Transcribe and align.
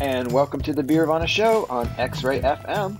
and 0.00 0.30
welcome 0.30 0.60
to 0.60 0.72
the 0.72 0.82
Beer 0.82 1.06
Beervana 1.06 1.26
Show 1.26 1.66
on 1.68 1.88
X 1.98 2.22
Ray 2.22 2.40
FM, 2.40 2.98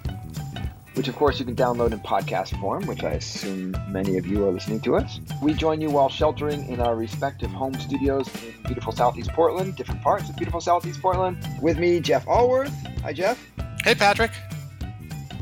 which 0.95 1.07
of 1.07 1.15
course 1.15 1.39
you 1.39 1.45
can 1.45 1.55
download 1.55 1.93
in 1.93 2.01
podcast 2.01 2.59
form, 2.61 2.87
which 2.87 3.05
I 3.05 3.11
assume 3.11 3.77
many 3.89 4.17
of 4.19 4.27
you 4.27 4.45
are 4.47 4.51
listening 4.51 4.81
to 4.81 4.97
us. 4.97 5.21
We 5.41 5.55
join 5.55 5.81
you 5.81 5.91
while 5.91 6.09
sheltering 6.09 6.69
in 6.69 6.81
our 6.81 6.97
respective 6.97 7.51
home 7.51 7.75
studios 7.75 8.29
in 8.43 8.63
beautiful 8.65 8.93
Southeast 8.93 9.31
Portland, 9.31 9.77
different 9.77 10.03
parts 10.03 10.29
of 10.29 10.37
beautiful 10.37 10.61
Southeast 10.61 11.01
Portland. 11.01 11.39
With 11.63 11.79
me, 11.79 12.01
Jeff 12.01 12.27
Alworth. 12.27 12.73
Hi, 13.03 13.13
Jeff. 13.13 13.39
Hey, 13.85 13.95
Patrick. 13.95 14.33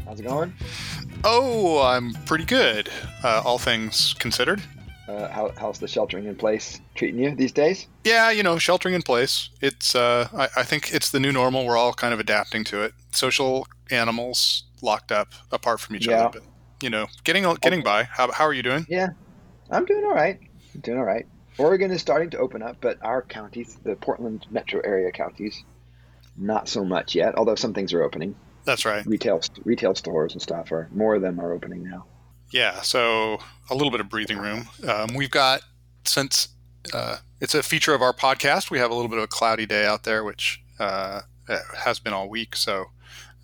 How's 0.04 0.20
it 0.20 0.24
going? 0.24 0.52
Oh, 1.24 1.80
I'm 1.80 2.12
pretty 2.26 2.44
good, 2.44 2.90
uh, 3.24 3.42
all 3.44 3.58
things 3.58 4.14
considered. 4.18 4.62
Uh, 5.08 5.28
how, 5.28 5.52
how's 5.56 5.78
the 5.78 5.86
sheltering 5.86 6.26
in 6.26 6.34
place 6.34 6.80
treating 6.96 7.20
you 7.22 7.34
these 7.34 7.52
days? 7.52 7.86
Yeah, 8.04 8.30
you 8.30 8.42
know, 8.42 8.58
sheltering 8.58 8.94
in 8.94 9.02
place. 9.02 9.50
It's, 9.60 9.94
uh, 9.94 10.28
I, 10.34 10.48
I 10.60 10.62
think 10.64 10.92
it's 10.92 11.10
the 11.10 11.20
new 11.20 11.30
normal. 11.32 11.64
We're 11.64 11.76
all 11.76 11.92
kind 11.92 12.12
of 12.12 12.18
adapting 12.20 12.64
to 12.64 12.82
it. 12.82 12.92
Social 13.12 13.68
animals 13.90 14.64
locked 14.82 15.12
up 15.12 15.28
apart 15.52 15.78
from 15.80 15.96
each 15.96 16.06
Yeah. 16.08 16.26
other, 16.26 16.40
but 16.40 16.48
you 16.82 16.90
know, 16.90 17.06
getting 17.24 17.44
getting 17.62 17.82
by. 17.82 18.04
How, 18.04 18.30
how 18.32 18.44
are 18.44 18.52
you 18.52 18.62
doing? 18.62 18.84
Yeah, 18.88 19.08
I'm 19.70 19.84
doing 19.84 20.04
all 20.04 20.12
right. 20.14 20.38
I'm 20.74 20.80
doing 20.80 20.98
all 20.98 21.04
right. 21.04 21.26
Oregon 21.58 21.90
is 21.90 22.00
starting 22.02 22.28
to 22.30 22.38
open 22.38 22.62
up, 22.62 22.76
but 22.80 22.98
our 23.02 23.22
counties, 23.22 23.78
the 23.82 23.96
Portland 23.96 24.46
metro 24.50 24.80
area 24.84 25.10
counties, 25.12 25.64
not 26.36 26.68
so 26.68 26.84
much 26.84 27.14
yet. 27.14 27.34
Although 27.36 27.54
some 27.54 27.72
things 27.72 27.94
are 27.94 28.02
opening, 28.02 28.34
That's 28.64 28.84
right. 28.84 29.06
retail 29.06 29.40
retail 29.64 29.94
stores 29.94 30.32
and 30.34 30.42
stuff 30.42 30.70
are 30.72 30.88
more 30.92 31.14
of 31.14 31.22
them 31.22 31.40
are 31.40 31.52
opening 31.52 31.82
now. 31.84 32.04
Yeah, 32.50 32.80
so 32.82 33.38
a 33.70 33.74
little 33.74 33.90
bit 33.90 34.00
of 34.00 34.08
breathing 34.08 34.38
room. 34.38 34.68
Um, 34.86 35.14
we've 35.14 35.30
got 35.30 35.62
since 36.04 36.48
uh, 36.94 37.18
it's 37.40 37.54
a 37.54 37.62
feature 37.62 37.94
of 37.94 38.02
our 38.02 38.12
podcast. 38.12 38.70
We 38.70 38.78
have 38.78 38.90
a 38.90 38.94
little 38.94 39.08
bit 39.08 39.18
of 39.18 39.24
a 39.24 39.28
cloudy 39.28 39.66
day 39.66 39.84
out 39.84 40.04
there, 40.04 40.24
which 40.24 40.62
uh, 40.78 41.22
has 41.76 41.98
been 41.98 42.12
all 42.12 42.28
week. 42.28 42.56
So 42.56 42.86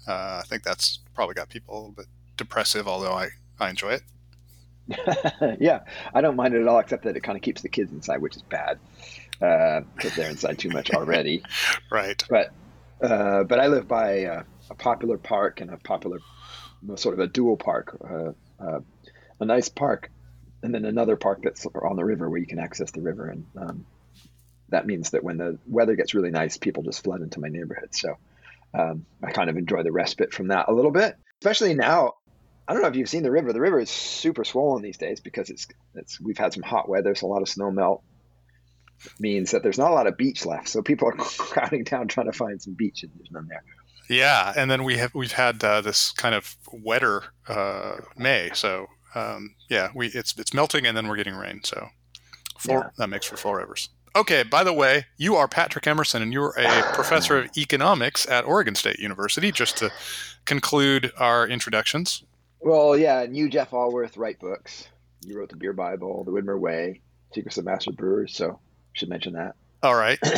uh, 0.06 0.40
I 0.40 0.42
think 0.46 0.62
that's 0.62 1.00
probably 1.14 1.34
got 1.34 1.48
people 1.48 1.74
a 1.74 1.78
little 1.78 1.92
bit 1.92 2.06
depressive. 2.36 2.86
Although 2.86 3.12
I 3.12 3.28
I 3.58 3.70
enjoy 3.70 3.98
it. 3.98 4.02
yeah, 5.60 5.80
I 6.14 6.20
don't 6.20 6.36
mind 6.36 6.54
it 6.54 6.60
at 6.60 6.68
all, 6.68 6.78
except 6.78 7.04
that 7.04 7.16
it 7.16 7.22
kind 7.22 7.36
of 7.36 7.42
keeps 7.42 7.62
the 7.62 7.68
kids 7.68 7.92
inside, 7.92 8.20
which 8.20 8.36
is 8.36 8.42
bad 8.42 8.78
because 9.38 10.14
they're 10.14 10.30
inside 10.30 10.58
too 10.58 10.70
much 10.70 10.90
already. 10.90 11.42
Right. 11.90 12.22
But 12.30 12.52
uh, 13.02 13.42
but 13.44 13.58
I 13.58 13.66
live 13.66 13.88
by 13.88 14.24
uh, 14.24 14.42
a 14.70 14.74
popular 14.74 15.18
park 15.18 15.60
and 15.60 15.70
a 15.70 15.76
popular 15.76 16.20
sort 16.96 17.14
of 17.14 17.20
a 17.20 17.26
dual 17.26 17.56
park, 17.56 17.96
uh, 18.08 18.32
uh, 18.60 18.80
a 19.42 19.46
nice 19.46 19.68
park, 19.68 20.10
and 20.62 20.74
then 20.74 20.84
another 20.84 21.16
park 21.16 21.40
that's 21.42 21.66
on 21.66 21.96
the 21.96 22.04
river 22.04 22.28
where 22.28 22.40
you 22.40 22.46
can 22.46 22.58
access 22.58 22.90
the 22.90 23.00
river, 23.00 23.28
and 23.28 23.46
um, 23.56 23.86
that 24.68 24.86
means 24.86 25.10
that 25.10 25.22
when 25.22 25.36
the 25.36 25.58
weather 25.66 25.96
gets 25.96 26.14
really 26.14 26.30
nice, 26.30 26.56
people 26.56 26.82
just 26.82 27.04
flood 27.04 27.20
into 27.20 27.40
my 27.40 27.48
neighborhood. 27.48 27.94
So 27.94 28.16
um, 28.74 29.06
I 29.22 29.30
kind 29.32 29.50
of 29.50 29.56
enjoy 29.56 29.82
the 29.82 29.92
respite 29.92 30.32
from 30.32 30.48
that 30.48 30.68
a 30.68 30.72
little 30.72 30.90
bit, 30.90 31.16
especially 31.40 31.74
now. 31.74 32.14
I 32.66 32.72
don't 32.72 32.82
know 32.82 32.88
if 32.88 32.96
you've 32.96 33.08
seen 33.08 33.24
the 33.24 33.30
river. 33.30 33.52
The 33.52 33.60
river 33.60 33.80
is 33.80 33.90
super 33.90 34.44
swollen 34.44 34.82
these 34.82 34.96
days 34.96 35.20
because 35.20 35.50
it's 35.50 35.66
it's 35.94 36.20
we've 36.20 36.38
had 36.38 36.52
some 36.52 36.62
hot 36.62 36.88
weather, 36.88 37.14
so 37.14 37.26
a 37.26 37.28
lot 37.28 37.42
of 37.42 37.48
snow 37.48 37.70
melt 37.70 38.02
means 39.18 39.50
that 39.50 39.62
there's 39.62 39.78
not 39.78 39.90
a 39.90 39.94
lot 39.94 40.06
of 40.06 40.16
beach 40.16 40.46
left. 40.46 40.68
So 40.68 40.80
people 40.80 41.08
are 41.08 41.12
crowding 41.16 41.84
down 41.84 42.08
trying 42.08 42.30
to 42.30 42.32
find 42.32 42.62
some 42.62 42.74
beach, 42.74 43.02
and 43.02 43.12
there's 43.16 43.30
none 43.30 43.48
there. 43.48 43.64
Yeah, 44.08 44.52
and 44.56 44.70
then 44.70 44.84
we 44.84 44.96
have 44.98 45.14
we've 45.14 45.32
had 45.32 45.62
uh, 45.62 45.80
this 45.80 46.12
kind 46.12 46.34
of 46.34 46.56
wetter 46.72 47.24
uh, 47.48 47.96
May. 48.16 48.50
So 48.54 48.86
um, 49.14 49.54
yeah, 49.68 49.88
we 49.94 50.08
it's 50.08 50.36
it's 50.38 50.54
melting, 50.54 50.86
and 50.86 50.96
then 50.96 51.08
we're 51.08 51.16
getting 51.16 51.34
rain. 51.34 51.60
So 51.64 51.88
full, 52.58 52.74
Yeah. 52.74 52.88
that 52.98 53.08
makes 53.08 53.26
for 53.26 53.36
four 53.36 53.58
rivers. 53.58 53.88
Okay. 54.14 54.42
By 54.42 54.62
the 54.64 54.72
way, 54.72 55.06
you 55.16 55.36
are 55.36 55.48
Patrick 55.48 55.86
Emerson, 55.86 56.22
and 56.22 56.32
you're 56.32 56.54
a 56.58 56.92
professor 56.94 57.38
of 57.38 57.50
economics 57.56 58.28
at 58.28 58.44
Oregon 58.44 58.74
State 58.74 58.98
University. 58.98 59.50
Just 59.52 59.76
to 59.78 59.90
conclude 60.44 61.12
our 61.18 61.46
introductions. 61.48 62.22
Well, 62.60 62.96
yeah, 62.96 63.20
and 63.22 63.36
you, 63.36 63.48
Jeff 63.48 63.70
Alworth, 63.72 64.16
write 64.16 64.38
books. 64.38 64.88
You 65.24 65.38
wrote 65.38 65.48
the 65.48 65.56
Beer 65.56 65.72
Bible, 65.72 66.24
The 66.24 66.30
Widmer 66.30 66.58
Way, 66.58 67.00
Secrets 67.34 67.56
of 67.58 67.64
Master 67.64 67.92
Brewers. 67.92 68.36
So 68.36 68.58
should 68.92 69.08
mention 69.08 69.32
that. 69.34 69.54
All 69.82 69.94
right. 69.94 70.18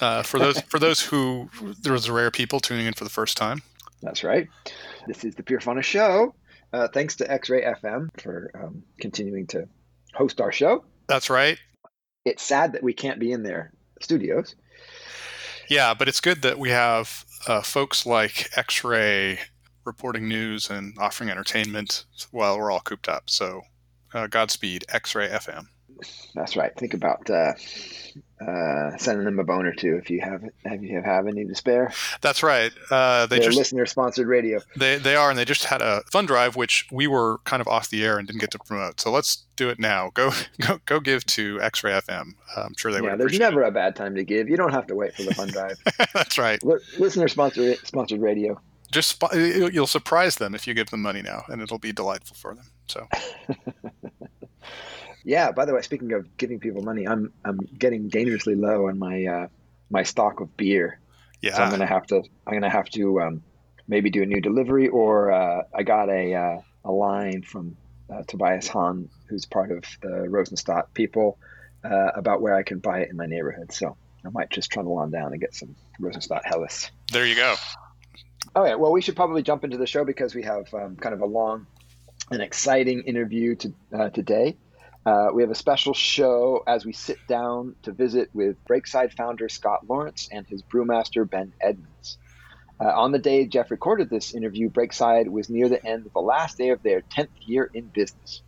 Uh, 0.00 0.20
for 0.20 0.40
those 0.40 0.60
for 0.62 0.80
those 0.80 1.00
who 1.00 1.48
there 1.60 1.74
there's 1.82 2.10
rare 2.10 2.30
people 2.30 2.58
tuning 2.58 2.86
in 2.86 2.92
for 2.94 3.04
the 3.04 3.10
first 3.10 3.36
time. 3.36 3.62
That's 4.02 4.24
right. 4.24 4.48
This 5.06 5.22
is 5.22 5.36
the 5.36 5.44
Beervana 5.44 5.82
Show. 5.84 6.34
Uh, 6.72 6.88
thanks 6.88 7.16
to 7.16 7.30
X 7.30 7.50
Ray 7.50 7.62
FM 7.62 8.08
for 8.20 8.50
um, 8.54 8.82
continuing 9.00 9.46
to 9.48 9.68
host 10.14 10.40
our 10.40 10.52
show. 10.52 10.84
That's 11.06 11.28
right. 11.28 11.58
It's 12.24 12.42
sad 12.42 12.72
that 12.72 12.82
we 12.82 12.92
can't 12.92 13.18
be 13.18 13.32
in 13.32 13.42
their 13.42 13.72
studios. 14.00 14.54
Yeah, 15.68 15.94
but 15.94 16.08
it's 16.08 16.20
good 16.20 16.42
that 16.42 16.58
we 16.58 16.70
have 16.70 17.24
uh, 17.46 17.62
folks 17.62 18.06
like 18.06 18.50
X 18.56 18.84
Ray 18.84 19.38
reporting 19.84 20.28
news 20.28 20.70
and 20.70 20.96
offering 20.98 21.30
entertainment 21.30 22.04
while 22.30 22.58
we're 22.58 22.70
all 22.70 22.80
cooped 22.80 23.08
up. 23.08 23.28
So, 23.28 23.62
uh, 24.14 24.26
Godspeed, 24.28 24.84
X 24.88 25.14
Ray 25.14 25.28
FM. 25.28 25.66
That's 26.34 26.56
right. 26.56 26.72
Think 26.76 26.94
about 26.94 27.28
uh, 28.46 28.50
uh, 28.50 28.96
sending 28.96 29.24
them 29.24 29.38
a 29.38 29.44
bone 29.44 29.66
or 29.66 29.72
two 29.72 29.96
if 29.96 30.10
you 30.10 30.20
have 30.20 30.42
have 30.64 30.82
you 30.82 31.00
have 31.00 31.26
any 31.26 31.44
to 31.44 31.54
spare. 31.54 31.92
That's 32.20 32.42
right. 32.42 32.72
Uh, 32.90 33.26
they 33.26 33.38
They're 33.38 33.46
just 33.46 33.58
listener 33.58 33.86
sponsored 33.86 34.26
radio. 34.26 34.60
they 34.76 34.96
they 34.96 35.16
are, 35.16 35.30
and 35.30 35.38
they 35.38 35.44
just 35.44 35.64
had 35.64 35.82
a 35.82 36.02
fund 36.10 36.28
drive, 36.28 36.56
which 36.56 36.86
we 36.90 37.06
were 37.06 37.38
kind 37.44 37.60
of 37.60 37.68
off 37.68 37.90
the 37.90 38.04
air 38.04 38.18
and 38.18 38.26
didn't 38.26 38.40
get 38.40 38.50
to 38.52 38.58
promote. 38.58 39.00
So 39.00 39.10
let's 39.10 39.44
do 39.56 39.68
it 39.68 39.78
now. 39.78 40.10
Go 40.14 40.32
go 40.60 40.80
go 40.86 41.00
give 41.00 41.24
to 41.26 41.60
X 41.60 41.84
Ray 41.84 41.92
FM. 41.92 42.34
I'm 42.56 42.74
sure 42.76 42.92
they 42.92 42.98
yeah, 42.98 43.02
would. 43.02 43.10
there's 43.12 43.26
appreciate 43.26 43.46
never 43.46 43.62
a 43.62 43.70
bad 43.70 43.96
time 43.96 44.14
to 44.14 44.24
give. 44.24 44.48
You 44.48 44.56
don't 44.56 44.72
have 44.72 44.86
to 44.88 44.94
wait 44.94 45.14
for 45.14 45.22
the 45.22 45.34
fun 45.34 45.48
drive. 45.48 45.76
That's 46.14 46.38
right. 46.38 46.62
Li- 46.64 46.80
listener 46.98 47.28
sponsored 47.28 47.78
sponsored 47.86 48.20
radio. 48.20 48.60
Just 48.90 49.22
you'll 49.32 49.86
surprise 49.86 50.36
them 50.36 50.54
if 50.54 50.66
you 50.66 50.74
give 50.74 50.90
them 50.90 51.00
money 51.00 51.22
now, 51.22 51.44
and 51.48 51.62
it'll 51.62 51.78
be 51.78 51.92
delightful 51.92 52.36
for 52.36 52.54
them. 52.54 52.66
So 52.88 53.08
Yeah. 55.24 55.52
By 55.52 55.64
the 55.64 55.74
way, 55.74 55.82
speaking 55.82 56.12
of 56.12 56.36
giving 56.36 56.60
people 56.60 56.82
money, 56.82 57.06
I'm 57.06 57.32
I'm 57.44 57.58
getting 57.58 58.08
dangerously 58.08 58.54
low 58.54 58.88
on 58.88 58.98
my 58.98 59.24
uh, 59.24 59.46
my 59.90 60.02
stock 60.02 60.40
of 60.40 60.56
beer. 60.56 61.00
yeah, 61.40 61.54
So 61.54 61.62
I'm 61.62 61.70
gonna 61.70 61.86
have 61.86 62.06
to 62.08 62.22
I'm 62.46 62.54
gonna 62.54 62.70
have 62.70 62.88
to 62.90 63.20
um, 63.20 63.42
maybe 63.86 64.10
do 64.10 64.22
a 64.22 64.26
new 64.26 64.40
delivery, 64.40 64.88
or 64.88 65.32
uh, 65.32 65.62
I 65.74 65.82
got 65.82 66.08
a 66.08 66.34
uh, 66.34 66.60
a 66.84 66.92
line 66.92 67.42
from 67.42 67.76
uh, 68.10 68.22
Tobias 68.26 68.68
Hahn, 68.68 69.08
who's 69.28 69.46
part 69.46 69.70
of 69.70 69.84
the 70.02 70.26
Rosenstadt 70.28 70.94
people, 70.94 71.38
uh, 71.84 72.10
about 72.14 72.42
where 72.42 72.54
I 72.54 72.62
can 72.62 72.78
buy 72.78 73.00
it 73.00 73.10
in 73.10 73.16
my 73.16 73.26
neighborhood. 73.26 73.72
So 73.72 73.96
I 74.24 74.28
might 74.30 74.50
just 74.50 74.70
trundle 74.70 74.98
on 74.98 75.10
down 75.10 75.32
and 75.32 75.40
get 75.40 75.54
some 75.54 75.74
Rosenstadt 76.00 76.44
Helles. 76.44 76.90
there 77.12 77.26
you 77.26 77.34
go. 77.34 77.54
All 78.54 78.62
right. 78.62 78.78
Well, 78.78 78.92
we 78.92 79.00
should 79.00 79.16
probably 79.16 79.42
jump 79.42 79.64
into 79.64 79.78
the 79.78 79.86
show 79.86 80.04
because 80.04 80.34
we 80.34 80.42
have 80.42 80.72
um, 80.74 80.96
kind 80.96 81.14
of 81.14 81.20
a 81.22 81.26
long 81.26 81.66
and 82.30 82.42
exciting 82.42 83.02
interview 83.02 83.54
to, 83.56 83.74
uh, 83.96 84.08
today. 84.10 84.56
Uh, 85.04 85.28
we 85.34 85.42
have 85.42 85.50
a 85.50 85.54
special 85.54 85.94
show 85.94 86.62
as 86.66 86.84
we 86.84 86.92
sit 86.92 87.18
down 87.26 87.74
to 87.82 87.90
visit 87.90 88.30
with 88.32 88.64
Breakside 88.64 89.12
founder 89.12 89.48
Scott 89.48 89.88
Lawrence 89.88 90.28
and 90.30 90.46
his 90.46 90.62
brewmaster 90.62 91.28
Ben 91.28 91.52
Edmunds. 91.60 92.18
Uh, 92.80 92.84
on 92.84 93.10
the 93.10 93.18
day 93.18 93.46
Jeff 93.46 93.72
recorded 93.72 94.08
this 94.08 94.32
interview, 94.32 94.70
Breakside 94.70 95.28
was 95.28 95.50
near 95.50 95.68
the 95.68 95.84
end 95.84 96.06
of 96.06 96.12
the 96.12 96.20
last 96.20 96.56
day 96.56 96.68
of 96.68 96.84
their 96.84 97.00
10th 97.00 97.30
year 97.40 97.68
in 97.74 97.86
business. 97.86 98.42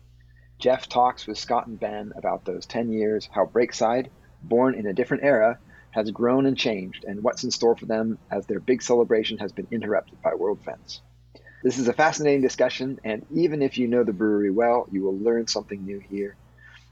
Jeff 0.57 0.87
talks 0.87 1.27
with 1.27 1.37
Scott 1.37 1.67
and 1.67 1.77
Ben 1.77 2.13
about 2.15 2.45
those 2.45 2.65
10 2.65 2.89
years, 2.89 3.27
how 3.33 3.45
Breakside, 3.45 4.07
born 4.41 4.75
in 4.75 4.87
a 4.87 4.93
different 4.93 5.25
era, 5.25 5.59
has 5.91 6.09
grown 6.11 6.45
and 6.45 6.57
changed, 6.57 7.03
and 7.03 7.21
what's 7.21 7.43
in 7.43 7.51
store 7.51 7.75
for 7.75 7.85
them 7.85 8.17
as 8.31 8.45
their 8.45 8.61
big 8.61 8.81
celebration 8.81 9.37
has 9.39 9.51
been 9.51 9.67
interrupted 9.71 10.21
by 10.21 10.33
world 10.33 10.59
events. 10.61 11.01
This 11.63 11.79
is 11.79 11.89
a 11.89 11.93
fascinating 11.93 12.41
discussion, 12.41 12.99
and 13.03 13.25
even 13.33 13.61
if 13.61 13.77
you 13.77 13.87
know 13.87 14.03
the 14.03 14.13
brewery 14.13 14.51
well, 14.51 14.87
you 14.91 15.03
will 15.03 15.17
learn 15.17 15.47
something 15.47 15.83
new 15.83 15.99
here. 15.99 16.37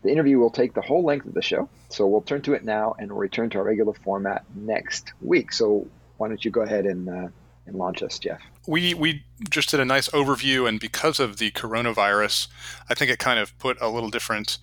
The 0.03 0.11
interview 0.11 0.37
will 0.37 0.49
take 0.49 0.73
the 0.73 0.81
whole 0.81 1.03
length 1.03 1.25
of 1.25 1.33
the 1.33 1.41
show, 1.41 1.69
so 1.89 2.05
we'll 2.07 2.21
turn 2.21 2.41
to 2.43 2.53
it 2.53 2.63
now 2.65 2.95
and 2.99 3.09
we'll 3.11 3.19
return 3.19 3.49
to 3.51 3.57
our 3.59 3.63
regular 3.63 3.93
format 3.93 4.43
next 4.55 5.13
week. 5.21 5.53
So 5.53 5.87
why 6.17 6.27
don't 6.27 6.43
you 6.43 6.51
go 6.51 6.61
ahead 6.61 6.85
and, 6.85 7.09
uh, 7.09 7.27
and 7.65 7.75
launch 7.75 8.03
us, 8.03 8.19
Jeff? 8.19 8.41
we 8.67 8.93
we 8.93 9.23
just 9.49 9.69
did 9.71 9.79
a 9.79 9.85
nice 9.85 10.07
overview, 10.09 10.67
and 10.67 10.79
because 10.79 11.19
of 11.19 11.37
the 11.37 11.51
coronavirus, 11.51 12.47
I 12.89 12.93
think 12.93 13.11
it 13.11 13.19
kind 13.19 13.39
of 13.39 13.57
put 13.59 13.77
a 13.81 13.89
little 13.89 14.09
different 14.09 14.57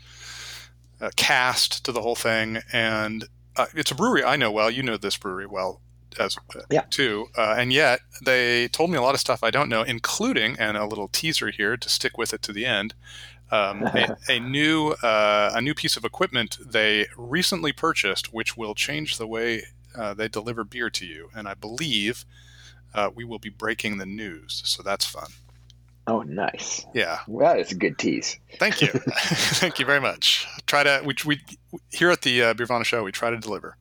uh, 1.01 1.11
cast 1.17 1.85
to 1.85 1.93
the 1.93 2.01
whole 2.03 2.15
thing. 2.15 2.59
And 2.73 3.25
uh, 3.57 3.67
it's 3.75 3.91
a 3.91 3.95
brewery 3.95 4.25
I 4.25 4.37
know 4.37 4.51
well. 4.51 4.71
You 4.71 4.83
know 4.83 4.97
this 4.97 5.17
brewery 5.17 5.47
well 5.47 5.81
as 6.19 6.37
uh, 6.57 6.61
Yeah. 6.71 6.85
too, 6.91 7.27
uh, 7.37 7.55
and 7.59 7.73
yet 7.73 8.01
they 8.25 8.69
told 8.69 8.91
me 8.91 8.97
a 8.97 9.03
lot 9.03 9.15
of 9.15 9.21
stuff 9.21 9.43
I 9.43 9.51
don't 9.51 9.69
know, 9.69 9.83
including 9.83 10.59
and 10.59 10.77
a 10.77 10.87
little 10.87 11.09
teaser 11.09 11.51
here 11.51 11.77
to 11.77 11.89
stick 11.89 12.17
with 12.19 12.33
it 12.33 12.43
to 12.43 12.53
the 12.53 12.67
end. 12.67 12.95
Um, 13.51 13.83
a, 13.95 14.17
a 14.29 14.41
new 14.41 14.91
uh, 15.03 15.53
a 15.55 15.61
new 15.61 15.75
piece 15.75 15.97
of 15.97 16.05
equipment 16.05 16.59
they 16.65 17.07
recently 17.17 17.73
purchased, 17.73 18.33
which 18.33 18.57
will 18.57 18.75
change 18.75 19.19
the 19.19 19.27
way 19.27 19.65
uh, 19.97 20.15
they 20.15 20.29
deliver 20.29 20.65
beer 20.65 20.91
to 20.91 21.07
you, 21.07 21.31
and 21.35 21.49
I 21.49 21.55
believe 21.55 22.25
uh, 22.95 23.11
we 23.15 23.25
will 23.25 23.39
be 23.39 23.51
breaking 23.51 23.99
the 23.99 24.07
news. 24.07 24.63
So 24.65 24.83
that's 24.83 25.05
fun. 25.05 25.29
Oh, 26.07 26.23
nice. 26.23 26.85
Yeah. 26.93 27.21
Well, 27.29 27.55
it's 27.57 27.71
a 27.71 27.77
good 27.77 27.97
tease. 27.97 28.39
Thank 28.59 28.81
you. 28.81 28.89
Thank 29.15 29.79
you 29.79 29.87
very 29.87 30.01
much. 30.01 30.47
Try 30.67 30.83
to 30.83 31.03
we, 31.05 31.15
we 31.25 31.41
here 31.91 32.11
at 32.11 32.23
the 32.23 32.43
uh, 32.43 32.55
Beervana 32.55 32.85
show 32.85 33.05
we 33.05 33.13
try 33.13 33.31
to 33.31 33.37
deliver. 33.37 33.77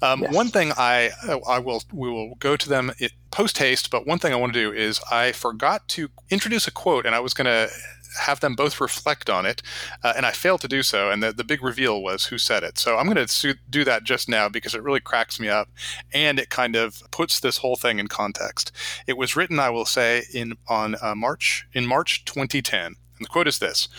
Um, 0.00 0.22
yes. 0.22 0.32
One 0.32 0.48
thing 0.48 0.72
I 0.76 1.10
I 1.46 1.58
will 1.58 1.82
we 1.92 2.08
will 2.08 2.36
go 2.36 2.56
to 2.56 2.68
them 2.68 2.92
post 3.30 3.58
haste, 3.58 3.90
but 3.90 4.06
one 4.06 4.18
thing 4.18 4.32
I 4.32 4.36
want 4.36 4.54
to 4.54 4.58
do 4.58 4.72
is 4.72 5.00
I 5.10 5.32
forgot 5.32 5.86
to 5.88 6.08
introduce 6.30 6.66
a 6.66 6.70
quote, 6.70 7.04
and 7.04 7.14
I 7.14 7.20
was 7.20 7.34
going 7.34 7.44
to 7.46 7.68
have 8.18 8.40
them 8.40 8.54
both 8.54 8.80
reflect 8.80 9.30
on 9.30 9.46
it, 9.46 9.62
uh, 10.02 10.12
and 10.16 10.26
I 10.26 10.32
failed 10.32 10.60
to 10.62 10.68
do 10.68 10.82
so. 10.82 11.10
And 11.10 11.22
the, 11.22 11.32
the 11.32 11.44
big 11.44 11.62
reveal 11.62 12.02
was 12.02 12.26
who 12.26 12.38
said 12.38 12.62
it. 12.62 12.78
So 12.78 12.96
I'm 12.96 13.06
going 13.12 13.26
to 13.26 13.58
do 13.68 13.84
that 13.84 14.04
just 14.04 14.28
now 14.28 14.48
because 14.48 14.74
it 14.74 14.82
really 14.82 15.00
cracks 15.00 15.38
me 15.40 15.48
up, 15.48 15.68
and 16.12 16.38
it 16.38 16.50
kind 16.50 16.76
of 16.76 17.02
puts 17.10 17.40
this 17.40 17.58
whole 17.58 17.76
thing 17.76 17.98
in 17.98 18.08
context. 18.08 18.72
It 19.06 19.16
was 19.16 19.36
written, 19.36 19.58
I 19.58 19.70
will 19.70 19.86
say, 19.86 20.24
in 20.32 20.54
on 20.68 20.96
uh, 21.00 21.14
March 21.14 21.66
in 21.72 21.86
March 21.86 22.24
2010. 22.24 22.96
And 23.18 23.24
the 23.24 23.30
quote 23.30 23.48
is 23.48 23.58
this 23.58 23.88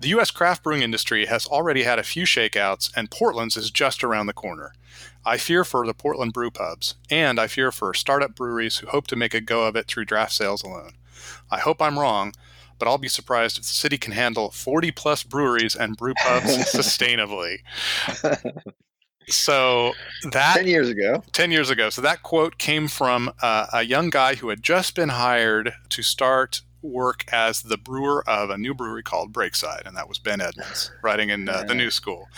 The 0.00 0.08
U.S. 0.08 0.30
craft 0.30 0.62
brewing 0.62 0.82
industry 0.82 1.26
has 1.26 1.46
already 1.46 1.84
had 1.84 1.98
a 1.98 2.04
few 2.04 2.24
shakeouts, 2.24 2.90
and 2.96 3.10
Portland's 3.10 3.56
is 3.56 3.70
just 3.70 4.04
around 4.04 4.26
the 4.26 4.32
corner. 4.32 4.74
I 5.24 5.38
fear 5.38 5.64
for 5.64 5.86
the 5.86 5.94
Portland 5.94 6.32
brew 6.32 6.50
pubs, 6.50 6.96
and 7.10 7.40
I 7.40 7.46
fear 7.46 7.72
for 7.72 7.94
startup 7.94 8.34
breweries 8.34 8.78
who 8.78 8.88
hope 8.88 9.06
to 9.08 9.16
make 9.16 9.32
a 9.32 9.40
go 9.40 9.64
of 9.64 9.74
it 9.74 9.86
through 9.86 10.04
draft 10.04 10.32
sales 10.32 10.62
alone. 10.62 10.92
I 11.50 11.60
hope 11.60 11.80
I'm 11.80 11.98
wrong, 11.98 12.34
but 12.78 12.88
I'll 12.88 12.98
be 12.98 13.08
surprised 13.08 13.58
if 13.58 13.64
the 13.64 13.74
city 13.74 13.98
can 13.98 14.12
handle 14.12 14.50
40 14.50 14.90
plus 14.92 15.22
breweries 15.22 15.74
and 15.74 15.96
brew 15.96 16.14
pubs 16.14 16.46
sustainably. 16.72 17.58
So 19.28 19.92
that 20.30 20.56
10 20.56 20.66
years 20.66 20.88
ago. 20.88 21.22
10 21.32 21.50
years 21.50 21.70
ago. 21.70 21.90
So 21.90 22.02
that 22.02 22.22
quote 22.22 22.58
came 22.58 22.88
from 22.88 23.32
uh, 23.40 23.66
a 23.72 23.82
young 23.82 24.10
guy 24.10 24.34
who 24.34 24.48
had 24.48 24.62
just 24.62 24.94
been 24.94 25.10
hired 25.10 25.72
to 25.90 26.02
start 26.02 26.62
work 26.82 27.24
as 27.32 27.62
the 27.62 27.78
brewer 27.78 28.22
of 28.28 28.50
a 28.50 28.58
new 28.58 28.74
brewery 28.74 29.02
called 29.02 29.32
Breakside, 29.32 29.86
and 29.86 29.96
that 29.96 30.08
was 30.08 30.18
Ben 30.18 30.40
Edmunds, 30.40 30.92
writing 31.02 31.30
in 31.30 31.48
uh, 31.48 31.64
the 31.66 31.74
new 31.74 31.90
school. 31.90 32.28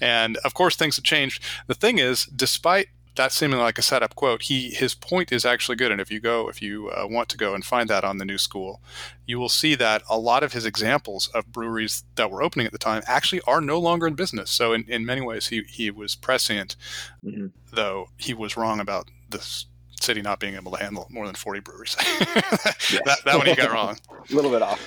And 0.00 0.36
of 0.38 0.54
course, 0.54 0.74
things 0.74 0.96
have 0.96 1.04
changed. 1.04 1.42
The 1.68 1.74
thing 1.74 1.98
is, 1.98 2.26
despite 2.26 2.88
that 3.16 3.32
seeming 3.32 3.58
like 3.58 3.78
a 3.78 3.82
setup 3.82 4.14
quote, 4.14 4.42
he 4.42 4.70
his 4.70 4.94
point 4.94 5.32
is 5.32 5.44
actually 5.44 5.76
good. 5.76 5.92
And 5.92 6.00
if 6.00 6.10
you 6.10 6.20
go, 6.20 6.48
if 6.48 6.62
you 6.62 6.88
uh, 6.88 7.06
want 7.08 7.28
to 7.30 7.36
go 7.36 7.54
and 7.54 7.64
find 7.64 7.88
that 7.90 8.04
on 8.04 8.18
the 8.18 8.24
new 8.24 8.38
school, 8.38 8.80
you 9.26 9.38
will 9.38 9.48
see 9.48 9.74
that 9.74 10.02
a 10.08 10.18
lot 10.18 10.42
of 10.42 10.52
his 10.52 10.64
examples 10.64 11.28
of 11.28 11.52
breweries 11.52 12.04
that 12.14 12.30
were 12.30 12.42
opening 12.42 12.66
at 12.66 12.72
the 12.72 12.78
time 12.78 13.02
actually 13.06 13.42
are 13.42 13.60
no 13.60 13.78
longer 13.78 14.06
in 14.06 14.14
business. 14.14 14.50
So 14.50 14.72
in, 14.72 14.84
in 14.88 15.04
many 15.04 15.20
ways, 15.20 15.48
he 15.48 15.62
he 15.68 15.90
was 15.90 16.14
prescient, 16.14 16.76
mm-hmm. 17.24 17.48
though 17.72 18.08
he 18.16 18.34
was 18.34 18.56
wrong 18.56 18.80
about 18.80 19.10
this 19.28 19.66
city 20.02 20.20
not 20.20 20.40
being 20.40 20.54
able 20.54 20.72
to 20.72 20.78
handle 20.78 21.06
more 21.10 21.26
than 21.26 21.34
40 21.34 21.60
breweries. 21.60 21.94
that, 21.96 23.18
that, 23.24 23.38
one 23.38 23.46
he 23.46 23.54
got 23.54 23.70
wrong. 23.70 23.96
a 24.30 24.34
little 24.34 24.50
bit 24.50 24.60
off. 24.60 24.80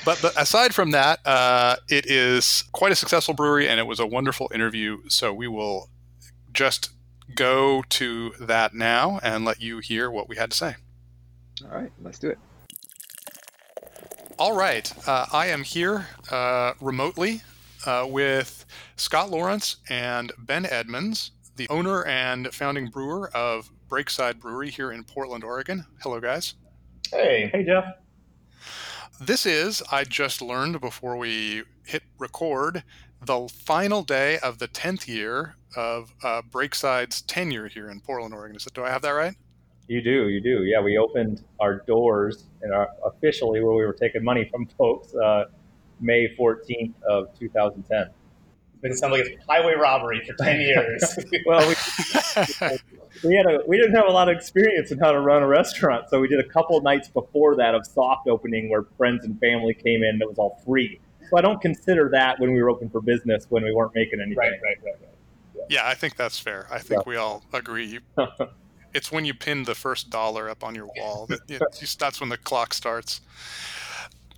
but, 0.04 0.18
but 0.20 0.38
aside 0.40 0.74
from 0.74 0.90
that, 0.90 1.26
uh, 1.26 1.76
it 1.88 2.06
is 2.06 2.64
quite 2.72 2.92
a 2.92 2.94
successful 2.94 3.34
brewery 3.34 3.68
and 3.68 3.80
it 3.80 3.86
was 3.86 3.98
a 3.98 4.06
wonderful 4.06 4.50
interview. 4.54 4.98
So 5.08 5.32
we 5.32 5.48
will 5.48 5.88
just 6.52 6.90
go 7.34 7.82
to 7.90 8.30
that 8.40 8.74
now 8.74 9.18
and 9.22 9.44
let 9.44 9.60
you 9.60 9.78
hear 9.78 10.10
what 10.10 10.28
we 10.28 10.36
had 10.36 10.50
to 10.50 10.56
say. 10.56 10.76
All 11.64 11.76
right, 11.76 11.92
let's 12.02 12.18
do 12.18 12.30
it. 12.30 12.38
All 14.38 14.56
right, 14.56 14.92
uh, 15.06 15.26
I 15.32 15.46
am 15.48 15.62
here 15.62 16.08
uh, 16.30 16.72
remotely 16.80 17.42
uh, 17.86 18.06
with 18.08 18.64
Scott 18.96 19.30
Lawrence 19.30 19.76
and 19.88 20.32
Ben 20.38 20.66
Edmunds, 20.66 21.32
the 21.56 21.68
owner 21.68 22.04
and 22.04 22.52
founding 22.52 22.88
brewer 22.88 23.30
of 23.34 23.70
Breakside 23.88 24.40
Brewery 24.40 24.70
here 24.70 24.90
in 24.90 25.04
Portland, 25.04 25.44
Oregon. 25.44 25.84
Hello, 26.00 26.18
guys. 26.18 26.54
Hey. 27.10 27.50
Hey, 27.52 27.64
Jeff. 27.64 27.84
This 29.20 29.46
is, 29.46 29.82
I 29.92 30.04
just 30.04 30.42
learned 30.42 30.80
before 30.80 31.16
we 31.16 31.62
hit 31.84 32.02
record, 32.18 32.82
the 33.24 33.48
final 33.48 34.02
day 34.02 34.38
of 34.38 34.58
the 34.58 34.68
10th 34.68 35.06
year 35.06 35.56
of 35.76 36.14
uh, 36.22 36.42
Breakside's 36.42 37.22
tenure 37.22 37.68
here 37.68 37.90
in 37.90 38.00
Portland, 38.00 38.34
Oregon. 38.34 38.56
Is 38.56 38.66
it, 38.66 38.74
do 38.74 38.84
I 38.84 38.90
have 38.90 39.02
that 39.02 39.10
right? 39.10 39.34
You 39.88 40.00
do, 40.00 40.28
you 40.28 40.40
do. 40.40 40.64
Yeah, 40.64 40.80
we 40.80 40.98
opened 40.98 41.44
our 41.60 41.78
doors 41.80 42.44
and 42.62 42.72
our, 42.72 42.88
officially 43.04 43.62
where 43.62 43.74
we 43.74 43.84
were 43.84 43.92
taking 43.92 44.24
money 44.24 44.48
from 44.50 44.66
folks 44.78 45.14
uh, 45.14 45.44
May 46.00 46.34
14th 46.38 46.94
of 47.02 47.38
2010. 47.38 48.08
It 48.84 48.98
sounds 48.98 49.12
like 49.12 49.26
it's 49.26 49.44
highway 49.48 49.74
robbery 49.74 50.22
for 50.26 50.34
10 50.42 50.60
years. 50.60 51.18
well, 51.46 51.68
we, 51.68 51.74
we, 53.22 53.36
had 53.36 53.46
a, 53.46 53.60
we 53.68 53.76
didn't 53.76 53.94
have 53.94 54.08
a 54.08 54.12
lot 54.12 54.28
of 54.28 54.36
experience 54.36 54.90
in 54.90 54.98
how 54.98 55.12
to 55.12 55.20
run 55.20 55.42
a 55.42 55.46
restaurant, 55.46 56.10
so 56.10 56.20
we 56.20 56.26
did 56.26 56.40
a 56.40 56.48
couple 56.48 56.80
nights 56.80 57.06
before 57.06 57.54
that 57.56 57.76
of 57.76 57.86
soft 57.86 58.26
opening 58.26 58.68
where 58.70 58.84
friends 58.96 59.24
and 59.24 59.38
family 59.38 59.74
came 59.74 60.02
in 60.02 60.10
and 60.10 60.22
it 60.22 60.28
was 60.28 60.38
all 60.38 60.60
free. 60.66 60.98
So 61.32 61.38
I 61.38 61.40
don't 61.40 61.62
consider 61.62 62.10
that 62.10 62.38
when 62.40 62.52
we 62.52 62.62
were 62.62 62.68
open 62.68 62.90
for 62.90 63.00
business 63.00 63.46
when 63.48 63.64
we 63.64 63.72
weren't 63.72 63.94
making 63.94 64.20
anything. 64.20 64.36
Right, 64.36 64.52
right, 64.62 64.76
right, 64.84 64.94
right. 65.00 65.66
Yeah, 65.70 65.86
I 65.86 65.94
think 65.94 66.16
that's 66.16 66.38
fair. 66.38 66.66
I 66.70 66.78
think 66.78 67.00
yeah. 67.06 67.10
we 67.10 67.16
all 67.16 67.42
agree. 67.54 68.00
it's 68.94 69.10
when 69.10 69.24
you 69.24 69.32
pin 69.32 69.64
the 69.64 69.74
first 69.74 70.10
dollar 70.10 70.50
up 70.50 70.62
on 70.62 70.74
your 70.74 70.90
wall 70.98 71.26
that 71.28 71.40
you, 71.48 71.58
that's 71.98 72.20
when 72.20 72.28
the 72.28 72.36
clock 72.36 72.74
starts. 72.74 73.22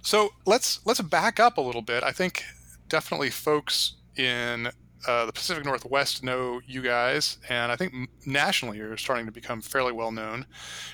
So 0.02 0.31
let's 0.46 0.87
let's 0.87 1.00
back 1.00 1.41
up 1.41 1.58
a 1.58 1.61
little 1.61 1.82
bit. 1.82 2.05
I 2.05 2.12
think 2.12 2.44
definitely 2.88 3.31
folks 3.31 3.94
in 4.14 4.69
uh, 5.08 5.26
the 5.26 5.32
Pacific 5.32 5.64
Northwest 5.64 6.23
know 6.23 6.61
you 6.64 6.81
guys, 6.81 7.38
and 7.49 7.73
I 7.73 7.76
think 7.76 7.93
nationally 8.25 8.79
you're 8.79 8.96
starting 8.96 9.26
to 9.26 9.32
become 9.32 9.61
fairly 9.61 9.93
well 9.93 10.12
known. 10.12 10.46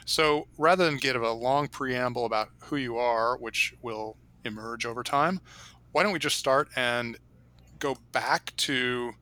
So 0.06 0.48
rather 0.56 0.86
than 0.86 0.96
give 0.96 1.20
a 1.20 1.30
long 1.30 1.68
preamble 1.68 2.24
about 2.24 2.48
who 2.60 2.76
you 2.76 2.96
are, 2.96 3.36
which 3.36 3.74
will 3.82 4.16
emerge 4.44 4.86
over 4.86 5.02
time, 5.02 5.40
why 5.92 6.02
don't 6.02 6.12
we 6.12 6.18
just 6.18 6.36
start 6.36 6.68
and 6.76 7.16
go 7.78 7.96
back 8.12 8.52
to 8.56 9.12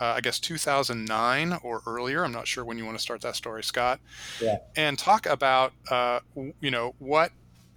uh, 0.00 0.14
I 0.16 0.20
guess 0.20 0.38
2009 0.40 1.58
or 1.62 1.82
earlier. 1.86 2.24
I'm 2.24 2.32
not 2.32 2.48
sure 2.48 2.64
when 2.64 2.78
you 2.78 2.84
want 2.84 2.96
to 2.96 3.02
start 3.02 3.20
that 3.20 3.36
story, 3.36 3.62
Scott. 3.62 4.00
Yeah. 4.40 4.58
And 4.76 4.98
talk 4.98 5.26
about 5.26 5.72
uh, 5.90 6.20
you 6.60 6.70
know 6.70 6.94
what 6.98 7.32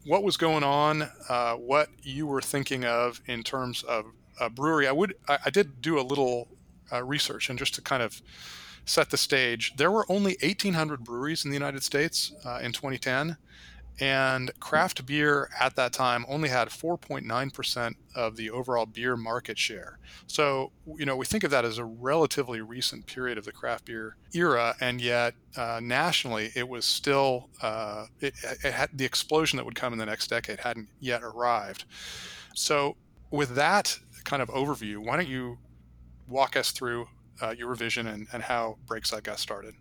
what 0.06 0.24
was 0.24 0.38
going 0.38 0.64
on, 0.64 1.10
uh, 1.30 1.54
what 1.54 1.90
you 2.02 2.26
were 2.26 2.42
thinking 2.42 2.86
of 2.86 3.22
in 3.28 3.44
terms 3.44 3.84
of 3.84 4.06
a 4.40 4.50
brewery. 4.50 4.88
I 4.88 4.92
would 4.92 5.16
I, 5.28 5.40
I 5.46 5.50
did 5.50 5.82
do 5.82 6.00
a 6.00 6.02
little 6.02 6.48
uh, 6.92 7.04
research 7.04 7.50
and 7.50 7.60
just 7.60 7.76
to 7.76 7.82
kind 7.82 8.02
of 8.02 8.22
set 8.86 9.10
the 9.10 9.18
stage. 9.18 9.76
There 9.76 9.92
were 9.92 10.06
only 10.10 10.38
1,800 10.42 11.04
breweries 11.04 11.44
in 11.44 11.52
the 11.52 11.56
United 11.56 11.84
States 11.84 12.32
uh, 12.46 12.60
in 12.62 12.72
2010 12.72 13.36
and 14.00 14.52
craft 14.60 15.06
beer 15.06 15.50
at 15.60 15.76
that 15.76 15.94
time 15.94 16.26
only 16.28 16.50
had 16.50 16.70
4.9% 16.70 17.96
of 18.16 18.36
the 18.36 18.50
overall 18.50 18.86
beer 18.86 19.18
market 19.18 19.58
share. 19.58 19.98
So, 20.28 20.72
you 20.98 21.06
know, 21.06 21.16
we 21.16 21.26
think 21.26 21.44
of 21.44 21.52
that 21.52 21.66
as 21.66 21.78
a 21.78 21.86
relatively 21.86 22.62
recent 22.62 23.08
period 23.08 23.38
of 23.38 23.46
the 23.46 23.52
craft 23.52 23.86
beer 23.86 24.16
era, 24.34 24.76
and 24.80 25.02
yet 25.02 25.33
uh, 25.56 25.80
nationally 25.81 26.52
it 26.56 26.68
was 26.68 26.86
still, 26.86 27.50
uh, 27.62 28.06
it, 28.19 28.33
it 28.64 28.74
had 28.74 28.90
the 28.94 29.06
explosion 29.06 29.57
that 29.57 29.66
would 29.66 29.76
come 29.76 29.94
in 29.94 30.00
the 30.00 30.06
next 30.06 30.28
decade 30.28 30.60
hadn't 30.60 30.90
yet 31.00 31.24
arrived. 31.24 31.86
So, 32.54 32.98
with 33.31 33.56
that 33.56 34.00
kind 34.24 34.42
of 34.42 34.50
overview, 34.50 34.98
why 34.98 35.18
don't 35.18 35.28
you 35.28 35.57
walk 36.28 36.56
us 36.56 36.71
through 36.71 37.07
uh, 37.42 37.54
your 37.57 37.74
vision 37.76 38.07
and, 38.07 38.28
and 38.31 38.44
how 38.44 38.78
Breakside 38.86 39.24
got 39.24 39.40
started? 39.40 39.74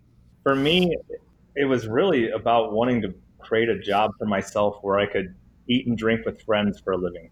For 0.43 0.55
me, 0.55 0.95
it 1.55 1.65
was 1.65 1.87
really 1.87 2.29
about 2.31 2.71
wanting 2.71 3.01
to 3.01 3.13
create 3.47 3.69
a 3.69 3.79
job 3.79 4.11
for 4.19 4.25
myself 4.25 4.77
where 4.81 4.99
I 4.99 5.05
could 5.05 5.33
eat 5.67 5.87
and 5.87 5.97
drink 5.97 6.25
with 6.25 6.41
friends 6.41 6.79
for 6.79 6.93
a 6.93 6.97
living. 6.97 7.29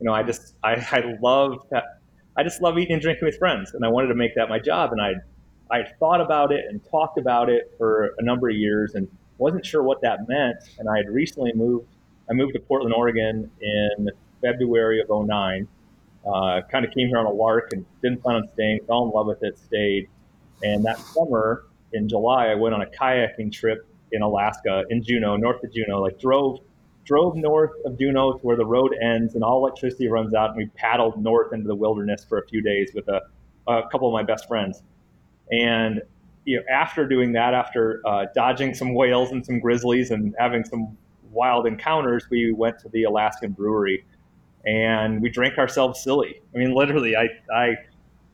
You 0.00 0.06
know, 0.06 0.12
I 0.12 0.22
just 0.22 0.54
I, 0.62 0.74
I 0.90 1.16
love 1.20 1.66
that. 1.70 2.00
I 2.36 2.42
just 2.42 2.60
love 2.60 2.78
eating 2.78 2.92
and 2.92 3.02
drinking 3.02 3.24
with 3.24 3.38
friends, 3.38 3.74
and 3.74 3.84
I 3.84 3.88
wanted 3.88 4.08
to 4.08 4.14
make 4.14 4.34
that 4.36 4.48
my 4.48 4.58
job. 4.58 4.92
And 4.92 5.00
I 5.00 5.14
I 5.70 5.84
thought 5.98 6.20
about 6.20 6.52
it 6.52 6.64
and 6.68 6.80
talked 6.90 7.18
about 7.18 7.48
it 7.48 7.74
for 7.78 8.14
a 8.18 8.22
number 8.22 8.48
of 8.48 8.56
years, 8.56 8.94
and 8.94 9.08
wasn't 9.38 9.64
sure 9.64 9.82
what 9.82 10.00
that 10.02 10.28
meant. 10.28 10.56
And 10.78 10.88
I 10.88 10.96
had 10.98 11.08
recently 11.08 11.52
moved. 11.54 11.88
I 12.30 12.34
moved 12.34 12.54
to 12.54 12.60
Portland, 12.60 12.94
Oregon, 12.94 13.50
in 13.60 14.10
February 14.42 15.00
of 15.00 15.08
09. 15.10 15.68
Uh, 16.26 16.60
kind 16.70 16.84
of 16.84 16.90
came 16.92 17.06
here 17.06 17.18
on 17.18 17.26
a 17.26 17.30
lark 17.30 17.72
and 17.72 17.86
didn't 18.02 18.20
plan 18.20 18.36
on 18.36 18.48
staying. 18.54 18.80
Fell 18.86 19.04
in 19.04 19.10
love 19.10 19.26
with 19.26 19.42
it, 19.42 19.56
stayed. 19.58 20.08
And 20.64 20.84
that 20.84 20.98
summer 20.98 21.66
in 21.92 22.08
July, 22.08 22.46
I 22.48 22.54
went 22.56 22.74
on 22.74 22.82
a 22.82 22.86
kayaking 22.86 23.52
trip 23.52 23.86
in 24.12 24.22
Alaska, 24.22 24.84
in 24.90 25.02
Juneau, 25.02 25.36
north 25.36 25.62
of 25.62 25.72
Juneau, 25.72 26.02
like 26.02 26.18
drove 26.20 26.60
drove 27.04 27.36
north 27.36 27.70
of 27.84 27.98
Juneau 27.98 28.32
to 28.32 28.38
where 28.38 28.56
the 28.56 28.66
road 28.66 28.92
ends 29.00 29.36
and 29.36 29.44
all 29.44 29.58
electricity 29.58 30.08
runs 30.08 30.34
out, 30.34 30.50
and 30.50 30.58
we 30.58 30.66
paddled 30.74 31.22
north 31.22 31.52
into 31.52 31.68
the 31.68 31.74
wilderness 31.74 32.24
for 32.28 32.38
a 32.38 32.46
few 32.48 32.60
days 32.60 32.90
with 32.94 33.06
a, 33.08 33.22
a 33.68 33.82
couple 33.92 34.08
of 34.08 34.12
my 34.12 34.24
best 34.24 34.48
friends. 34.48 34.82
And 35.52 36.02
you 36.44 36.56
know, 36.56 36.62
after 36.70 37.06
doing 37.06 37.32
that, 37.32 37.54
after 37.54 38.02
uh, 38.04 38.26
dodging 38.34 38.74
some 38.74 38.94
whales 38.94 39.30
and 39.30 39.44
some 39.44 39.60
grizzlies 39.60 40.10
and 40.10 40.34
having 40.38 40.64
some 40.64 40.96
wild 41.30 41.66
encounters, 41.66 42.26
we 42.30 42.52
went 42.52 42.78
to 42.80 42.88
the 42.88 43.04
Alaskan 43.04 43.52
brewery 43.52 44.04
and 44.64 45.22
we 45.22 45.28
drank 45.28 45.58
ourselves 45.58 46.00
silly. 46.00 46.40
I 46.54 46.58
mean, 46.58 46.74
literally, 46.74 47.14
I, 47.16 47.28
I 47.54 47.76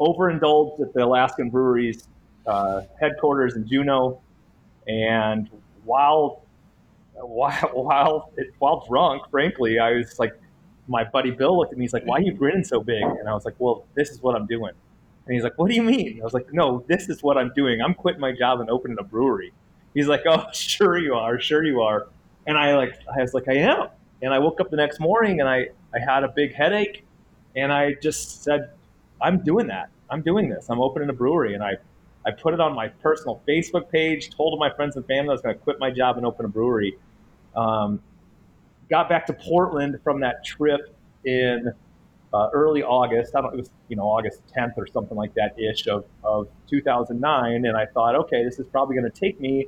overindulged 0.01 0.81
at 0.81 0.95
the 0.95 1.05
Alaskan 1.05 1.51
brewery's 1.51 2.09
uh, 2.47 2.83
headquarters 2.99 3.55
in 3.55 3.67
Juneau 3.69 4.21
and 4.87 5.51
while 5.85 6.43
while 7.15 7.71
while, 7.75 8.33
while 8.59 8.87
drunk, 8.89 9.23
frankly, 9.31 9.79
I 9.79 9.93
was 9.93 10.19
like, 10.19 10.33
my 10.89 11.05
buddy 11.05 11.31
Bill 11.31 11.57
looked 11.57 11.73
at 11.73 11.79
me. 11.79 11.85
He's 11.85 11.93
like, 11.93 12.05
"Why 12.05 12.17
are 12.17 12.23
you 12.23 12.33
grinning 12.33 12.65
so 12.65 12.81
big?" 12.81 13.03
And 13.03 13.29
I 13.29 13.35
was 13.35 13.45
like, 13.45 13.55
"Well, 13.59 13.85
this 13.95 14.11
is 14.11 14.23
what 14.23 14.35
I'm 14.35 14.47
doing." 14.47 14.73
And 15.27 15.35
he's 15.35 15.45
like, 15.45 15.57
"What 15.57 15.69
do 15.71 15.77
you 15.77 15.83
mean?" 15.83 16.21
I 16.21 16.25
was 16.25 16.35
like, 16.35 16.53
"No, 16.53 16.85
this 16.89 17.09
is 17.09 17.23
what 17.23 17.39
I'm 17.39 17.53
doing. 17.55 17.81
I'm 17.81 17.95
quitting 17.95 18.21
my 18.21 18.33
job 18.33 18.61
and 18.61 18.69
opening 18.69 18.99
a 18.99 19.05
brewery." 19.05 19.53
He's 19.95 20.09
like, 20.09 20.23
"Oh, 20.27 20.47
sure 20.53 20.99
you 20.99 21.15
are, 21.15 21.39
sure 21.41 21.65
you 21.65 21.81
are." 21.83 22.09
And 22.47 22.59
I 22.59 22.77
like, 22.77 22.99
I 23.17 23.21
was 23.23 23.35
like, 23.35 23.49
"I 23.49 23.55
am." 23.55 23.89
And 24.23 24.35
I 24.35 24.39
woke 24.39 24.61
up 24.61 24.71
the 24.71 24.77
next 24.77 25.01
morning 25.01 25.41
and 25.41 25.49
I 25.49 25.69
I 25.95 25.99
had 26.01 26.25
a 26.25 26.29
big 26.29 26.55
headache, 26.55 27.05
and 27.55 27.73
I 27.73 27.95
just 27.95 28.43
said, 28.43 28.71
"I'm 29.21 29.43
doing 29.45 29.69
that. 29.69 29.91
I'm 30.11 30.23
doing 30.23 30.49
this. 30.49 30.69
I'm 30.69 30.81
opening 30.81 31.09
a 31.11 31.13
brewery." 31.13 31.55
And 31.55 31.63
I 31.63 31.77
I 32.25 32.31
put 32.31 32.55
it 32.55 32.61
on 32.61 32.75
my 32.75 32.89
personal 32.89 33.43
Facebook 33.49 33.91
page, 33.91 34.31
told 34.31 34.59
my 34.59 34.71
friends 34.71 34.97
and 34.97 35.05
family 35.07 35.31
I 35.31 35.33
was 35.33 35.43
going 35.43 35.57
to 35.57 35.61
quit 35.61 35.81
my 35.81 35.91
job 35.91 36.17
and 36.17 36.27
open 36.27 36.45
a 36.45 36.49
brewery. 36.49 36.97
Um, 37.57 38.01
got 38.89 39.09
back 39.09 39.27
to 39.27 39.33
Portland 39.33 39.99
from 40.05 40.21
that 40.21 40.45
trip 40.45 40.95
in 41.25 41.73
uh, 42.33 42.49
early 42.53 42.83
August. 42.83 43.35
I 43.35 43.41
don't. 43.41 43.55
It 43.55 43.57
was 43.59 43.71
you 43.89 43.97
know 43.97 44.05
August 44.05 44.43
10th 44.57 44.75
or 44.77 44.87
something 44.87 45.17
like 45.17 45.35
that 45.35 45.59
ish 45.59 45.87
of 45.87 46.05
of 46.25 46.49
2009, 46.69 47.67
and 47.67 47.77
I 47.77 47.87
thought, 47.87 48.15
okay, 48.15 48.45
this 48.45 48.59
is 48.59 48.67
probably 48.67 48.97
going 48.97 49.11
to 49.11 49.21
take 49.21 49.41
me, 49.41 49.67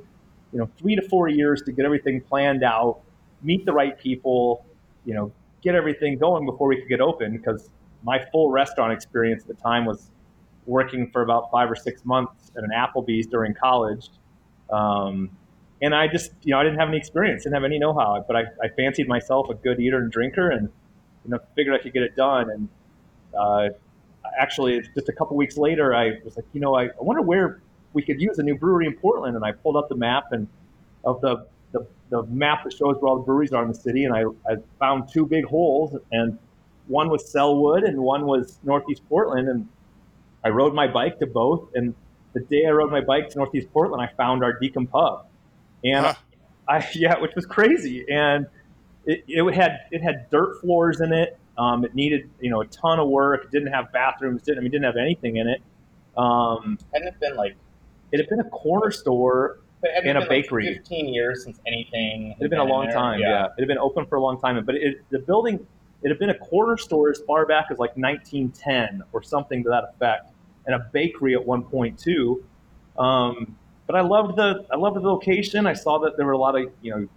you 0.52 0.58
know, 0.58 0.68
three 0.78 0.96
to 0.96 1.02
four 1.08 1.28
years 1.28 1.62
to 1.62 1.72
get 1.72 1.84
everything 1.84 2.20
planned 2.20 2.62
out, 2.62 3.00
meet 3.42 3.66
the 3.66 3.72
right 3.72 3.98
people, 3.98 4.64
you 5.04 5.14
know, 5.14 5.32
get 5.62 5.74
everything 5.74 6.18
going 6.18 6.46
before 6.46 6.68
we 6.68 6.76
could 6.76 6.88
get 6.88 7.00
open 7.00 7.36
because 7.36 7.70
my 8.02 8.22
full 8.30 8.50
restaurant 8.50 8.92
experience 8.92 9.42
at 9.42 9.48
the 9.48 9.62
time 9.62 9.84
was 9.84 10.10
working 10.66 11.10
for 11.10 11.22
about 11.22 11.50
five 11.50 11.70
or 11.70 11.76
six 11.76 12.04
months 12.04 12.50
at 12.56 12.64
an 12.64 12.70
Applebee's 12.70 13.26
during 13.26 13.54
college. 13.54 14.08
Um, 14.70 15.30
and 15.82 15.94
I 15.94 16.08
just, 16.08 16.32
you 16.42 16.52
know, 16.52 16.60
I 16.60 16.62
didn't 16.62 16.78
have 16.78 16.88
any 16.88 16.96
experience, 16.96 17.44
didn't 17.44 17.54
have 17.54 17.64
any 17.64 17.78
know-how, 17.78 18.24
but 18.26 18.36
I, 18.36 18.44
I 18.62 18.68
fancied 18.68 19.08
myself 19.08 19.50
a 19.50 19.54
good 19.54 19.80
eater 19.80 19.98
and 19.98 20.10
drinker, 20.10 20.50
and 20.50 20.68
you 21.24 21.30
know, 21.30 21.38
figured 21.54 21.74
I 21.74 21.82
could 21.82 21.92
get 21.92 22.02
it 22.02 22.16
done. 22.16 22.50
And 22.50 22.68
uh, 23.38 23.68
actually, 24.38 24.80
just 24.94 25.08
a 25.08 25.12
couple 25.12 25.36
weeks 25.36 25.56
later, 25.56 25.94
I 25.94 26.12
was 26.24 26.36
like, 26.36 26.46
you 26.52 26.60
know, 26.60 26.74
I, 26.74 26.84
I 26.84 27.00
wonder 27.00 27.22
where 27.22 27.60
we 27.92 28.02
could 28.02 28.20
use 28.20 28.38
a 28.38 28.42
new 28.42 28.56
brewery 28.56 28.86
in 28.86 28.94
Portland. 28.94 29.36
And 29.36 29.44
I 29.44 29.52
pulled 29.52 29.76
up 29.76 29.88
the 29.88 29.96
map 29.96 30.32
and 30.32 30.48
of 31.04 31.20
the 31.20 31.46
the, 31.72 31.86
the 32.08 32.22
map 32.24 32.62
that 32.64 32.72
shows 32.72 32.96
where 33.00 33.10
all 33.10 33.16
the 33.16 33.24
breweries 33.24 33.52
are 33.52 33.62
in 33.62 33.68
the 33.68 33.74
city, 33.74 34.04
and 34.04 34.14
I, 34.14 34.22
I 34.48 34.56
found 34.78 35.08
two 35.12 35.26
big 35.26 35.44
holes, 35.44 35.98
and 36.12 36.38
one 36.86 37.10
was 37.10 37.32
Sellwood 37.32 37.82
and 37.84 37.98
one 37.98 38.26
was 38.26 38.58
Northeast 38.62 39.02
Portland, 39.08 39.48
and 39.48 39.68
I 40.44 40.50
rode 40.50 40.74
my 40.74 40.86
bike 40.86 41.18
to 41.20 41.26
both, 41.26 41.68
and 41.74 41.94
the 42.32 42.40
day 42.40 42.66
I 42.66 42.70
rode 42.70 42.90
my 42.90 43.00
bike 43.00 43.30
to 43.30 43.38
Northeast 43.38 43.68
Portland, 43.72 44.02
I 44.02 44.14
found 44.16 44.44
our 44.44 44.58
Dekum 44.58 44.86
Pub, 44.90 45.26
and 45.82 46.06
huh. 46.06 46.14
I 46.68 46.88
yeah, 46.94 47.18
which 47.20 47.34
was 47.34 47.46
crazy, 47.46 48.04
and 48.10 48.46
it, 49.06 49.24
it 49.26 49.54
had 49.54 49.80
it 49.90 50.02
had 50.02 50.30
dirt 50.30 50.60
floors 50.60 51.00
in 51.00 51.12
it. 51.12 51.38
Um, 51.56 51.84
it 51.84 51.94
needed 51.94 52.30
you 52.40 52.50
know 52.50 52.60
a 52.60 52.66
ton 52.66 52.98
of 52.98 53.08
work. 53.08 53.44
It 53.44 53.50
didn't 53.50 53.72
have 53.72 53.92
bathrooms. 53.92 54.42
Didn't 54.42 54.58
I 54.58 54.62
mean 54.62 54.70
didn't 54.70 54.84
have 54.84 54.96
anything 54.96 55.36
in 55.36 55.48
it. 55.48 55.62
Um, 56.16 56.78
Hadn't 56.92 57.08
it 57.08 57.20
been 57.20 57.36
like 57.36 57.56
it 58.12 58.18
had 58.18 58.28
been 58.28 58.40
a 58.40 58.50
corner 58.50 58.90
store 58.90 59.58
and 59.82 60.18
a 60.18 60.26
bakery. 60.28 60.66
Like 60.66 60.76
Fifteen 60.76 61.12
years 61.12 61.44
since 61.44 61.58
anything. 61.66 62.28
It 62.28 62.30
had 62.30 62.38
been, 62.38 62.50
been 62.50 62.58
a 62.60 62.64
long 62.64 62.90
time. 62.90 63.20
Yeah. 63.20 63.28
yeah. 63.28 63.46
it 63.46 63.60
had 63.60 63.68
been 63.68 63.78
open 63.78 64.06
for 64.06 64.16
a 64.16 64.20
long 64.20 64.40
time. 64.40 64.62
But 64.64 64.76
it, 64.76 65.02
the 65.10 65.18
building, 65.18 65.66
it 66.02 66.08
had 66.08 66.18
been 66.18 66.30
a 66.30 66.38
corner 66.38 66.76
store 66.76 67.10
as 67.10 67.20
far 67.26 67.46
back 67.46 67.66
as 67.70 67.78
like 67.78 67.96
1910 67.96 69.02
or 69.12 69.22
something 69.22 69.62
to 69.64 69.70
that 69.70 69.84
effect, 69.94 70.30
and 70.66 70.74
a 70.74 70.78
bakery 70.92 71.34
at 71.34 71.44
one 71.44 71.64
point 71.64 71.98
too. 71.98 72.44
Um, 72.98 73.56
but 73.86 73.96
I 73.96 74.00
loved 74.00 74.36
the 74.36 74.66
I 74.72 74.76
loved 74.76 74.96
the 74.96 75.00
location. 75.00 75.66
I 75.66 75.74
saw 75.74 75.98
that 76.00 76.16
there 76.16 76.26
were 76.26 76.32
a 76.32 76.38
lot 76.38 76.58
of 76.58 76.70
you 76.80 76.90
know 76.92 77.08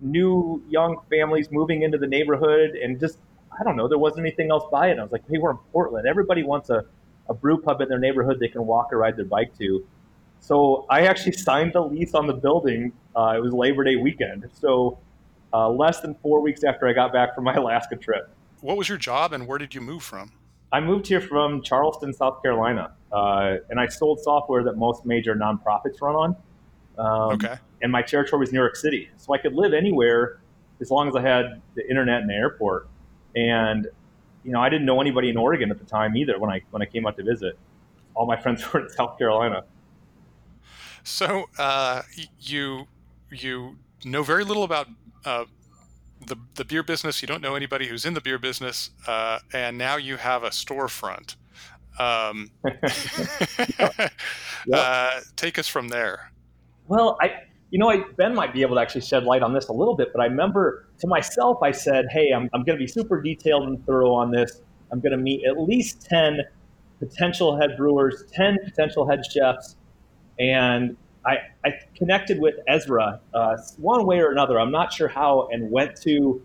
new 0.00 0.62
young 0.68 0.98
families 1.10 1.50
moving 1.50 1.82
into 1.82 1.98
the 1.98 2.06
neighborhood, 2.06 2.70
and 2.70 2.98
just 2.98 3.18
I 3.58 3.64
don't 3.64 3.76
know, 3.76 3.88
there 3.88 3.98
wasn't 3.98 4.26
anything 4.26 4.50
else 4.50 4.64
by 4.70 4.88
it. 4.90 4.98
I 4.98 5.02
was 5.02 5.12
like, 5.12 5.22
hey, 5.30 5.38
we're 5.38 5.50
in 5.50 5.58
Portland. 5.72 6.06
Everybody 6.06 6.42
wants 6.42 6.70
a, 6.70 6.84
a 7.28 7.34
brew 7.34 7.60
pub 7.60 7.80
in 7.80 7.88
their 7.88 7.98
neighborhood 7.98 8.38
they 8.38 8.48
can 8.48 8.66
walk 8.66 8.92
or 8.92 8.98
ride 8.98 9.16
their 9.16 9.24
bike 9.24 9.56
to. 9.58 9.86
So 10.40 10.86
I 10.90 11.06
actually 11.06 11.32
signed 11.32 11.72
the 11.72 11.80
lease 11.80 12.14
on 12.14 12.26
the 12.26 12.34
building. 12.34 12.92
Uh, 13.14 13.34
it 13.36 13.42
was 13.42 13.52
Labor 13.52 13.84
Day 13.84 13.96
weekend. 13.96 14.48
So 14.52 14.98
uh, 15.52 15.70
less 15.70 16.00
than 16.00 16.14
four 16.16 16.40
weeks 16.40 16.64
after 16.64 16.86
I 16.86 16.92
got 16.92 17.12
back 17.12 17.34
from 17.34 17.44
my 17.44 17.54
Alaska 17.54 17.96
trip. 17.96 18.28
What 18.60 18.76
was 18.76 18.88
your 18.88 18.98
job 18.98 19.32
and 19.32 19.46
where 19.46 19.58
did 19.58 19.74
you 19.74 19.80
move 19.80 20.02
from? 20.02 20.32
I 20.72 20.80
moved 20.80 21.06
here 21.06 21.20
from 21.20 21.62
Charleston, 21.62 22.12
South 22.12 22.42
Carolina, 22.42 22.92
uh, 23.12 23.56
and 23.70 23.78
I 23.78 23.86
sold 23.86 24.20
software 24.20 24.64
that 24.64 24.76
most 24.76 25.06
major 25.06 25.34
nonprofits 25.34 26.00
run 26.00 26.14
on. 26.16 26.36
Um, 26.98 27.34
okay. 27.34 27.56
And 27.82 27.92
my 27.92 28.02
territory 28.02 28.40
was 28.40 28.52
New 28.52 28.58
York 28.58 28.76
City, 28.76 29.10
so 29.16 29.34
I 29.34 29.38
could 29.38 29.54
live 29.54 29.72
anywhere 29.72 30.40
as 30.80 30.90
long 30.90 31.08
as 31.08 31.16
I 31.16 31.22
had 31.22 31.62
the 31.74 31.88
internet 31.88 32.20
and 32.20 32.30
the 32.30 32.34
airport. 32.34 32.88
And 33.34 33.86
you 34.44 34.52
know, 34.52 34.60
I 34.60 34.68
didn't 34.68 34.86
know 34.86 35.00
anybody 35.00 35.28
in 35.28 35.36
Oregon 35.36 35.70
at 35.70 35.78
the 35.78 35.84
time 35.84 36.16
either 36.16 36.38
when 36.38 36.50
I 36.50 36.62
when 36.70 36.82
I 36.82 36.86
came 36.86 37.06
out 37.06 37.16
to 37.16 37.24
visit. 37.24 37.58
All 38.14 38.26
my 38.26 38.36
friends 38.40 38.72
were 38.72 38.80
in 38.80 38.88
South 38.90 39.18
Carolina. 39.18 39.64
So 41.04 41.46
uh, 41.58 42.02
you 42.40 42.86
you 43.30 43.76
know 44.04 44.22
very 44.22 44.44
little 44.44 44.64
about 44.64 44.88
uh, 45.24 45.44
the 46.26 46.36
the 46.54 46.64
beer 46.64 46.82
business. 46.82 47.22
You 47.22 47.28
don't 47.28 47.42
know 47.42 47.54
anybody 47.54 47.86
who's 47.86 48.04
in 48.04 48.14
the 48.14 48.20
beer 48.20 48.38
business, 48.38 48.90
uh, 49.06 49.38
and 49.52 49.78
now 49.78 49.96
you 49.96 50.16
have 50.16 50.44
a 50.44 50.50
storefront. 50.50 51.36
Um, 51.98 52.50
yep. 53.68 54.12
Uh, 54.72 55.20
take 55.36 55.58
us 55.58 55.68
from 55.68 55.88
there. 55.88 56.30
Well, 56.88 57.16
I 57.20 57.32
you 57.70 57.78
know, 57.78 57.90
I, 57.90 58.04
Ben 58.16 58.34
might 58.34 58.52
be 58.52 58.62
able 58.62 58.76
to 58.76 58.80
actually 58.80 59.00
shed 59.00 59.24
light 59.24 59.42
on 59.42 59.52
this 59.52 59.68
a 59.68 59.72
little 59.72 59.96
bit, 59.96 60.08
but 60.12 60.20
I 60.22 60.26
remember 60.26 60.88
to 61.00 61.06
myself, 61.06 61.58
I 61.62 61.72
said, 61.72 62.06
"Hey, 62.10 62.30
I'm 62.32 62.48
I'm 62.52 62.62
going 62.62 62.78
to 62.78 62.82
be 62.82 62.86
super 62.86 63.20
detailed 63.20 63.64
and 63.64 63.84
thorough 63.86 64.12
on 64.12 64.30
this. 64.30 64.62
I'm 64.92 65.00
going 65.00 65.12
to 65.12 65.18
meet 65.18 65.44
at 65.44 65.60
least 65.60 66.02
ten 66.02 66.40
potential 66.98 67.58
head 67.60 67.76
brewers, 67.76 68.24
ten 68.32 68.56
potential 68.64 69.08
head 69.08 69.22
chefs, 69.30 69.76
and 70.38 70.96
I, 71.26 71.38
I 71.64 71.72
connected 71.96 72.38
with 72.38 72.54
Ezra 72.68 73.20
uh, 73.34 73.56
one 73.78 74.06
way 74.06 74.20
or 74.20 74.30
another. 74.30 74.60
I'm 74.60 74.70
not 74.70 74.92
sure 74.92 75.08
how, 75.08 75.48
and 75.50 75.70
went 75.70 76.00
to 76.02 76.40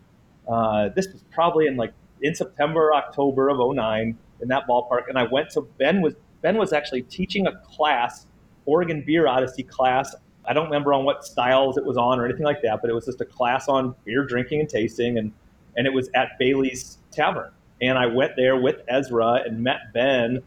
uh, 0.47 0.89
this 0.95 1.07
was 1.07 1.23
probably 1.31 1.67
in 1.67 1.77
like 1.77 1.93
in 2.21 2.35
September, 2.35 2.93
October 2.93 3.49
of 3.49 3.57
09 3.59 4.17
in 4.41 4.47
that 4.47 4.67
ballpark. 4.67 5.07
And 5.07 5.17
I 5.17 5.23
went 5.23 5.51
to 5.51 5.61
Ben 5.61 6.01
was 6.01 6.15
Ben 6.41 6.57
was 6.57 6.73
actually 6.73 7.03
teaching 7.03 7.45
a 7.45 7.55
class, 7.57 8.25
Oregon 8.65 9.03
Beer 9.05 9.27
Odyssey 9.27 9.63
class. 9.63 10.15
I 10.45 10.53
don't 10.53 10.65
remember 10.65 10.93
on 10.93 11.05
what 11.05 11.23
styles 11.23 11.77
it 11.77 11.85
was 11.85 11.97
on 11.97 12.19
or 12.19 12.25
anything 12.25 12.45
like 12.45 12.63
that, 12.63 12.81
but 12.81 12.89
it 12.89 12.93
was 12.93 13.05
just 13.05 13.21
a 13.21 13.25
class 13.25 13.67
on 13.67 13.95
beer 14.05 14.25
drinking 14.25 14.61
and 14.61 14.69
tasting, 14.69 15.17
and 15.19 15.31
and 15.77 15.85
it 15.85 15.93
was 15.93 16.09
at 16.15 16.39
Bailey's 16.39 16.97
Tavern. 17.11 17.51
And 17.81 17.97
I 17.97 18.07
went 18.07 18.35
there 18.35 18.59
with 18.59 18.81
Ezra 18.87 19.43
and 19.45 19.63
met 19.63 19.93
Ben. 19.93 20.43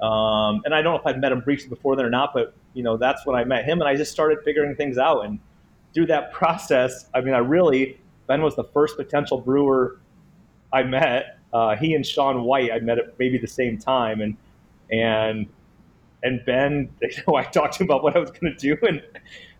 Um, 0.00 0.62
and 0.64 0.74
I 0.74 0.82
don't 0.82 0.94
know 0.94 0.98
if 0.98 1.06
I've 1.06 1.18
met 1.18 1.32
him 1.32 1.40
briefly 1.40 1.68
before 1.68 1.96
then 1.96 2.04
or 2.04 2.10
not, 2.10 2.32
but 2.34 2.54
you 2.74 2.82
know, 2.82 2.96
that's 2.96 3.26
when 3.26 3.36
I 3.36 3.44
met 3.44 3.64
him 3.64 3.80
and 3.80 3.88
I 3.88 3.96
just 3.96 4.12
started 4.12 4.38
figuring 4.44 4.74
things 4.76 4.98
out. 4.98 5.24
And 5.24 5.38
through 5.94 6.06
that 6.06 6.32
process, 6.32 7.08
I 7.14 7.20
mean, 7.20 7.34
I 7.34 7.38
really, 7.38 8.00
Ben 8.26 8.42
was 8.42 8.56
the 8.56 8.64
first 8.64 8.96
potential 8.96 9.40
brewer 9.40 10.00
I 10.72 10.82
met. 10.82 11.38
Uh, 11.52 11.76
he 11.76 11.94
and 11.94 12.04
Sean 12.06 12.44
White, 12.44 12.72
I 12.72 12.78
met 12.80 12.98
at 12.98 13.18
maybe 13.18 13.38
the 13.38 13.46
same 13.46 13.78
time. 13.78 14.20
And, 14.20 14.36
and, 14.90 15.46
and 16.22 16.44
Ben, 16.46 16.88
you 17.02 17.08
know, 17.26 17.34
I 17.34 17.44
talked 17.44 17.74
to 17.74 17.82
him 17.82 17.90
about 17.90 18.02
what 18.02 18.16
I 18.16 18.20
was 18.20 18.30
going 18.30 18.56
to 18.56 18.58
do. 18.58 18.76
And 18.86 19.02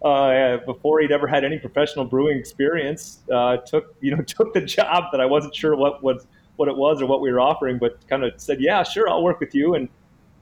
uh, 0.02 0.64
before 0.64 1.00
he'd 1.00 1.12
ever 1.12 1.26
had 1.26 1.44
any 1.44 1.58
professional 1.58 2.04
brewing 2.04 2.38
experience, 2.38 3.20
uh, 3.32 3.58
took, 3.58 3.94
you 4.00 4.16
know, 4.16 4.22
took 4.26 4.54
the 4.54 4.62
job 4.62 5.04
that 5.12 5.20
I 5.20 5.26
wasn't 5.26 5.54
sure 5.54 5.76
what 5.76 6.02
was, 6.02 6.26
what 6.56 6.68
it 6.68 6.76
was 6.76 7.02
or 7.02 7.06
what 7.06 7.20
we 7.20 7.30
were 7.30 7.40
offering, 7.40 7.78
but 7.78 8.06
kind 8.08 8.24
of 8.24 8.32
said, 8.40 8.60
yeah, 8.60 8.82
sure, 8.82 9.08
I'll 9.08 9.22
work 9.22 9.40
with 9.40 9.54
you. 9.54 9.74
And, 9.74 9.88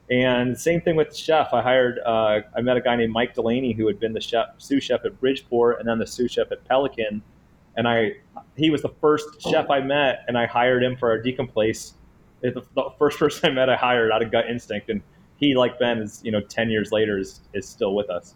and 0.09 0.57
same 0.57 0.81
thing 0.81 0.95
with 0.95 1.09
the 1.09 1.15
chef. 1.15 1.53
I 1.53 1.61
hired, 1.61 1.99
uh, 2.05 2.41
I 2.55 2.61
met 2.61 2.77
a 2.77 2.81
guy 2.81 2.95
named 2.95 3.13
Mike 3.13 3.33
Delaney 3.33 3.73
who 3.73 3.87
had 3.87 3.99
been 3.99 4.13
the 4.13 4.21
chef, 4.21 4.47
sous 4.57 4.83
chef 4.83 5.05
at 5.05 5.19
Bridgeport 5.19 5.79
and 5.79 5.87
then 5.87 5.99
the 5.99 6.07
sous 6.07 6.31
chef 6.31 6.51
at 6.51 6.63
Pelican. 6.65 7.21
And 7.77 7.87
I, 7.87 8.17
he 8.57 8.69
was 8.69 8.81
the 8.81 8.93
first 8.99 9.41
chef 9.41 9.69
I 9.69 9.79
met, 9.79 10.25
and 10.27 10.37
I 10.37 10.45
hired 10.45 10.83
him 10.83 10.97
for 10.97 11.09
our 11.09 11.17
Dekum 11.17 11.47
Place. 11.47 11.93
The, 12.41 12.61
the 12.75 12.89
first 12.99 13.17
person 13.19 13.49
I 13.49 13.53
met, 13.53 13.69
I 13.69 13.75
hired 13.75 14.11
out 14.11 14.21
of 14.21 14.31
gut 14.31 14.49
instinct, 14.49 14.89
and 14.89 15.01
he, 15.37 15.55
like 15.55 15.79
Ben, 15.79 15.99
is 15.99 16.21
you 16.23 16.31
know 16.31 16.41
ten 16.41 16.69
years 16.69 16.91
later 16.91 17.17
is 17.17 17.39
is 17.53 17.67
still 17.67 17.95
with 17.95 18.09
us. 18.09 18.35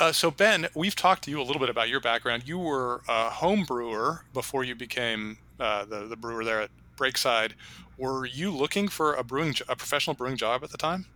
Uh, 0.00 0.12
so 0.12 0.30
Ben, 0.30 0.68
we've 0.74 0.94
talked 0.94 1.24
to 1.24 1.30
you 1.30 1.40
a 1.40 1.42
little 1.42 1.60
bit 1.60 1.70
about 1.70 1.88
your 1.88 2.00
background. 2.00 2.44
You 2.46 2.58
were 2.58 3.02
a 3.08 3.30
home 3.30 3.64
brewer 3.64 4.24
before 4.32 4.64
you 4.64 4.74
became 4.74 5.38
uh, 5.60 5.84
the 5.84 6.06
the 6.06 6.16
brewer 6.16 6.44
there 6.44 6.62
at 6.62 6.70
Breakside. 6.98 7.52
Were 7.96 8.26
you 8.26 8.50
looking 8.50 8.88
for 8.88 9.14
a 9.14 9.24
brewing, 9.24 9.54
a 9.68 9.76
professional 9.76 10.14
brewing 10.14 10.36
job 10.36 10.62
at 10.62 10.70
the 10.70 10.78
time? 10.78 11.06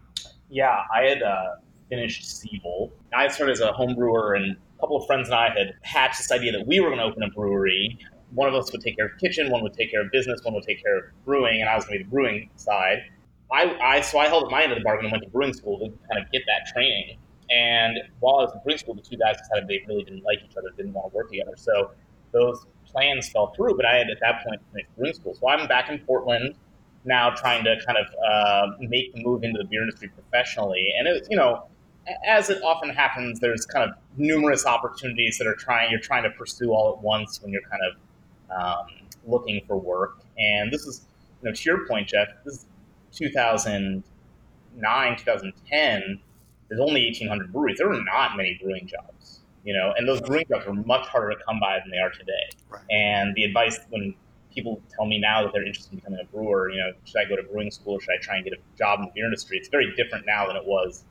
Yeah, 0.49 0.83
I 0.95 1.03
had 1.03 1.23
uh, 1.23 1.57
finished 1.89 2.25
Siebel. 2.25 2.93
I 3.15 3.29
started 3.29 3.53
as 3.53 3.61
a 3.61 3.73
home 3.73 3.95
brewer, 3.95 4.35
and 4.35 4.57
a 4.57 4.81
couple 4.81 4.97
of 4.97 5.07
friends 5.07 5.29
and 5.29 5.35
I 5.35 5.51
had 5.51 5.75
hatched 5.83 6.19
this 6.19 6.33
idea 6.33 6.53
that 6.53 6.67
we 6.67 6.81
were 6.81 6.89
going 6.89 6.99
to 6.99 7.05
open 7.05 7.23
a 7.23 7.31
brewery. 7.31 7.99
One 8.33 8.49
of 8.49 8.55
us 8.55 8.73
would 8.73 8.81
take 8.81 8.97
care 8.97 9.07
of 9.07 9.19
kitchen, 9.19 9.51
one 9.51 9.63
would 9.63 9.75
take 9.75 9.91
care 9.91 10.01
of 10.01 10.11
business, 10.11 10.41
one 10.43 10.55
would 10.55 10.65
take 10.65 10.83
care 10.83 10.99
of 10.99 11.05
brewing, 11.25 11.61
and 11.61 11.69
I 11.69 11.77
was 11.77 11.85
going 11.85 11.99
to 11.99 12.05
be 12.05 12.09
the 12.09 12.11
brewing 12.11 12.51
side. 12.57 13.03
I, 13.53 13.77
I 13.83 14.01
so 14.01 14.19
I 14.19 14.29
held 14.29 14.51
my 14.51 14.63
end 14.63 14.73
of 14.73 14.79
the 14.79 14.85
bargain 14.85 15.07
and 15.07 15.13
went 15.13 15.25
to 15.25 15.31
brewing 15.31 15.53
school 15.53 15.79
to 15.79 15.85
kind 16.09 16.25
of 16.25 16.31
get 16.33 16.43
that 16.47 16.73
training. 16.73 17.19
And 17.51 17.99
while 18.21 18.37
I 18.37 18.45
was 18.45 18.53
in 18.55 18.61
brewing 18.65 18.79
school, 18.79 18.95
the 18.95 19.03
two 19.03 19.19
guys 19.19 19.37
decided 19.37 19.69
they 19.69 19.85
really 19.87 20.05
didn't 20.05 20.25
like 20.25 20.39
each 20.43 20.57
other, 20.57 20.71
didn't 20.75 20.95
want 20.95 21.13
to 21.13 21.17
work 21.17 21.31
together. 21.31 21.53
So 21.57 21.91
those 22.33 22.65
plans 22.93 23.29
fell 23.29 23.53
through. 23.55 23.77
But 23.77 23.87
I 23.87 23.97
had 23.97 24.11
at 24.11 24.19
that 24.21 24.45
point 24.45 24.61
finished 24.73 24.89
brewing 24.97 25.15
school, 25.15 25.35
so 25.35 25.49
I'm 25.49 25.69
back 25.69 25.91
in 25.91 25.99
Portland 26.01 26.55
now, 27.05 27.31
trying 27.31 27.65
to 27.65 27.77
kind 27.85 27.99
of 27.99 28.07
uh, 28.25 28.77
make 28.81 29.13
the 29.13 29.25
move 29.25 29.43
into 29.43 29.59
the 29.59 29.65
beer 29.65 29.83
industry 29.83 30.09
professionally. 30.09 30.95
And 30.97 31.09
it, 31.09 31.27
you 31.29 31.37
know, 31.37 31.67
as 32.27 32.51
it 32.51 32.63
often 32.63 32.91
happens, 32.91 33.41
there's 33.41 33.65
kind 33.67 33.91
of 33.91 33.97
numerous 34.17 34.65
opportunities 34.67 35.39
that 35.39 35.47
are 35.47 35.55
trying 35.55 35.91
you're 35.91 36.01
trying 36.01 36.25
to 36.25 36.31
pursue 36.31 36.73
all 36.73 36.93
at 36.93 36.99
once 37.03 37.41
when 37.43 37.53
you're 37.53 37.63
kind 37.63 37.83
of 37.91 37.97
um, 38.51 38.87
looking 39.27 39.63
for 39.67 39.77
work. 39.77 40.23
And 40.39 40.73
this 40.73 40.87
is, 40.87 41.07
you 41.43 41.49
know, 41.49 41.55
to 41.55 41.65
your 41.65 41.87
point, 41.87 42.09
Jeff. 42.09 42.29
This 42.45 42.55
is 42.55 42.67
2009, 43.13 45.17
2010. 45.17 46.21
There's 46.69 46.81
only 46.81 47.05
1,800 47.05 47.53
breweries. 47.53 47.79
There 47.79 47.89
were 47.89 48.03
not 48.03 48.37
many 48.37 48.59
brewing 48.63 48.87
jobs, 48.87 49.41
you 49.65 49.73
know, 49.73 49.93
and 49.97 50.09
those 50.09 50.21
brewing 50.21 50.45
jobs 50.49 50.67
are 50.67 50.75
much 50.75 51.07
harder 51.07 51.31
to 51.31 51.45
come 51.45 51.61
by 51.61 51.79
than 51.81 51.91
they 51.91 51.99
are 51.99 52.11
today. 52.11 52.51
Right. 52.69 52.83
And 52.91 53.35
the 53.35 53.45
advice 53.45 53.79
when 53.91 54.15
people 54.53 54.81
tell 54.95 55.07
me 55.07 55.19
now 55.19 55.43
that 55.43 55.53
they're 55.53 55.65
interested 55.65 55.93
in 55.93 55.99
becoming 55.99 56.21
a 56.21 56.25
brewer, 56.25 56.71
you 56.71 56.79
know, 56.79 56.93
should 57.05 57.19
I 57.19 57.25
go 57.25 57.37
to 57.37 57.43
brewing 57.43 57.71
school? 57.71 57.95
Or 57.95 58.01
should 58.01 58.11
I 58.13 58.23
try 58.23 58.37
and 58.37 58.45
get 58.45 58.53
a 58.53 58.79
job 58.79 59.01
in 59.01 59.07
the 59.07 59.13
beer 59.15 59.25
industry? 59.25 59.57
It's 59.57 59.69
very 59.69 59.95
different 59.97 60.27
now 60.27 60.47
than 60.47 60.57
it 60.57 60.65
was 60.65 61.05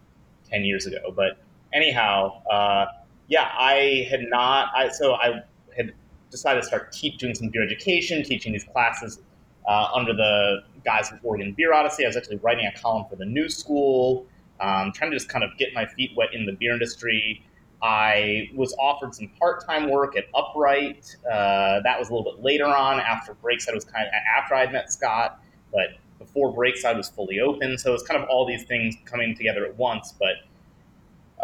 10 0.49 0.63
years 0.63 0.85
ago. 0.85 1.13
But 1.15 1.37
anyhow, 1.73 2.41
uh, 2.45 2.85
yeah, 3.27 3.49
I 3.57 4.07
had 4.09 4.21
not, 4.29 4.69
I, 4.75 4.89
so 4.89 5.13
I 5.15 5.41
had 5.75 5.93
decided 6.29 6.61
to 6.61 6.67
start 6.67 6.91
teach, 6.91 7.17
doing 7.17 7.35
some 7.35 7.49
beer 7.49 7.63
education, 7.63 8.23
teaching 8.23 8.51
these 8.53 8.65
classes 8.65 9.19
uh, 9.67 9.87
under 9.93 10.13
the 10.13 10.63
guise 10.83 11.11
of 11.11 11.19
Oregon 11.23 11.53
Beer 11.53 11.73
Odyssey. 11.73 12.05
I 12.05 12.07
was 12.07 12.17
actually 12.17 12.37
writing 12.37 12.65
a 12.65 12.79
column 12.79 13.05
for 13.09 13.15
the 13.15 13.25
New 13.25 13.49
School, 13.49 14.25
um, 14.59 14.91
trying 14.93 15.11
to 15.11 15.17
just 15.17 15.29
kind 15.29 15.43
of 15.43 15.51
get 15.57 15.73
my 15.73 15.85
feet 15.85 16.11
wet 16.15 16.33
in 16.33 16.45
the 16.45 16.53
beer 16.53 16.73
industry. 16.73 17.43
I 17.81 18.49
was 18.53 18.75
offered 18.79 19.15
some 19.15 19.29
part-time 19.39 19.89
work 19.89 20.15
at 20.15 20.25
Upright. 20.35 21.15
Uh, 21.25 21.81
that 21.83 21.97
was 21.97 22.09
a 22.09 22.13
little 22.13 22.31
bit 22.31 22.43
later 22.43 22.65
on, 22.65 22.99
after 22.99 23.33
Breakside 23.35 23.73
was 23.73 23.85
kind 23.85 24.05
of 24.05 24.13
after 24.37 24.53
I'd 24.53 24.71
met 24.71 24.91
Scott, 24.91 25.41
but 25.73 25.97
before 26.19 26.53
Breakside 26.53 26.95
was 26.95 27.09
fully 27.09 27.39
open. 27.39 27.77
So 27.77 27.89
it 27.89 27.93
was 27.93 28.03
kind 28.03 28.21
of 28.21 28.29
all 28.29 28.45
these 28.45 28.63
things 28.63 28.95
coming 29.05 29.35
together 29.35 29.65
at 29.65 29.75
once. 29.77 30.13
But 30.19 30.35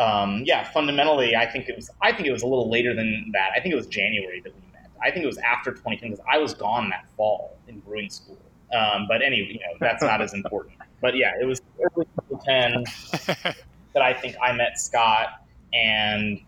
um, 0.02 0.44
yeah, 0.46 0.64
fundamentally, 0.72 1.36
I 1.36 1.48
think 1.48 1.70
it 1.70 1.76
was. 1.76 1.90
I 2.02 2.12
think 2.12 2.28
it 2.28 2.32
was 2.32 2.44
a 2.44 2.48
little 2.48 2.70
later 2.70 2.94
than 2.94 3.32
that. 3.34 3.52
I 3.56 3.60
think 3.60 3.74
it 3.74 3.78
was 3.78 3.88
January 3.88 4.40
that 4.42 4.54
we 4.54 4.62
met. 4.72 4.92
I 5.02 5.10
think 5.10 5.24
it 5.24 5.28
was 5.28 5.40
after 5.40 5.72
2010 5.72 6.12
because 6.12 6.26
I 6.32 6.38
was 6.38 6.54
gone 6.54 6.90
that 6.90 7.06
fall 7.18 7.58
in 7.68 7.80
brewing 7.80 8.10
school. 8.10 8.38
Um, 8.74 9.06
but 9.08 9.22
anyway, 9.24 9.54
you 9.54 9.60
know, 9.60 9.78
that's 9.80 10.04
not 10.04 10.22
as 10.22 10.34
important. 10.34 10.76
But 11.02 11.16
yeah, 11.16 11.34
it 11.40 11.46
was 11.46 11.62
early 11.80 12.06
2010 12.30 13.56
that 13.94 14.02
I 14.02 14.14
think 14.14 14.36
I 14.42 14.52
met 14.52 14.80
Scott, 14.80 15.42
and 15.74 16.40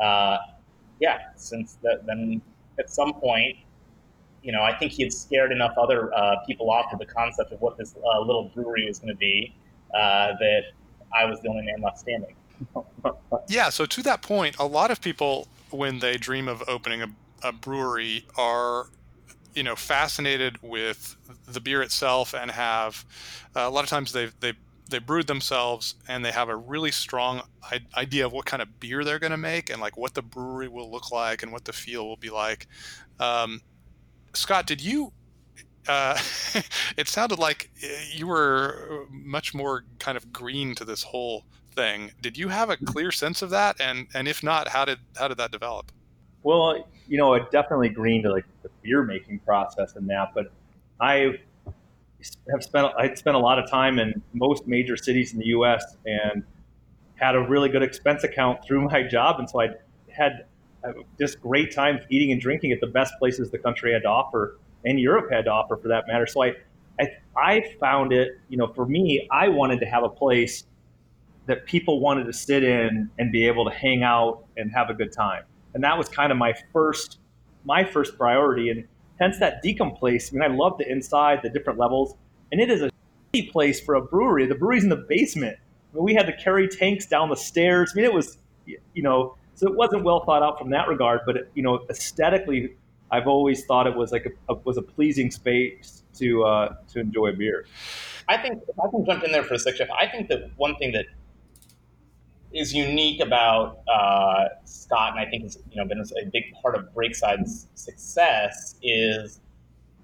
uh, 0.00 0.38
yeah, 1.00 1.18
since 1.36 1.78
the, 1.82 2.00
then 2.06 2.40
at 2.78 2.90
some 2.90 3.14
point 3.14 3.56
you 4.42 4.52
know, 4.52 4.62
I 4.62 4.74
think 4.76 4.92
he 4.92 5.02
had 5.02 5.12
scared 5.12 5.52
enough 5.52 5.74
other 5.76 6.14
uh, 6.14 6.36
people 6.46 6.70
off 6.70 6.86
with 6.90 7.06
the 7.06 7.12
concept 7.12 7.52
of 7.52 7.60
what 7.60 7.76
this 7.76 7.94
uh, 7.96 8.20
little 8.20 8.50
brewery 8.54 8.86
was 8.86 8.98
going 8.98 9.12
to 9.12 9.18
be 9.18 9.54
uh, 9.94 10.32
that 10.38 10.62
I 11.14 11.24
was 11.24 11.40
the 11.40 11.48
only 11.48 11.62
man 11.62 11.80
left 11.82 11.98
standing. 11.98 12.34
yeah. 13.48 13.68
So 13.70 13.86
to 13.86 14.02
that 14.02 14.22
point, 14.22 14.56
a 14.58 14.66
lot 14.66 14.90
of 14.90 15.00
people, 15.00 15.48
when 15.70 15.98
they 15.98 16.16
dream 16.16 16.48
of 16.48 16.62
opening 16.68 17.02
a, 17.02 17.08
a 17.42 17.52
brewery, 17.52 18.24
are 18.36 18.86
you 19.54 19.62
know 19.62 19.74
fascinated 19.74 20.62
with 20.62 21.16
the 21.46 21.60
beer 21.60 21.82
itself 21.82 22.34
and 22.34 22.50
have 22.50 23.04
uh, 23.56 23.60
a 23.60 23.70
lot 23.70 23.82
of 23.82 23.90
times 23.90 24.12
they've 24.12 24.32
they 24.40 24.52
they 24.88 24.98
brewed 24.98 25.26
themselves 25.26 25.94
and 26.08 26.24
they 26.24 26.32
have 26.32 26.48
a 26.48 26.56
really 26.56 26.90
strong 26.90 27.42
idea 27.96 28.24
of 28.24 28.32
what 28.32 28.46
kind 28.46 28.62
of 28.62 28.80
beer 28.80 29.04
they're 29.04 29.18
going 29.18 29.30
to 29.30 29.36
make 29.36 29.70
and 29.70 29.80
like 29.80 29.96
what 29.96 30.14
the 30.14 30.22
brewery 30.22 30.68
will 30.68 30.90
look 30.90 31.12
like 31.12 31.42
and 31.42 31.52
what 31.52 31.64
the 31.64 31.72
feel 31.72 32.06
will 32.06 32.16
be 32.16 32.30
like 32.30 32.66
um, 33.20 33.60
Scott, 34.34 34.66
did 34.66 34.80
you? 34.80 35.12
Uh, 35.86 36.18
it 36.96 37.08
sounded 37.08 37.38
like 37.38 37.70
uh, 37.82 37.86
you 38.12 38.26
were 38.26 39.06
much 39.10 39.54
more 39.54 39.84
kind 39.98 40.16
of 40.16 40.32
green 40.32 40.74
to 40.76 40.84
this 40.84 41.02
whole 41.02 41.44
thing. 41.74 42.10
Did 42.20 42.36
you 42.36 42.48
have 42.48 42.70
a 42.70 42.76
clear 42.76 43.10
sense 43.10 43.42
of 43.42 43.50
that? 43.50 43.80
And 43.80 44.06
and 44.14 44.28
if 44.28 44.42
not, 44.42 44.68
how 44.68 44.84
did 44.84 44.98
how 45.16 45.28
did 45.28 45.38
that 45.38 45.50
develop? 45.50 45.92
Well, 46.42 46.86
you 47.08 47.18
know, 47.18 47.34
it 47.34 47.50
definitely 47.50 47.88
green 47.88 48.22
to 48.22 48.30
like 48.30 48.44
the 48.62 48.70
beer 48.82 49.02
making 49.02 49.40
process 49.40 49.96
and 49.96 50.08
that. 50.10 50.32
But 50.34 50.52
I 51.00 51.38
have 52.50 52.62
spent 52.62 52.92
I 52.98 53.14
spent 53.14 53.36
a 53.36 53.40
lot 53.40 53.58
of 53.58 53.70
time 53.70 53.98
in 53.98 54.22
most 54.32 54.66
major 54.66 54.96
cities 54.96 55.32
in 55.32 55.38
the 55.38 55.46
U.S. 55.46 55.84
and 56.06 56.42
had 57.14 57.34
a 57.34 57.40
really 57.40 57.68
good 57.68 57.82
expense 57.82 58.24
account 58.24 58.64
through 58.66 58.88
my 58.88 59.02
job, 59.02 59.38
and 59.38 59.48
so 59.48 59.60
I 59.60 59.68
had 60.08 60.46
uh, 60.84 60.92
just 61.18 61.40
great 61.40 61.74
times 61.74 62.00
eating 62.10 62.32
and 62.32 62.40
drinking 62.40 62.72
at 62.72 62.80
the 62.80 62.86
best 62.86 63.14
places 63.18 63.50
the 63.50 63.58
country 63.58 63.92
had 63.92 64.02
to 64.02 64.08
offer 64.08 64.58
and 64.84 64.98
Europe 65.00 65.30
had 65.30 65.44
to 65.44 65.50
offer 65.50 65.76
for 65.76 65.88
that 65.88 66.06
matter. 66.06 66.26
So 66.26 66.42
I, 66.42 66.54
I, 67.00 67.08
I 67.36 67.74
found 67.80 68.12
it, 68.12 68.38
you 68.48 68.56
know, 68.56 68.68
for 68.68 68.86
me, 68.86 69.28
I 69.30 69.48
wanted 69.48 69.80
to 69.80 69.86
have 69.86 70.02
a 70.02 70.08
place 70.08 70.64
that 71.46 71.64
people 71.66 72.00
wanted 72.00 72.24
to 72.24 72.32
sit 72.32 72.62
in 72.62 73.10
and 73.18 73.32
be 73.32 73.46
able 73.46 73.64
to 73.64 73.74
hang 73.74 74.02
out 74.02 74.44
and 74.56 74.70
have 74.72 74.90
a 74.90 74.94
good 74.94 75.12
time. 75.12 75.44
And 75.74 75.82
that 75.84 75.96
was 75.96 76.08
kind 76.08 76.30
of 76.30 76.38
my 76.38 76.54
first, 76.72 77.18
my 77.64 77.84
first 77.84 78.16
priority. 78.16 78.70
And 78.70 78.86
hence 79.20 79.38
that 79.38 79.62
Dekum 79.62 79.98
place. 79.98 80.32
I 80.32 80.36
mean, 80.36 80.42
I 80.50 80.54
love 80.54 80.78
the 80.78 80.90
inside, 80.90 81.40
the 81.42 81.50
different 81.50 81.78
levels, 81.78 82.14
and 82.52 82.60
it 82.60 82.70
is 82.70 82.82
a 82.82 82.90
place 83.50 83.80
for 83.80 83.94
a 83.94 84.02
brewery. 84.02 84.46
The 84.46 84.54
brewery's 84.54 84.84
in 84.84 84.90
the 84.90 84.96
basement. 84.96 85.56
I 85.92 85.96
mean, 85.96 86.04
we 86.04 86.14
had 86.14 86.26
to 86.26 86.36
carry 86.36 86.68
tanks 86.68 87.06
down 87.06 87.28
the 87.28 87.36
stairs. 87.36 87.92
I 87.94 87.96
mean, 87.96 88.04
it 88.04 88.12
was, 88.12 88.38
you 88.66 89.02
know, 89.02 89.36
so 89.54 89.68
it 89.68 89.74
wasn't 89.74 90.04
well 90.04 90.24
thought 90.24 90.42
out 90.42 90.58
from 90.58 90.70
that 90.70 90.88
regard. 90.88 91.20
But 91.26 91.36
it, 91.36 91.50
you 91.54 91.62
know, 91.62 91.80
aesthetically, 91.90 92.76
I've 93.10 93.26
always 93.26 93.64
thought 93.64 93.86
it 93.86 93.96
was 93.96 94.12
like 94.12 94.26
a, 94.26 94.52
a 94.52 94.56
was 94.64 94.76
a 94.76 94.82
pleasing 94.82 95.30
space 95.30 96.02
to 96.18 96.44
uh, 96.44 96.74
to 96.92 97.00
enjoy 97.00 97.32
beer. 97.32 97.66
I 98.28 98.36
think 98.36 98.62
if 98.68 98.78
I 98.78 98.90
can 98.90 99.04
jump 99.06 99.24
in 99.24 99.32
there 99.32 99.42
for 99.42 99.54
a 99.54 99.58
sec, 99.58 99.76
Jeff. 99.76 99.88
I 99.90 100.06
think 100.06 100.28
that 100.28 100.50
one 100.56 100.76
thing 100.76 100.92
that 100.92 101.06
is 102.52 102.72
unique 102.72 103.20
about 103.20 103.80
uh, 103.88 104.46
Scott, 104.64 105.12
and 105.12 105.20
I 105.20 105.30
think 105.30 105.42
has 105.44 105.58
you 105.70 105.76
know 105.76 105.86
been 105.86 106.00
a 106.00 106.26
big 106.32 106.44
part 106.62 106.74
of 106.74 106.92
Breakside's 106.94 107.66
success, 107.74 108.76
is 108.82 109.40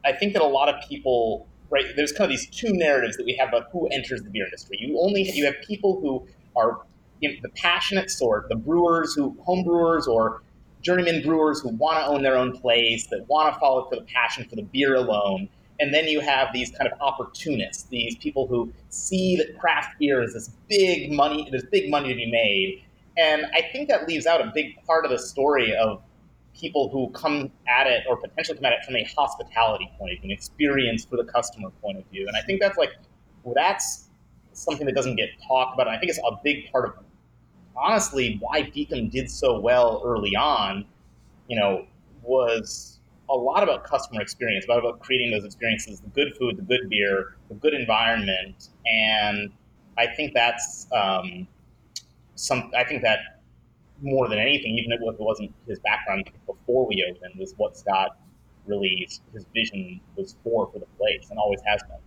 I 0.04 0.12
think 0.12 0.32
that 0.34 0.42
a 0.42 0.46
lot 0.46 0.68
of 0.68 0.76
people 0.88 1.48
right 1.70 1.84
there's 1.96 2.12
kind 2.12 2.24
of 2.24 2.30
these 2.30 2.48
two 2.48 2.72
narratives 2.72 3.16
that 3.16 3.24
we 3.24 3.34
have 3.36 3.48
about 3.48 3.64
who 3.72 3.88
enters 3.88 4.22
the 4.22 4.30
beer 4.30 4.44
industry. 4.44 4.78
You 4.80 4.98
only 5.00 5.22
you 5.32 5.44
have 5.46 5.54
people 5.66 6.00
who 6.00 6.26
are 6.56 6.82
you 7.20 7.30
know, 7.30 7.36
the 7.42 7.48
passionate 7.50 8.10
sort, 8.10 8.48
the 8.48 8.56
brewers 8.56 9.14
who, 9.14 9.36
home 9.42 9.64
brewers 9.64 10.06
or 10.06 10.42
journeyman 10.82 11.22
brewers 11.22 11.60
who 11.60 11.70
want 11.70 11.98
to 11.98 12.06
own 12.06 12.22
their 12.22 12.36
own 12.36 12.52
place, 12.52 13.06
that 13.06 13.26
want 13.28 13.52
to 13.52 13.58
follow 13.58 13.88
for 13.88 13.96
the 13.96 14.02
passion 14.02 14.46
for 14.48 14.56
the 14.56 14.62
beer 14.62 14.94
alone. 14.94 15.48
And 15.80 15.92
then 15.92 16.06
you 16.06 16.20
have 16.20 16.48
these 16.52 16.70
kind 16.70 16.90
of 16.90 17.00
opportunists, 17.00 17.84
these 17.84 18.16
people 18.16 18.46
who 18.46 18.72
see 18.90 19.36
that 19.36 19.58
craft 19.58 19.98
beer 19.98 20.22
is 20.22 20.34
this 20.34 20.50
big 20.68 21.12
money, 21.12 21.48
there's 21.50 21.64
big 21.64 21.90
money 21.90 22.08
to 22.10 22.14
be 22.14 22.30
made. 22.30 22.84
And 23.16 23.46
I 23.54 23.62
think 23.72 23.88
that 23.88 24.08
leaves 24.08 24.26
out 24.26 24.40
a 24.40 24.50
big 24.54 24.82
part 24.86 25.04
of 25.04 25.10
the 25.10 25.18
story 25.18 25.74
of 25.74 26.02
people 26.54 26.88
who 26.90 27.10
come 27.10 27.50
at 27.68 27.86
it 27.86 28.04
or 28.08 28.16
potentially 28.16 28.56
come 28.56 28.64
at 28.64 28.72
it 28.72 28.84
from 28.84 28.96
a 28.96 29.04
hospitality 29.16 29.90
point 29.98 30.12
of 30.12 30.20
view, 30.20 30.30
an 30.30 30.30
experience 30.30 31.04
for 31.04 31.16
the 31.16 31.24
customer 31.24 31.70
point 31.82 31.98
of 31.98 32.04
view. 32.06 32.26
And 32.28 32.36
I 32.36 32.42
think 32.42 32.60
that's 32.60 32.78
like, 32.78 32.90
well, 33.42 33.54
that's 33.54 34.08
something 34.52 34.86
that 34.86 34.94
doesn't 34.94 35.16
get 35.16 35.30
talked 35.46 35.74
about. 35.74 35.88
And 35.88 35.96
I 35.96 35.98
think 35.98 36.10
it's 36.10 36.20
a 36.20 36.38
big 36.42 36.70
part 36.70 36.86
of 36.86 37.04
honestly 37.76 38.36
why 38.40 38.62
Dekum 38.62 39.10
did 39.10 39.30
so 39.30 39.58
well 39.58 40.00
early 40.04 40.36
on, 40.36 40.84
you 41.48 41.58
know, 41.58 41.86
was 42.22 42.93
a 43.28 43.34
lot 43.34 43.62
about 43.62 43.84
customer 43.84 44.20
experience, 44.20 44.64
about 44.64 44.80
about 44.80 45.00
creating 45.00 45.30
those 45.30 45.44
experiences, 45.44 46.00
the 46.00 46.08
good 46.08 46.36
food, 46.38 46.56
the 46.56 46.62
good 46.62 46.88
beer, 46.88 47.36
the 47.48 47.54
good 47.54 47.74
environment, 47.74 48.68
and 48.86 49.50
I 49.96 50.06
think 50.06 50.34
that's 50.34 50.86
um, 50.92 51.46
some. 52.34 52.70
I 52.76 52.84
think 52.84 53.02
that 53.02 53.18
more 54.02 54.28
than 54.28 54.38
anything, 54.38 54.76
even 54.78 54.92
if 54.92 55.00
it 55.00 55.20
wasn't 55.20 55.54
his 55.66 55.78
background 55.80 56.30
before 56.46 56.86
we 56.86 57.04
opened, 57.08 57.38
was 57.38 57.54
what 57.56 57.76
Scott 57.76 58.18
really 58.66 59.06
his 59.32 59.44
vision 59.54 60.00
was 60.16 60.36
for 60.42 60.70
for 60.72 60.78
the 60.78 60.86
place 60.98 61.28
and 61.30 61.38
always 61.38 61.60
has 61.66 61.82
been. 61.82 61.98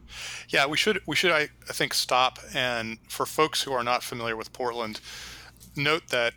Yeah, 0.50 0.66
we 0.66 0.78
should 0.78 1.02
we 1.06 1.16
should 1.16 1.32
I, 1.32 1.50
I 1.70 1.74
think 1.74 1.94
stop 1.94 2.40
and 2.54 2.98
for 3.08 3.26
folks 3.26 3.64
who 3.64 3.74
are 3.74 3.84
not 3.84 4.04
familiar 4.04 4.36
with 4.36 4.54
Portland, 4.54 5.00
note 5.76 6.08
that 6.10 6.34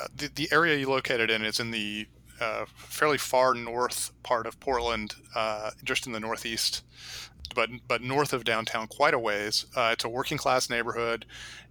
uh, 0.00 0.08
the, 0.14 0.28
the 0.34 0.48
area 0.52 0.76
you 0.76 0.88
located 0.88 1.30
in 1.30 1.44
is 1.44 1.60
in 1.60 1.70
the 1.70 2.06
uh, 2.42 2.64
fairly 2.74 3.18
far 3.18 3.54
north 3.54 4.10
part 4.24 4.46
of 4.46 4.58
Portland, 4.58 5.14
uh, 5.34 5.70
just 5.84 6.06
in 6.06 6.12
the 6.12 6.20
northeast, 6.20 6.82
but 7.54 7.70
but 7.86 8.02
north 8.02 8.32
of 8.32 8.44
downtown 8.44 8.88
quite 8.88 9.14
a 9.14 9.18
ways. 9.18 9.66
Uh, 9.76 9.90
it's 9.92 10.04
a 10.04 10.08
working 10.08 10.38
class 10.38 10.68
neighborhood, 10.68 11.24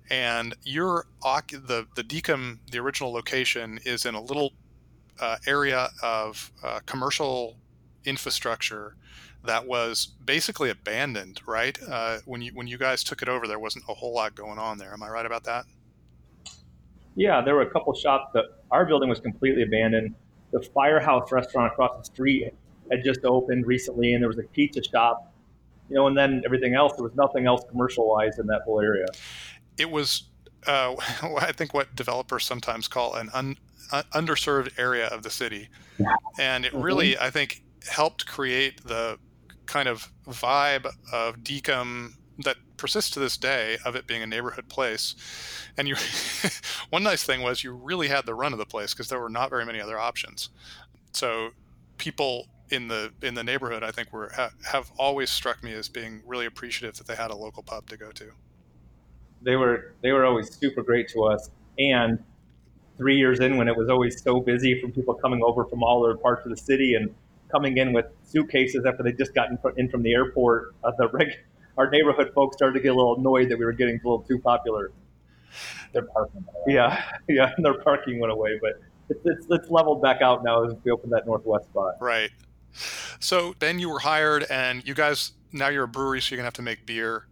and 0.10 0.56
your 0.64 1.06
the 1.22 1.86
the 1.96 2.04
Dekum, 2.04 2.60
the 2.72 2.80
original 2.80 3.12
location, 3.12 3.80
is 3.84 4.06
in 4.06 4.16
a 4.16 4.22
little 4.22 4.54
uh, 5.20 5.38
area 5.46 5.90
of 6.02 6.52
uh, 6.64 6.80
commercial 6.86 7.58
infrastructure 8.06 8.96
that 9.44 9.68
was 9.68 10.06
basically 10.24 10.70
abandoned. 10.70 11.42
Right 11.46 11.78
when 12.26 12.42
you 12.42 12.52
when 12.54 12.68
you 12.68 12.78
guys 12.78 13.04
took 13.04 13.22
it 13.22 13.28
over, 13.28 13.46
there 13.46 13.60
wasn't 13.60 13.84
a 13.90 13.94
whole 13.94 14.14
lot 14.14 14.36
going 14.36 14.58
on 14.58 14.78
there. 14.78 14.94
Am 14.94 15.04
I 15.04 15.10
right 15.10 15.26
about 15.26 15.44
that? 15.44 15.66
Yeah, 17.16 17.42
there 17.44 17.56
were 17.56 17.64
a 17.64 17.70
couple 17.70 17.94
shops 17.94 18.32
that 18.34 18.46
our 18.72 18.86
building 18.86 19.10
was 19.10 19.20
completely 19.20 19.64
abandoned. 19.64 20.16
The 20.52 20.62
Firehouse 20.62 21.32
restaurant 21.32 21.72
across 21.72 21.98
the 21.98 22.04
street 22.04 22.54
had 22.90 23.04
just 23.04 23.24
opened 23.24 23.66
recently, 23.66 24.14
and 24.14 24.22
there 24.22 24.28
was 24.28 24.40
a 24.40 24.44
pizza 24.44 24.84
shop. 24.84 25.34
You 25.90 25.96
know, 25.96 26.08
and 26.08 26.18
then 26.18 26.42
everything 26.46 26.74
else. 26.74 26.94
There 26.96 27.04
was 27.04 27.16
nothing 27.16 27.46
else 27.46 27.64
commercialized 27.70 28.40
in 28.40 28.48
that 28.48 28.62
whole 28.64 28.80
area. 28.80 29.08
It 29.78 29.92
was, 29.92 30.24
uh, 30.66 30.96
I 31.40 31.52
think, 31.52 31.74
what 31.74 31.96
developers 31.96 32.46
sometimes 32.46 32.88
call 32.88 33.16
an 33.16 33.30
un, 33.34 33.58
un, 33.92 34.04
underserved 34.14 34.80
area 34.80 35.08
of 35.08 35.24
the 35.24 35.30
city, 35.30 35.70
and 36.40 36.66
it 36.66 36.74
really, 36.74 37.14
mm-hmm. 37.14 37.24
I 37.24 37.30
think, 37.30 37.64
helped 37.90 38.26
create 38.26 38.84
the 38.86 39.18
kind 39.66 39.88
of 39.88 40.12
vibe 40.28 40.86
of 41.12 41.38
Dekum 41.40 42.14
that 42.42 42.58
persists 42.78 43.12
to 43.12 43.20
this 43.20 43.38
day 43.38 43.78
of 43.86 43.96
it 43.96 44.08
being 44.08 44.22
a 44.22 44.28
neighborhood 44.28 44.70
place. 44.70 45.16
And 45.78 45.88
you, 45.88 45.96
one 46.90 47.04
nice 47.04 47.24
thing 47.24 47.42
was 47.42 47.64
you 47.64 47.74
really 47.74 48.08
had 48.08 48.26
the 48.26 48.34
run 48.34 48.54
of 48.54 48.60
the 48.60 48.66
place 48.66 48.94
because 48.94 49.10
there 49.10 49.20
were 49.20 49.30
not 49.30 49.50
very 49.50 49.66
many 49.66 49.80
other 49.80 50.00
options. 50.00 50.50
So 51.14 51.52
people 51.98 52.48
in 52.70 52.88
the 52.88 53.12
in 53.22 53.34
the 53.36 53.44
neighborhood, 53.44 53.84
I 53.84 53.92
think, 53.92 54.12
were 54.12 54.32
have 54.66 54.92
always 54.98 55.30
struck 55.30 55.64
me 55.64 55.74
as 55.74 55.90
being 55.90 56.22
really 56.26 56.46
appreciative 56.46 56.98
that 56.98 57.08
they 57.08 57.16
had 57.16 57.32
a 57.32 57.36
local 57.36 57.64
pub 57.64 57.88
to 57.90 57.98
go 57.98 58.12
to. 58.12 58.32
They 59.42 59.56
were 59.56 59.94
they 60.02 60.12
were 60.12 60.26
always 60.26 60.56
super 60.56 60.82
great 60.82 61.10
to 61.10 61.24
us, 61.24 61.50
and 61.78 62.24
three 62.98 63.18
years 63.18 63.40
in, 63.40 63.58
when 63.58 63.68
it 63.68 63.76
was 63.76 63.90
always 63.90 64.22
so 64.22 64.40
busy 64.40 64.80
from 64.80 64.92
people 64.92 65.14
coming 65.16 65.42
over 65.44 65.66
from 65.66 65.84
all 65.84 66.04
other 66.06 66.16
parts 66.16 66.46
of 66.46 66.52
the 66.52 66.58
city 66.58 66.94
and 66.94 67.14
coming 67.52 67.78
in 67.78 67.94
with 67.94 68.06
suitcases 68.24 68.86
after 68.86 69.04
they 69.04 69.12
just 69.12 69.34
got 69.34 69.50
in 69.78 69.90
from 69.90 70.04
the 70.04 70.14
airport, 70.14 70.74
uh, 70.84 70.92
the 70.98 71.10
reg- 71.10 71.40
our 71.78 71.90
neighborhood 71.90 72.32
folks 72.34 72.58
started 72.58 72.74
to 72.74 72.80
get 72.80 72.90
a 72.90 72.96
little 72.96 73.18
annoyed 73.18 73.50
that 73.50 73.58
we 73.58 73.66
were 73.66 73.74
getting 73.74 73.96
a 73.96 74.08
little 74.08 74.22
too 74.22 74.40
popular. 74.40 74.92
Their 75.94 76.04
parking. 76.04 76.46
Yeah, 76.68 77.04
yeah, 77.30 77.54
their 77.58 77.76
parking 77.76 78.20
went 78.20 78.32
away, 78.32 78.60
but 78.62 78.82
it's, 79.10 79.20
it's, 79.26 79.48
it's 79.50 79.70
leveled 79.70 80.02
back 80.02 80.22
out 80.22 80.44
now 80.44 80.64
as 80.66 80.74
we 80.84 80.92
open 80.92 81.10
that 81.12 81.26
northwest 81.26 81.66
spot. 81.66 81.96
Right. 82.00 82.32
So 83.20 83.56
then 83.60 83.80
you 83.80 83.90
were 83.90 84.00
hired, 84.00 84.46
and 84.50 84.88
you 84.88 84.94
guys 84.94 85.34
now 85.52 85.68
you're 85.68 85.84
a 85.84 85.88
brewery, 85.88 86.22
so 86.22 86.32
you're 86.32 86.38
gonna 86.38 86.48
have 86.48 86.54
to 86.54 86.62
make 86.62 86.86
beer. 86.86 87.28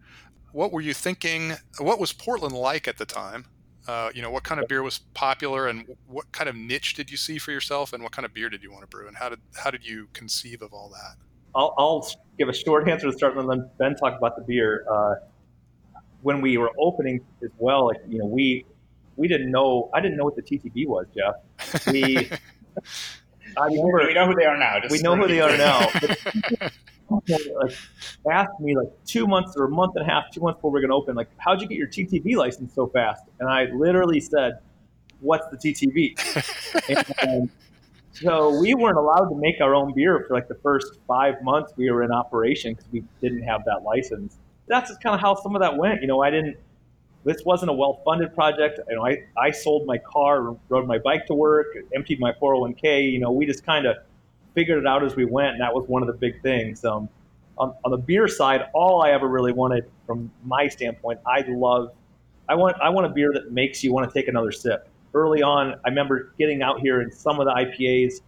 What 0.52 0.72
were 0.72 0.80
you 0.80 0.92
thinking? 0.92 1.54
What 1.78 1.98
was 1.98 2.12
Portland 2.12 2.54
like 2.54 2.86
at 2.86 2.98
the 2.98 3.06
time? 3.06 3.46
Uh, 3.88 4.10
you 4.14 4.20
know, 4.20 4.30
what 4.30 4.42
kind 4.42 4.60
of 4.60 4.68
beer 4.68 4.82
was 4.82 4.98
popular, 5.14 5.68
and 5.68 5.96
what 6.06 6.30
kind 6.32 6.48
of 6.48 6.54
niche 6.54 6.94
did 6.94 7.10
you 7.10 7.16
see 7.16 7.38
for 7.38 7.50
yourself, 7.50 7.92
and 7.92 8.02
what 8.02 8.12
kind 8.12 8.26
of 8.26 8.34
beer 8.34 8.50
did 8.50 8.62
you 8.62 8.70
want 8.70 8.82
to 8.82 8.86
brew, 8.86 9.08
and 9.08 9.16
how 9.16 9.28
did 9.30 9.40
how 9.56 9.70
did 9.70 9.86
you 9.86 10.08
conceive 10.12 10.60
of 10.60 10.74
all 10.74 10.90
that? 10.90 11.16
I'll, 11.54 11.74
I'll 11.76 12.08
give 12.38 12.48
a 12.48 12.54
short 12.54 12.88
answer 12.88 13.10
to 13.10 13.16
start, 13.16 13.36
and 13.36 13.48
then 13.50 13.70
Ben 13.78 13.94
talk 13.94 14.16
about 14.16 14.36
the 14.36 14.42
beer. 14.42 14.84
Uh, 14.90 15.14
when 16.22 16.40
we 16.42 16.58
were 16.58 16.70
opening 16.78 17.20
as 17.42 17.50
well, 17.58 17.86
like 17.86 17.98
you 18.08 18.18
know, 18.18 18.26
we 18.26 18.66
we 19.16 19.28
didn't 19.28 19.50
know. 19.50 19.90
I 19.94 20.00
didn't 20.00 20.16
know 20.16 20.24
what 20.24 20.36
the 20.36 20.42
TTB 20.42 20.86
was, 20.86 21.06
Jeff. 21.14 21.86
We. 21.86 22.30
I 23.56 23.64
remember, 23.66 24.06
we 24.06 24.14
know 24.14 24.26
who 24.26 24.34
they 24.34 24.44
are 24.44 24.56
now. 24.56 24.78
we 24.90 25.00
know 25.00 25.16
who 25.16 25.26
they 25.26 25.40
are 25.40 25.56
now. 25.56 25.80
like, 27.10 27.76
asked 28.30 28.60
me 28.60 28.76
like 28.76 28.88
two 29.04 29.26
months 29.26 29.56
or 29.56 29.64
a 29.64 29.68
month 29.68 29.96
and 29.96 30.08
a 30.08 30.08
half, 30.08 30.30
two 30.32 30.40
months 30.40 30.58
before 30.58 30.70
we 30.70 30.78
are 30.78 30.82
going 30.82 30.90
to 30.90 30.94
open, 30.94 31.16
like, 31.16 31.28
how'd 31.38 31.60
you 31.60 31.66
get 31.66 31.76
your 31.76 31.88
TTB 31.88 32.36
license 32.36 32.72
so 32.74 32.86
fast? 32.86 33.24
And 33.40 33.48
I 33.48 33.64
literally 33.64 34.20
said, 34.20 34.60
what's 35.20 35.46
the 35.48 35.56
TTB? 35.56 37.18
and, 37.28 37.50
so 38.20 38.60
we 38.60 38.74
weren't 38.74 38.98
allowed 38.98 39.28
to 39.30 39.36
make 39.36 39.60
our 39.60 39.74
own 39.74 39.94
beer 39.94 40.24
for 40.26 40.34
like 40.34 40.48
the 40.48 40.56
first 40.56 40.98
five 41.06 41.42
months 41.42 41.72
we 41.76 41.90
were 41.90 42.02
in 42.02 42.12
operation 42.12 42.74
because 42.74 42.90
we 42.92 43.02
didn't 43.20 43.42
have 43.42 43.64
that 43.64 43.82
license. 43.82 44.36
That's 44.68 44.90
just 44.90 45.02
kind 45.02 45.14
of 45.14 45.20
how 45.20 45.34
some 45.36 45.56
of 45.56 45.62
that 45.62 45.76
went. 45.76 46.02
You 46.02 46.06
know, 46.06 46.22
I 46.22 46.30
didn't. 46.30 46.56
This 47.24 47.42
wasn't 47.44 47.70
a 47.70 47.74
well-funded 47.74 48.34
project. 48.34 48.80
You 48.88 48.96
know, 48.96 49.06
I, 49.06 49.24
I 49.38 49.50
sold 49.50 49.86
my 49.86 49.98
car, 49.98 50.56
rode 50.70 50.86
my 50.86 50.98
bike 50.98 51.26
to 51.26 51.34
work, 51.34 51.66
emptied 51.94 52.18
my 52.18 52.32
401k. 52.32 53.12
You 53.12 53.18
know, 53.20 53.30
we 53.30 53.44
just 53.44 53.64
kind 53.64 53.86
of 53.86 53.96
figured 54.54 54.78
it 54.78 54.86
out 54.86 55.04
as 55.04 55.16
we 55.16 55.26
went, 55.26 55.52
and 55.52 55.60
that 55.60 55.74
was 55.74 55.86
one 55.86 56.02
of 56.02 56.06
the 56.06 56.14
big 56.14 56.40
things. 56.42 56.84
Um, 56.84 57.08
on, 57.58 57.74
on 57.84 57.90
the 57.90 57.98
beer 57.98 58.26
side, 58.26 58.62
all 58.72 59.02
I 59.02 59.10
ever 59.10 59.28
really 59.28 59.52
wanted, 59.52 59.84
from 60.06 60.30
my 60.44 60.68
standpoint, 60.68 61.20
I 61.26 61.44
love. 61.46 61.92
I 62.48 62.54
want 62.54 62.76
I 62.82 62.88
want 62.88 63.06
a 63.06 63.10
beer 63.10 63.32
that 63.32 63.52
makes 63.52 63.84
you 63.84 63.92
want 63.92 64.10
to 64.10 64.14
take 64.18 64.28
another 64.28 64.50
sip 64.50 64.89
early 65.14 65.42
on, 65.42 65.74
I 65.84 65.88
remember 65.88 66.34
getting 66.38 66.62
out 66.62 66.80
here 66.80 67.00
and 67.00 67.12
some 67.12 67.40
of 67.40 67.46
the 67.46 67.52
IPAs 67.52 68.20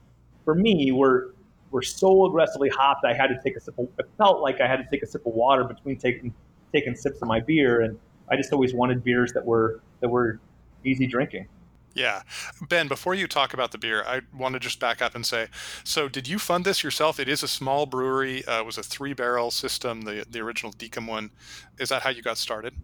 for 0.44 0.54
me 0.54 0.92
were 0.92 1.34
were 1.70 1.82
so 1.82 2.26
aggressively 2.26 2.68
hopped 2.68 3.04
I 3.06 3.14
had 3.14 3.28
to 3.28 3.40
take 3.42 3.56
a 3.56 3.60
sip 3.60 3.78
of 3.78 3.88
it 3.98 4.06
felt 4.18 4.40
like 4.40 4.60
I 4.60 4.68
had 4.68 4.76
to 4.76 4.86
take 4.90 5.02
a 5.02 5.06
sip 5.06 5.24
of 5.26 5.32
water 5.32 5.64
between 5.64 5.96
taking 5.96 6.34
taking 6.72 6.94
sips 6.94 7.22
of 7.22 7.28
my 7.28 7.40
beer 7.40 7.80
and 7.80 7.98
I 8.28 8.36
just 8.36 8.52
always 8.52 8.74
wanted 8.74 9.02
beers 9.02 9.32
that 9.32 9.44
were 9.44 9.80
that 10.00 10.08
were 10.08 10.38
easy 10.84 11.06
drinking. 11.06 11.48
Yeah. 11.94 12.22
Ben, 12.68 12.88
before 12.88 13.14
you 13.14 13.26
talk 13.26 13.52
about 13.52 13.70
the 13.70 13.78
beer, 13.78 14.02
I 14.06 14.22
want 14.34 14.54
to 14.54 14.60
just 14.60 14.80
back 14.80 15.02
up 15.02 15.14
and 15.14 15.26
say 15.26 15.48
so, 15.84 16.08
did 16.08 16.26
you 16.26 16.38
fund 16.38 16.64
this 16.64 16.82
yourself? 16.82 17.20
It 17.20 17.28
is 17.28 17.42
a 17.42 17.48
small 17.48 17.86
brewery. 17.86 18.44
Uh, 18.46 18.60
it 18.60 18.66
was 18.66 18.78
a 18.78 18.82
three 18.82 19.12
barrel 19.12 19.50
system, 19.50 20.02
the, 20.02 20.24
the 20.28 20.40
original 20.40 20.72
Dekum 20.72 21.06
one. 21.06 21.30
Is 21.78 21.90
that 21.90 22.02
how 22.02 22.10
you 22.10 22.22
got 22.22 22.38
started? 22.38 22.74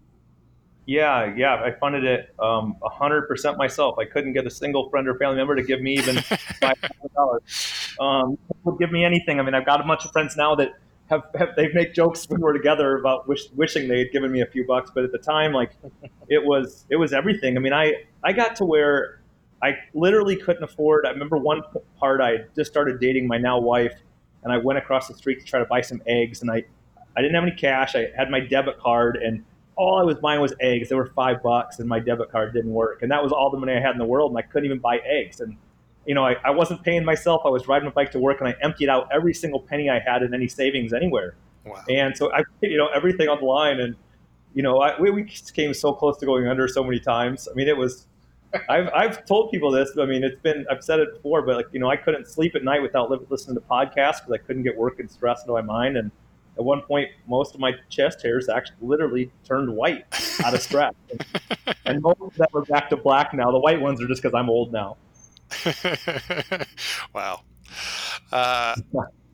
Yeah, 0.88 1.34
yeah, 1.36 1.56
I 1.56 1.72
funded 1.72 2.06
it 2.06 2.34
um, 2.38 2.76
100% 2.82 3.58
myself. 3.58 3.98
I 3.98 4.06
couldn't 4.06 4.32
get 4.32 4.46
a 4.46 4.50
single 4.50 4.88
friend 4.88 5.06
or 5.06 5.18
family 5.18 5.36
member 5.36 5.54
to 5.54 5.62
give 5.62 5.82
me 5.82 5.92
even 5.98 6.16
$5,000. 6.16 8.00
Um, 8.00 8.38
would 8.64 8.78
give 8.78 8.90
me 8.90 9.04
anything. 9.04 9.38
I 9.38 9.42
mean, 9.42 9.52
I've 9.54 9.66
got 9.66 9.82
a 9.82 9.84
bunch 9.84 10.06
of 10.06 10.12
friends 10.12 10.34
now 10.34 10.54
that 10.54 10.70
have, 11.10 11.24
have 11.38 11.50
they 11.56 11.70
make 11.74 11.92
jokes 11.92 12.26
when 12.30 12.40
we're 12.40 12.54
together 12.54 12.96
about 12.96 13.28
wish, 13.28 13.50
wishing 13.54 13.86
they 13.86 13.98
had 13.98 14.12
given 14.12 14.32
me 14.32 14.40
a 14.40 14.46
few 14.46 14.66
bucks, 14.66 14.90
but 14.94 15.04
at 15.04 15.12
the 15.12 15.18
time, 15.18 15.52
like, 15.52 15.72
it 16.30 16.42
was 16.42 16.86
it 16.88 16.96
was 16.96 17.12
everything. 17.12 17.58
I 17.58 17.60
mean, 17.60 17.74
I 17.74 18.04
I 18.24 18.32
got 18.32 18.56
to 18.56 18.64
where 18.64 19.20
I 19.62 19.76
literally 19.92 20.36
couldn't 20.36 20.62
afford. 20.62 21.04
I 21.04 21.10
remember 21.10 21.36
one 21.36 21.60
part 21.98 22.22
I 22.22 22.46
just 22.56 22.70
started 22.70 22.98
dating 22.98 23.26
my 23.26 23.36
now 23.36 23.58
wife, 23.60 24.00
and 24.42 24.50
I 24.50 24.56
went 24.56 24.78
across 24.78 25.06
the 25.06 25.14
street 25.14 25.40
to 25.40 25.44
try 25.44 25.58
to 25.60 25.66
buy 25.66 25.82
some 25.82 26.00
eggs, 26.06 26.40
and 26.40 26.50
I 26.50 26.64
I 27.14 27.20
didn't 27.20 27.34
have 27.34 27.44
any 27.44 27.56
cash. 27.56 27.94
I 27.94 28.06
had 28.16 28.30
my 28.30 28.40
debit 28.40 28.78
card 28.78 29.16
and 29.16 29.44
all 29.78 29.98
I 29.98 30.02
was 30.02 30.16
buying 30.16 30.40
was 30.40 30.52
eggs. 30.60 30.88
They 30.88 30.96
were 30.96 31.06
five 31.06 31.42
bucks, 31.42 31.78
and 31.78 31.88
my 31.88 32.00
debit 32.00 32.30
card 32.30 32.52
didn't 32.52 32.72
work, 32.72 33.02
and 33.02 33.10
that 33.12 33.22
was 33.22 33.32
all 33.32 33.48
the 33.48 33.56
money 33.56 33.72
I 33.72 33.80
had 33.80 33.92
in 33.92 33.98
the 33.98 34.04
world, 34.04 34.32
and 34.32 34.38
I 34.38 34.42
couldn't 34.42 34.66
even 34.66 34.80
buy 34.80 34.98
eggs. 35.06 35.40
And 35.40 35.56
you 36.04 36.14
know, 36.14 36.24
I, 36.24 36.36
I 36.44 36.50
wasn't 36.50 36.82
paying 36.82 37.04
myself. 37.04 37.42
I 37.44 37.48
was 37.48 37.68
riding 37.68 37.86
a 37.86 37.90
bike 37.92 38.10
to 38.12 38.18
work, 38.18 38.40
and 38.40 38.48
I 38.48 38.56
emptied 38.60 38.88
out 38.88 39.08
every 39.12 39.32
single 39.32 39.60
penny 39.60 39.88
I 39.88 40.00
had 40.00 40.22
in 40.22 40.34
any 40.34 40.48
savings 40.48 40.92
anywhere. 40.92 41.36
Wow. 41.64 41.84
And 41.88 42.16
so 42.16 42.32
I, 42.32 42.42
you 42.60 42.76
know, 42.76 42.88
everything 42.88 43.28
on 43.28 43.38
the 43.38 43.46
line, 43.46 43.78
and 43.78 43.94
you 44.52 44.62
know, 44.62 44.80
I, 44.80 45.00
we, 45.00 45.10
we 45.10 45.24
came 45.54 45.72
so 45.72 45.92
close 45.92 46.18
to 46.18 46.26
going 46.26 46.48
under 46.48 46.66
so 46.66 46.82
many 46.82 46.98
times. 46.98 47.48
I 47.50 47.54
mean, 47.54 47.68
it 47.68 47.76
was. 47.76 48.06
I've, 48.70 48.88
I've 48.94 49.26
told 49.26 49.50
people 49.50 49.70
this. 49.70 49.90
I 50.00 50.06
mean, 50.06 50.24
it's 50.24 50.40
been 50.40 50.64
I've 50.70 50.82
said 50.82 50.98
it 51.00 51.12
before, 51.12 51.42
but 51.42 51.56
like 51.56 51.66
you 51.70 51.78
know, 51.78 51.90
I 51.90 51.96
couldn't 51.96 52.26
sleep 52.26 52.56
at 52.56 52.64
night 52.64 52.82
without 52.82 53.10
listening 53.30 53.56
to 53.56 53.60
podcasts 53.60 54.20
because 54.20 54.32
I 54.32 54.38
couldn't 54.38 54.62
get 54.62 54.76
work 54.76 54.98
and 54.98 55.10
stress 55.10 55.42
into 55.42 55.52
my 55.52 55.60
mind, 55.60 55.98
and 55.98 56.10
at 56.58 56.64
one 56.64 56.82
point, 56.82 57.10
most 57.28 57.54
of 57.54 57.60
my 57.60 57.72
chest 57.88 58.20
hairs 58.22 58.48
actually 58.48 58.76
literally 58.80 59.30
turned 59.44 59.70
white 59.70 60.04
out 60.44 60.54
of 60.54 60.60
stress. 60.60 60.92
and, 61.66 61.76
and 61.84 62.02
most 62.02 62.20
of 62.20 62.34
them 62.34 62.48
are 62.52 62.64
back 62.64 62.90
to 62.90 62.96
black 62.96 63.32
now. 63.32 63.52
The 63.52 63.60
white 63.60 63.80
ones 63.80 64.02
are 64.02 64.08
just 64.08 64.22
because 64.22 64.34
I'm 64.34 64.50
old 64.50 64.72
now. 64.72 64.96
wow. 67.14 67.42
Uh, 68.32 68.74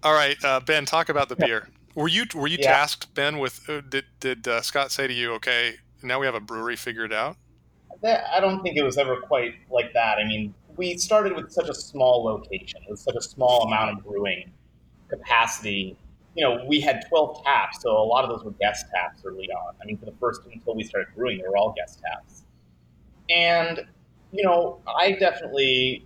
all 0.02 0.12
right, 0.12 0.36
uh, 0.44 0.60
Ben, 0.60 0.84
talk 0.84 1.08
about 1.08 1.28
the 1.28 1.36
beer. 1.36 1.68
Were 1.94 2.08
you 2.08 2.24
were 2.34 2.46
you 2.46 2.58
yeah. 2.60 2.72
tasked, 2.72 3.14
Ben? 3.14 3.38
With 3.38 3.68
uh, 3.68 3.80
did 3.88 4.04
did 4.20 4.46
uh, 4.46 4.60
Scott 4.60 4.90
say 4.92 5.06
to 5.06 5.14
you, 5.14 5.32
"Okay, 5.34 5.74
now 6.02 6.18
we 6.18 6.26
have 6.26 6.34
a 6.34 6.40
brewery 6.40 6.76
figured 6.76 7.12
out"? 7.12 7.36
I 8.04 8.38
don't 8.40 8.62
think 8.62 8.76
it 8.76 8.82
was 8.82 8.98
ever 8.98 9.20
quite 9.20 9.54
like 9.70 9.92
that. 9.94 10.18
I 10.18 10.24
mean, 10.24 10.52
we 10.76 10.98
started 10.98 11.34
with 11.34 11.52
such 11.52 11.68
a 11.68 11.74
small 11.74 12.24
location, 12.24 12.80
with 12.88 12.98
such 12.98 13.14
a 13.14 13.22
small 13.22 13.62
amount 13.62 13.96
of 13.96 14.04
brewing 14.04 14.52
capacity 15.08 15.96
you 16.34 16.42
know, 16.42 16.64
we 16.66 16.80
had 16.80 17.04
12 17.08 17.44
taps, 17.44 17.82
so 17.82 17.90
a 17.90 18.02
lot 18.02 18.24
of 18.24 18.30
those 18.30 18.44
were 18.44 18.50
guest 18.52 18.86
taps 18.92 19.22
early 19.24 19.48
on. 19.50 19.74
I 19.80 19.84
mean, 19.84 19.96
for 19.98 20.06
the 20.06 20.14
first 20.18 20.40
until 20.52 20.74
we 20.74 20.82
started 20.82 21.08
brewing, 21.14 21.38
they 21.38 21.48
were 21.48 21.56
all 21.56 21.72
guest 21.76 22.00
taps. 22.00 22.42
And, 23.30 23.86
you 24.32 24.42
know, 24.42 24.80
I 24.98 25.12
definitely 25.12 26.04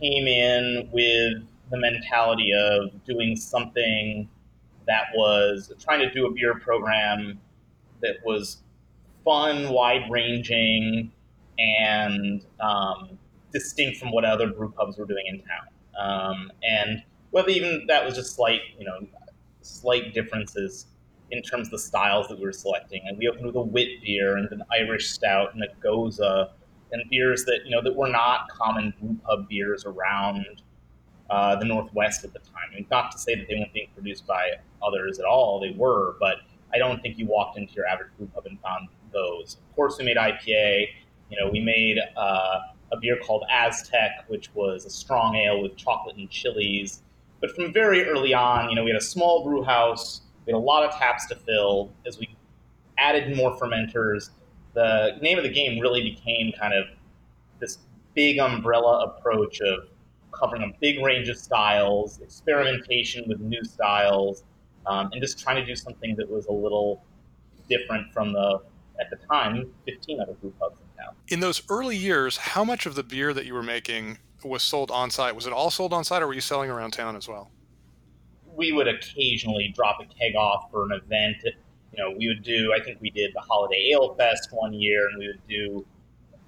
came 0.00 0.26
in 0.26 0.88
with 0.92 1.44
the 1.70 1.78
mentality 1.78 2.52
of 2.52 3.04
doing 3.04 3.36
something 3.36 4.28
that 4.86 5.04
was 5.14 5.72
trying 5.78 6.00
to 6.00 6.10
do 6.10 6.26
a 6.26 6.32
beer 6.32 6.58
program 6.58 7.38
that 8.02 8.16
was 8.24 8.62
fun, 9.24 9.72
wide 9.72 10.10
ranging, 10.10 11.12
and 11.58 12.44
um, 12.58 13.18
distinct 13.52 13.98
from 13.98 14.10
what 14.10 14.24
other 14.24 14.48
brew 14.52 14.70
pubs 14.70 14.98
were 14.98 15.06
doing 15.06 15.24
in 15.26 15.42
town. 15.42 15.68
Um, 15.98 16.52
and 16.62 17.02
whether 17.30 17.50
even 17.50 17.84
that 17.86 18.04
was 18.04 18.14
just 18.14 18.34
slight, 18.34 18.60
you 18.78 18.84
know, 18.84 19.06
slight 19.70 20.14
differences 20.14 20.86
in 21.30 21.42
terms 21.42 21.68
of 21.68 21.72
the 21.72 21.78
styles 21.78 22.28
that 22.28 22.38
we 22.38 22.44
were 22.44 22.52
selecting. 22.52 23.02
And 23.06 23.16
we 23.16 23.28
opened 23.28 23.46
with 23.46 23.56
a 23.56 23.62
wit 23.62 24.02
beer 24.02 24.36
and 24.36 24.50
an 24.50 24.62
Irish 24.72 25.10
stout 25.10 25.54
and 25.54 25.62
a 25.62 25.68
gose 25.84 26.20
and 26.92 27.02
beers 27.10 27.44
that 27.44 27.60
you 27.64 27.70
know 27.70 27.82
that 27.82 27.94
were 27.94 28.08
not 28.08 28.48
common 28.48 28.92
brew 29.00 29.16
pub 29.24 29.48
beers 29.48 29.84
around 29.84 30.62
uh, 31.28 31.56
the 31.56 31.64
Northwest 31.64 32.24
at 32.24 32.32
the 32.32 32.40
time. 32.40 32.68
I 32.72 32.74
mean, 32.74 32.86
not 32.90 33.12
to 33.12 33.18
say 33.18 33.34
that 33.36 33.46
they 33.48 33.54
weren't 33.54 33.72
being 33.72 33.90
produced 33.94 34.26
by 34.26 34.52
others 34.82 35.18
at 35.18 35.24
all; 35.24 35.60
they 35.60 35.70
were, 35.76 36.16
but 36.18 36.38
I 36.72 36.78
don't 36.78 37.00
think 37.00 37.18
you 37.18 37.26
walked 37.26 37.58
into 37.58 37.74
your 37.74 37.86
average 37.86 38.10
brew 38.16 38.28
pub 38.34 38.46
and 38.46 38.60
found 38.60 38.88
those. 39.12 39.58
Of 39.68 39.76
course, 39.76 39.98
we 39.98 40.04
made 40.04 40.16
IPA, 40.16 40.86
You 41.30 41.40
know, 41.40 41.50
we 41.50 41.60
made 41.60 41.98
uh, 42.16 42.60
a 42.92 42.96
beer 43.00 43.18
called 43.24 43.44
Aztec, 43.50 44.24
which 44.28 44.52
was 44.54 44.84
a 44.84 44.90
strong 44.90 45.36
ale 45.36 45.62
with 45.62 45.76
chocolate 45.76 46.16
and 46.16 46.28
chilies. 46.30 47.02
But 47.40 47.54
from 47.54 47.72
very 47.72 48.04
early 48.04 48.34
on, 48.34 48.68
you 48.68 48.74
know, 48.74 48.84
we 48.84 48.90
had 48.90 49.00
a 49.00 49.04
small 49.04 49.44
brew 49.44 49.62
house, 49.62 50.22
we 50.46 50.52
had 50.52 50.58
a 50.58 50.60
lot 50.62 50.84
of 50.84 50.94
taps 50.98 51.26
to 51.26 51.36
fill. 51.36 51.92
As 52.06 52.18
we 52.18 52.28
added 52.98 53.36
more 53.36 53.56
fermenters, 53.58 54.30
the 54.74 55.18
name 55.20 55.38
of 55.38 55.44
the 55.44 55.50
game 55.50 55.80
really 55.80 56.02
became 56.02 56.52
kind 56.58 56.74
of 56.74 56.84
this 57.58 57.78
big 58.14 58.38
umbrella 58.38 59.04
approach 59.04 59.60
of 59.60 59.88
covering 60.32 60.62
a 60.62 60.72
big 60.80 61.02
range 61.04 61.28
of 61.28 61.36
styles, 61.36 62.20
experimentation 62.20 63.24
with 63.26 63.40
new 63.40 63.62
styles, 63.64 64.44
um, 64.86 65.10
and 65.12 65.20
just 65.20 65.38
trying 65.38 65.56
to 65.56 65.64
do 65.64 65.74
something 65.74 66.14
that 66.16 66.30
was 66.30 66.46
a 66.46 66.52
little 66.52 67.04
different 67.68 68.12
from 68.12 68.32
the, 68.32 68.60
at 69.00 69.10
the 69.10 69.16
time, 69.26 69.70
15 69.86 70.20
other 70.20 70.32
brew 70.34 70.52
pubs 70.58 70.78
in 70.80 71.04
town. 71.04 71.14
In 71.28 71.40
those 71.40 71.62
early 71.68 71.96
years, 71.96 72.36
how 72.36 72.64
much 72.64 72.86
of 72.86 72.94
the 72.94 73.02
beer 73.02 73.32
that 73.32 73.46
you 73.46 73.54
were 73.54 73.62
making 73.62 74.18
was 74.44 74.62
sold 74.62 74.90
on 74.90 75.10
site? 75.10 75.34
Was 75.34 75.46
it 75.46 75.52
all 75.52 75.70
sold 75.70 75.92
on 75.92 76.04
site, 76.04 76.22
or 76.22 76.26
were 76.26 76.34
you 76.34 76.40
selling 76.40 76.70
around 76.70 76.92
town 76.92 77.16
as 77.16 77.28
well? 77.28 77.50
We 78.54 78.72
would 78.72 78.88
occasionally 78.88 79.72
drop 79.74 80.00
a 80.00 80.04
keg 80.04 80.34
off 80.36 80.70
for 80.70 80.84
an 80.84 80.92
event. 80.92 81.36
You 81.44 81.98
know, 81.98 82.14
we 82.16 82.28
would 82.28 82.42
do. 82.42 82.72
I 82.74 82.82
think 82.82 83.00
we 83.00 83.10
did 83.10 83.32
the 83.34 83.40
Holiday 83.40 83.90
Ale 83.92 84.14
Fest 84.14 84.48
one 84.52 84.72
year, 84.72 85.08
and 85.08 85.18
we 85.18 85.26
would 85.28 85.46
do 85.48 85.84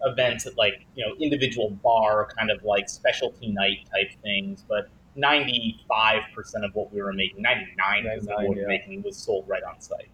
events 0.05 0.46
at 0.46 0.57
like 0.57 0.85
you 0.94 1.07
know 1.07 1.14
individual 1.20 1.70
bar 1.83 2.28
kind 2.37 2.50
of 2.50 2.62
like 2.64 2.88
specialty 2.88 3.48
night 3.52 3.87
type 3.92 4.11
things. 4.22 4.64
But 4.68 4.88
ninety 5.14 5.81
five 5.88 6.22
percent 6.35 6.64
of 6.64 6.74
what 6.74 6.92
we 6.92 7.02
were 7.02 7.12
making, 7.12 7.42
ninety 7.42 7.72
nine 7.76 8.05
percent 8.05 8.31
of 8.31 8.46
what 8.46 8.57
we 8.57 8.62
were 8.62 8.68
making, 8.68 9.02
was 9.02 9.16
sold 9.16 9.48
right 9.48 9.62
on 9.62 9.81
site. 9.81 10.09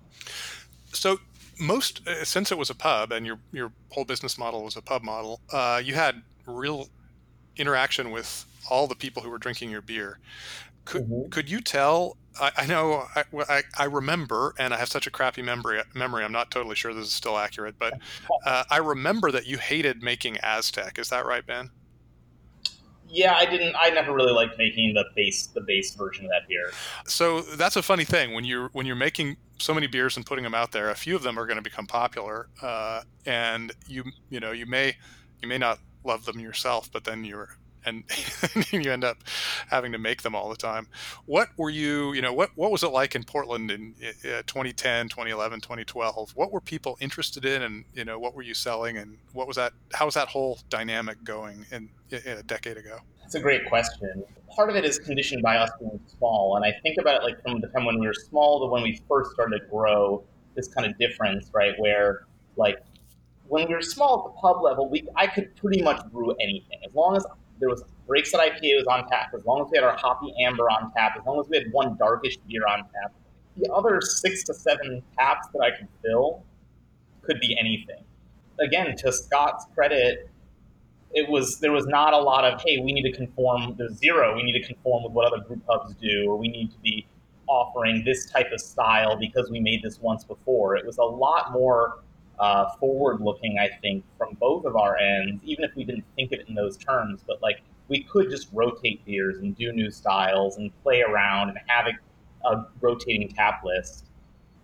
So 0.92 1.18
most 1.58 2.06
uh, 2.06 2.24
since 2.24 2.52
it 2.52 2.58
was 2.58 2.70
a 2.70 2.74
pub 2.74 3.12
and 3.12 3.26
your 3.26 3.38
your 3.52 3.72
whole 3.90 4.04
business 4.04 4.38
model 4.38 4.64
was 4.64 4.76
a 4.76 4.82
pub 4.82 5.02
model, 5.02 5.40
uh, 5.52 5.80
you 5.84 5.94
had 5.94 6.22
real 6.46 6.88
interaction 7.59 8.11
with 8.11 8.47
all 8.71 8.87
the 8.87 8.94
people 8.94 9.23
who 9.23 9.31
were 9.31 9.38
drinking 9.38 9.71
your 9.71 9.83
beer. 9.83 10.18
Could 10.85 11.05
mm-hmm. 11.05 11.29
could 11.31 11.51
you 11.51 11.61
tell? 11.61 12.16
I, 12.40 12.53
I 12.57 12.66
know 12.66 13.05
I, 13.14 13.25
I, 13.49 13.62
I, 13.77 13.85
remember, 13.85 14.55
and 14.59 14.73
I 14.73 14.79
have 14.79 14.88
such 14.88 15.07
a 15.07 15.11
crappy 15.11 15.42
memory. 15.42 15.81
Memory. 15.94 16.25
I'm 16.25 16.33
not 16.33 16.51
totally 16.51 16.77
sure 16.77 16.94
this 16.94 17.07
is 17.07 17.12
still 17.12 17.37
accurate, 17.37 17.75
but 17.79 17.99
uh, 18.47 18.64
I 18.71 18.79
remember 18.79 19.31
that 19.33 19.47
you 19.47 19.59
hated 19.59 20.03
making 20.03 20.38
Aztec. 20.38 20.99
Is 20.99 21.11
that 21.11 21.27
right, 21.27 21.44
Ben? 21.44 21.71
Yeah, 23.11 23.35
I 23.35 23.47
didn't. 23.47 23.75
I 23.79 23.90
never 23.90 24.12
really 24.12 24.33
liked 24.33 24.59
making 24.59 24.94
the 24.94 25.05
base 25.16 25.47
the 25.47 25.62
base 25.62 25.94
version 25.94 26.27
of 26.27 26.31
that 26.31 26.49
beer. 26.49 26.71
So 27.07 27.40
that's 27.40 27.77
a 27.77 27.83
funny 27.83 28.05
thing 28.05 28.35
when 28.35 28.44
you're 28.44 28.68
when 28.73 28.87
you're 28.87 28.97
making 28.97 29.37
so 29.59 29.75
many 29.75 29.87
beers 29.87 30.16
and 30.16 30.25
putting 30.25 30.44
them 30.44 30.55
out 30.55 30.73
there. 30.73 30.90
A 30.90 30.94
few 30.94 31.16
of 31.16 31.23
them 31.23 31.38
are 31.38 31.47
going 31.47 31.57
to 31.57 31.62
become 31.62 31.87
popular, 31.87 32.49
uh, 32.62 33.03
and 33.27 33.73
you 33.87 34.05
you 34.31 34.40
know 34.40 34.53
you 34.53 34.66
may 34.66 34.97
you 35.42 35.49
may 35.49 35.59
not 35.59 35.79
love 36.09 36.25
them 36.25 36.40
yourself, 36.40 36.90
but 36.90 37.05
then 37.05 37.25
you're 37.25 37.59
and 37.87 38.05
you 38.73 38.90
end 38.92 39.05
up 39.05 39.18
having 39.68 39.92
to 39.92 39.99
make 39.99 40.23
them 40.23 40.35
all 40.35 40.51
the 40.51 40.57
time. 40.57 40.88
What 41.27 41.49
were 41.57 41.71
you, 41.71 42.12
you 42.12 42.21
know, 42.21 42.33
what, 42.33 42.51
what 42.55 42.71
was 42.71 42.83
it 42.83 42.88
like 42.88 43.14
in 43.14 43.25
Portland 43.25 43.71
in 43.71 43.94
uh, 44.25 44.42
2010, 44.47 45.09
2011, 45.09 45.61
2012? 45.61 46.33
What 46.35 46.53
were 46.53 46.61
people 46.61 46.99
interested 47.01 47.44
in 47.44 47.62
and, 47.62 47.85
you 47.94 48.05
know, 48.05 48.18
what 48.18 48.35
were 48.35 48.42
you 48.42 48.55
selling 48.55 48.99
and 48.99 49.18
what 49.33 49.47
was 49.47 49.57
that, 49.57 49.73
how 49.94 50.05
was 50.05 50.14
that 50.14 50.29
whole 50.29 50.59
dynamic 50.68 51.23
going 51.25 51.64
in, 51.71 51.88
in 52.11 52.38
a 52.38 52.42
decade 52.42 52.77
ago? 52.77 52.99
That's 53.23 53.37
a 53.37 53.40
great 53.40 53.66
question. 53.66 54.25
Part 54.55 54.71
of 54.71 54.77
it 54.77 54.85
is 54.85 54.99
conditioned 54.99 55.42
by 55.42 55.57
us 55.57 55.71
being 55.79 56.01
small. 56.18 56.57
And 56.57 56.64
I 56.64 56.73
think 56.83 56.97
about 57.01 57.23
it 57.23 57.25
like 57.25 57.40
from 57.42 57.61
the 57.61 57.68
time 57.68 57.85
when 57.85 58.01
we 58.01 58.07
were 58.07 58.14
small 58.14 58.61
to 58.61 58.73
when 58.73 58.83
we 58.83 59.01
first 59.09 59.33
started 59.33 59.61
to 59.61 59.66
grow, 59.66 60.25
this 60.57 60.68
kind 60.68 60.87
of 60.87 60.99
difference, 60.99 61.51
right? 61.55 61.75
Where 61.79 62.27
like 62.57 62.79
when 63.48 63.66
we 63.68 63.74
were 63.74 63.82
small 63.82 64.18
at 64.18 64.32
the 64.32 64.40
pub 64.40 64.62
level, 64.62 64.88
we 64.88 65.06
I 65.16 65.26
could 65.26 65.54
pretty 65.56 65.82
much 65.82 66.00
brew 66.12 66.32
anything 66.40 66.78
as 66.87 66.94
long 66.94 67.16
as 67.16 67.26
there 67.58 67.68
was 67.68 67.82
Breakside 68.08 68.38
IPA 68.38 68.78
was 68.78 68.87
on 68.88 69.06
tap, 69.08 69.34
as 69.34 69.44
long 69.44 69.62
as 69.62 69.70
we 69.70 69.76
had 69.76 69.84
our 69.84 69.96
hoppy 69.96 70.32
amber 70.42 70.64
on 70.70 70.90
tap, 70.92 71.16
as 71.18 71.26
long 71.26 71.40
as 71.40 71.48
we 71.48 71.58
had 71.58 71.70
one 71.72 71.96
darkish 71.98 72.38
beer 72.48 72.62
on 72.66 72.78
tap, 72.78 73.12
the 73.56 73.70
other 73.72 74.00
six 74.00 74.44
to 74.44 74.54
seven 74.54 75.02
taps 75.18 75.48
that 75.52 75.61
I 75.61 75.76
could 75.76 75.88
fill 76.02 76.42
could 77.22 77.40
be 77.40 77.56
anything. 77.58 78.02
Again, 78.61 78.96
to 78.96 79.12
Scott's 79.12 79.66
credit, 79.74 80.30
it 81.12 81.28
was 81.28 81.58
there 81.61 81.72
was 81.72 81.87
not 81.87 82.14
a 82.14 82.18
lot 82.18 82.44
of 82.44 82.61
hey, 82.62 82.78
we 82.78 82.92
need 82.92 83.11
to 83.11 83.12
conform. 83.12 83.74
There's 83.76 83.94
zero. 83.94 84.37
We 84.37 84.42
need 84.42 84.61
to 84.61 84.66
conform 84.66 85.04
with 85.04 85.12
what 85.12 85.32
other 85.32 85.42
brew 85.44 85.61
pubs 85.66 85.94
do, 85.94 86.26
or 86.28 86.37
we 86.37 86.48
need 86.48 86.70
to 86.70 86.78
be 86.78 87.06
offering 87.46 88.04
this 88.04 88.30
type 88.30 88.52
of 88.52 88.61
style 88.61 89.16
because 89.18 89.50
we 89.50 89.61
made 89.61 89.82
this 89.82 89.98
once 90.00 90.24
before. 90.24 90.76
It 90.76 90.84
was 90.84 90.98
a 90.98 91.04
lot 91.04 91.52
more 91.52 92.00
uh, 92.40 92.70
forward 92.77 93.20
looking, 93.20 93.59
I 93.59 93.68
think, 93.81 94.05
from 94.16 94.35
both 94.40 94.64
of 94.64 94.77
our 94.77 94.96
ends, 94.96 95.42
even 95.44 95.64
if 95.64 95.74
we 95.74 95.85
didn't 95.85 96.05
think 96.16 96.33
of 96.33 96.40
it 96.40 96.48
in 96.48 96.55
those 96.55 96.77
terms. 96.77 97.22
But 97.27 97.42
like 97.42 97.62
we 97.88 98.03
could 98.03 98.31
just 98.31 98.48
rotate 98.53 99.05
beers 99.05 99.38
and 99.38 99.57
do 99.57 99.72
new 99.72 99.90
styles 99.90 100.59
and 100.59 100.70
play 100.83 101.03
around 101.03 101.51
and 101.51 101.59
have 101.66 101.87
a, 101.87 102.48
a 102.48 102.66
rotating 102.81 103.29
tap 103.29 103.62
list. 103.64 104.07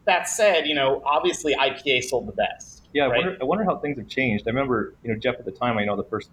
That 0.04 0.28
said, 0.28 0.66
you 0.66 0.74
know, 0.74 1.02
obviously 1.04 1.54
IPA 1.54 2.04
sold 2.04 2.28
the 2.28 2.32
best. 2.32 2.82
Yeah, 2.92 3.04
right? 3.04 3.12
I, 3.12 3.16
wonder, 3.16 3.38
I 3.40 3.44
wonder 3.44 3.64
how 3.64 3.78
things 3.78 3.98
have 3.98 4.08
changed. 4.08 4.46
I 4.46 4.50
remember, 4.50 4.94
you 5.02 5.12
know, 5.12 5.18
Jeff 5.18 5.36
at 5.38 5.44
the 5.44 5.50
time, 5.50 5.78
I 5.78 5.84
know 5.84 5.96
the 5.96 6.04
first 6.04 6.30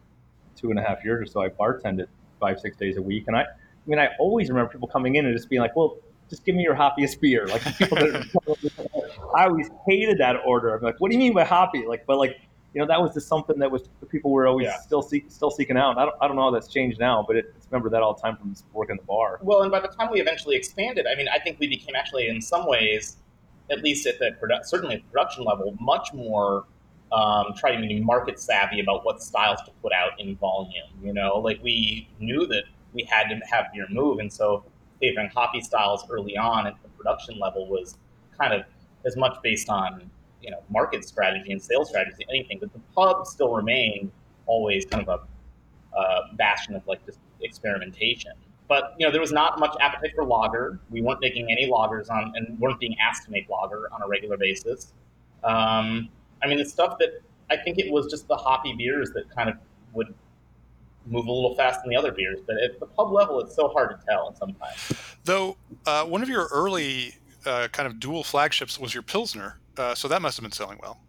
two 0.56 0.70
and 0.70 0.78
a 0.78 0.84
half 0.84 1.04
years 1.04 1.28
or 1.28 1.32
so, 1.32 1.42
I 1.42 1.50
bartended 1.50 2.08
five, 2.40 2.60
six 2.60 2.78
days 2.78 2.98
a 2.98 3.02
week. 3.02 3.24
And 3.28 3.36
I, 3.36 3.42
I 3.42 3.46
mean, 3.88 3.98
I 3.98 4.10
always 4.20 4.50
remember 4.50 4.72
people 4.72 4.88
coming 4.88 5.16
in 5.16 5.26
and 5.26 5.36
just 5.36 5.50
being 5.50 5.62
like, 5.62 5.76
well, 5.76 5.98
just 6.32 6.46
give 6.46 6.56
me 6.56 6.64
your 6.64 6.74
hoppiest 6.74 7.20
beer. 7.20 7.46
Like 7.46 7.62
people 7.78 7.98
that 7.98 9.12
I 9.38 9.46
always 9.46 9.70
hated 9.86 10.18
that 10.20 10.38
order. 10.46 10.74
I'm 10.74 10.82
like, 10.82 10.96
what 11.00 11.12
do 11.12 11.16
you 11.16 11.20
mean 11.20 11.34
by 11.34 11.44
hoppy? 11.44 11.86
Like, 11.86 12.06
but 12.08 12.18
like, 12.18 12.40
you 12.74 12.80
know, 12.80 12.88
that 12.88 13.02
was 13.02 13.14
just 13.14 13.28
something 13.28 13.60
that 13.60 13.70
was 13.70 13.84
people 14.10 14.32
were 14.32 14.48
always 14.48 14.66
yeah. 14.66 14.80
still 14.80 15.02
seek, 15.02 15.26
still 15.30 15.52
seeking 15.52 15.76
out. 15.76 15.98
I 15.98 16.06
don't, 16.06 16.16
I 16.22 16.28
don't 16.28 16.38
know 16.38 16.44
how 16.44 16.52
that's 16.52 16.70
changed 16.70 17.02
now, 17.02 17.24
but 17.28 17.36
it, 17.36 17.54
remember 17.70 17.90
that 17.90 18.02
all 18.02 18.14
the 18.14 18.22
time 18.22 18.38
from 18.38 18.56
working 18.72 18.96
the 18.96 19.04
bar. 19.04 19.40
Well, 19.42 19.62
and 19.64 19.72
by 19.72 19.82
the 19.82 19.90
time 19.90 20.10
we 20.10 20.22
eventually 20.22 20.56
expanded, 20.56 21.06
I 21.06 21.16
mean, 21.16 21.28
I 21.28 21.38
think 21.38 21.60
we 21.60 21.68
became 21.68 21.96
actually 21.96 22.30
in 22.30 22.42
some 22.42 22.66
ways, 22.66 23.18
at 23.70 23.84
least 23.84 24.08
at 24.08 24.20
the 24.20 24.32
produ- 24.42 24.64
certainly 24.64 24.96
at 24.96 25.02
the 25.02 25.08
production 25.10 25.44
level, 25.44 25.76
much 25.82 26.14
more 26.14 26.66
um, 27.12 27.54
trying 27.58 27.82
to 27.82 27.88
be 27.88 28.00
market 28.00 28.40
savvy 28.40 28.80
about 28.80 29.04
what 29.04 29.22
styles 29.22 29.60
to 29.66 29.72
put 29.82 29.92
out 29.92 30.18
in 30.18 30.38
volume. 30.38 30.88
You 31.04 31.14
know, 31.14 31.40
like 31.40 31.62
we 31.62 32.08
knew 32.22 32.48
that 32.48 32.64
we 32.94 33.04
had 33.04 33.28
to 33.28 33.36
have 33.50 33.66
beer 33.74 33.88
move, 33.90 34.20
and 34.20 34.32
so 34.32 34.64
favoring 35.02 35.30
hoppy 35.30 35.60
styles 35.62 36.06
early 36.10 36.38
on 36.38 36.68
at 36.68 36.76
the 36.84 36.90
production 36.90 37.38
level 37.40 37.68
was 37.68 37.98
kind 38.40 38.54
of 38.54 38.64
as 39.06 39.18
much 39.18 39.38
based 39.44 39.70
on 39.70 40.10
you 40.42 40.50
know 40.52 40.64
market 40.70 41.04
strategy 41.04 41.52
and 41.52 41.62
sales 41.62 41.90
strategy 41.90 42.26
anything 42.30 42.58
but 42.60 42.72
the 42.72 42.80
pub 42.96 43.28
still 43.28 43.54
remained 43.54 44.12
always 44.46 44.86
kind 44.86 45.08
of 45.08 45.20
a 45.20 45.98
uh, 45.98 46.22
bastion 46.36 46.76
of 46.76 46.86
like 46.88 47.06
just 47.06 47.20
experimentation. 47.42 48.32
But 48.70 48.96
you 48.98 49.06
know 49.06 49.12
there 49.12 49.20
was 49.20 49.34
not 49.34 49.60
much 49.60 49.76
appetite 49.82 50.12
for 50.16 50.24
lager. 50.24 50.80
We 50.90 51.02
weren't 51.02 51.20
making 51.20 51.52
any 51.52 51.70
lagers 51.70 52.10
on 52.10 52.32
and 52.36 52.58
weren't 52.60 52.80
being 52.80 52.96
asked 53.06 53.26
to 53.26 53.32
make 53.32 53.50
lager 53.50 53.90
on 53.92 54.02
a 54.02 54.08
regular 54.08 54.38
basis. 54.38 54.94
Um, 55.44 56.10
i 56.44 56.48
mean 56.48 56.58
the 56.58 56.66
stuff 56.66 56.98
that 57.00 57.22
i 57.50 57.58
think 57.58 57.78
it 57.78 57.92
was 57.92 58.08
just 58.08 58.28
the 58.28 58.36
hoppy 58.36 58.74
beers 58.78 59.12
that 59.12 59.30
kind 59.36 59.50
of 59.50 59.56
would 59.94 60.14
move 61.06 61.26
a 61.26 61.32
little 61.32 61.56
faster 61.56 61.82
than 61.84 61.90
the 61.90 61.96
other 61.96 62.12
beers 62.12 62.40
but 62.46 62.56
at 62.62 62.80
the 62.80 62.86
pub 62.86 63.12
level 63.12 63.40
it's 63.40 63.56
so 63.56 63.68
hard 63.70 63.90
to 63.90 64.06
tell 64.06 64.36
sometimes 64.36 64.94
though 65.26 65.58
uh, 65.86 66.04
one 66.06 66.22
of 66.22 66.30
your 66.30 66.48
early 66.52 67.16
uh, 67.46 67.68
kind 67.72 67.88
of 67.88 68.00
dual 68.00 68.24
flagships 68.24 68.80
was 68.80 68.94
your 68.94 69.04
pilsner 69.04 69.60
uh, 69.78 69.96
so 69.96 70.08
that 70.08 70.22
must 70.22 70.38
have 70.38 70.44
been 70.44 70.52
selling 70.52 70.80
well. 70.82 71.00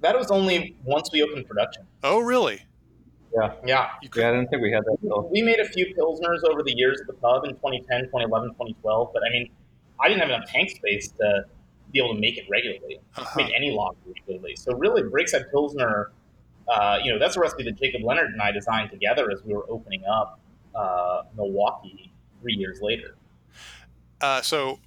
That 0.00 0.18
was 0.18 0.30
only 0.30 0.76
once 0.84 1.10
we 1.12 1.22
opened 1.22 1.46
production. 1.46 1.84
Oh, 2.02 2.20
really? 2.20 2.62
Yeah. 3.34 3.54
Yeah. 3.64 3.90
Yeah, 4.14 4.28
I 4.28 4.32
didn't 4.32 4.48
think 4.48 4.62
we 4.62 4.70
had 4.70 4.84
that. 4.84 5.00
Deal. 5.00 5.28
We 5.32 5.42
made 5.42 5.60
a 5.60 5.64
few 5.64 5.94
Pilsners 5.94 6.44
over 6.44 6.62
the 6.62 6.74
years 6.76 7.00
at 7.00 7.06
the 7.06 7.14
pub 7.14 7.44
in 7.44 7.52
2010, 7.52 8.06
2011, 8.06 8.50
2012, 8.50 9.10
but 9.12 9.22
I 9.26 9.30
mean, 9.30 9.50
I 10.00 10.08
didn't 10.08 10.20
have 10.20 10.30
enough 10.30 10.48
tank 10.48 10.70
space 10.70 11.08
to 11.12 11.44
be 11.92 12.00
able 12.00 12.14
to 12.14 12.20
make 12.20 12.36
it 12.36 12.44
regularly, 12.50 12.98
uh-huh. 13.16 13.34
make 13.36 13.52
any 13.56 13.70
lager 13.70 13.96
regularly. 14.06 14.56
So 14.56 14.74
really, 14.74 15.02
Breakside 15.02 15.50
Pilsner, 15.50 16.12
uh, 16.68 16.98
you 17.02 17.12
know, 17.12 17.18
that's 17.18 17.36
a 17.36 17.40
recipe 17.40 17.64
that 17.64 17.78
Jacob 17.78 18.02
Leonard 18.02 18.30
and 18.30 18.40
I 18.40 18.52
designed 18.52 18.90
together 18.90 19.30
as 19.30 19.42
we 19.44 19.54
were 19.54 19.66
opening 19.68 20.02
up 20.04 20.40
uh, 20.74 21.22
Milwaukie 21.36 22.10
three 22.40 22.54
years 22.54 22.80
later. 22.80 23.16
Uh, 24.20 24.40
so 24.42 24.78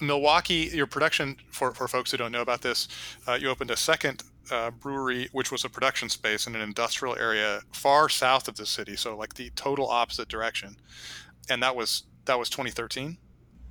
Milwaukee, 0.00 0.70
your 0.72 0.86
production 0.86 1.36
for, 1.50 1.72
for 1.72 1.86
folks 1.88 2.10
who 2.10 2.16
don't 2.16 2.32
know 2.32 2.42
about 2.42 2.62
this, 2.62 2.88
uh, 3.28 3.34
you 3.34 3.48
opened 3.48 3.70
a 3.70 3.76
second 3.76 4.22
uh, 4.50 4.70
brewery, 4.70 5.28
which 5.32 5.52
was 5.52 5.64
a 5.64 5.68
production 5.68 6.08
space 6.08 6.46
in 6.46 6.54
an 6.54 6.60
industrial 6.60 7.16
area 7.16 7.60
far 7.72 8.08
south 8.08 8.48
of 8.48 8.56
the 8.56 8.66
city, 8.66 8.96
so 8.96 9.16
like 9.16 9.34
the 9.34 9.50
total 9.50 9.88
opposite 9.88 10.28
direction, 10.28 10.76
and 11.48 11.62
that 11.62 11.76
was 11.76 12.04
that 12.24 12.38
was 12.38 12.50
2013. 12.50 13.16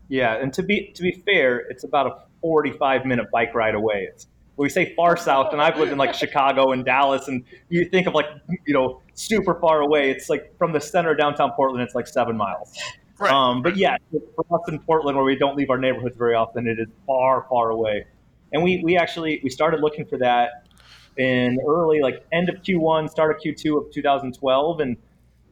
Yeah, 0.07 0.35
and 0.35 0.53
to 0.53 0.63
be 0.63 0.91
to 0.95 1.01
be 1.01 1.11
fair, 1.25 1.57
it's 1.69 1.83
about 1.83 2.07
a 2.07 2.23
45 2.41 3.05
minute 3.05 3.27
bike 3.31 3.53
ride 3.53 3.75
away. 3.75 4.07
It's 4.11 4.27
we 4.59 4.69
say 4.69 4.93
far 4.93 5.15
south, 5.15 5.53
and 5.53 5.61
I've 5.61 5.77
lived 5.79 5.91
in 5.91 5.97
like 5.97 6.13
Chicago 6.13 6.71
and 6.73 6.83
Dallas, 6.83 7.27
and 7.29 7.43
you 7.69 7.85
think 7.85 8.07
of 8.07 8.13
like 8.13 8.25
you 8.67 8.73
know 8.73 9.01
super 9.13 9.57
far 9.59 9.79
away. 9.81 10.11
It's 10.11 10.29
like 10.29 10.55
from 10.57 10.73
the 10.73 10.81
center 10.81 11.11
of 11.11 11.17
downtown 11.17 11.51
Portland, 11.55 11.81
it's 11.81 11.95
like 11.95 12.07
seven 12.07 12.35
miles. 12.35 12.77
Right. 13.17 13.31
Um, 13.31 13.61
but 13.61 13.77
yeah, 13.77 13.95
for 14.11 14.45
us 14.51 14.67
in 14.67 14.79
Portland, 14.79 15.15
where 15.15 15.25
we 15.25 15.37
don't 15.37 15.55
leave 15.57 15.69
our 15.69 15.77
neighborhoods 15.77 16.17
very 16.17 16.35
often, 16.35 16.67
it 16.67 16.77
is 16.79 16.87
far, 17.07 17.45
far 17.49 17.69
away. 17.69 18.05
And 18.51 18.63
we, 18.63 18.81
we 18.83 18.97
actually 18.97 19.39
we 19.43 19.49
started 19.49 19.79
looking 19.79 20.05
for 20.05 20.17
that 20.17 20.67
in 21.17 21.57
early, 21.67 22.01
like 22.01 22.25
end 22.33 22.49
of 22.49 22.55
Q1, 22.55 23.09
start 23.09 23.35
of 23.35 23.41
Q2 23.41 23.87
of 23.87 23.93
2012, 23.93 24.79
and 24.81 24.97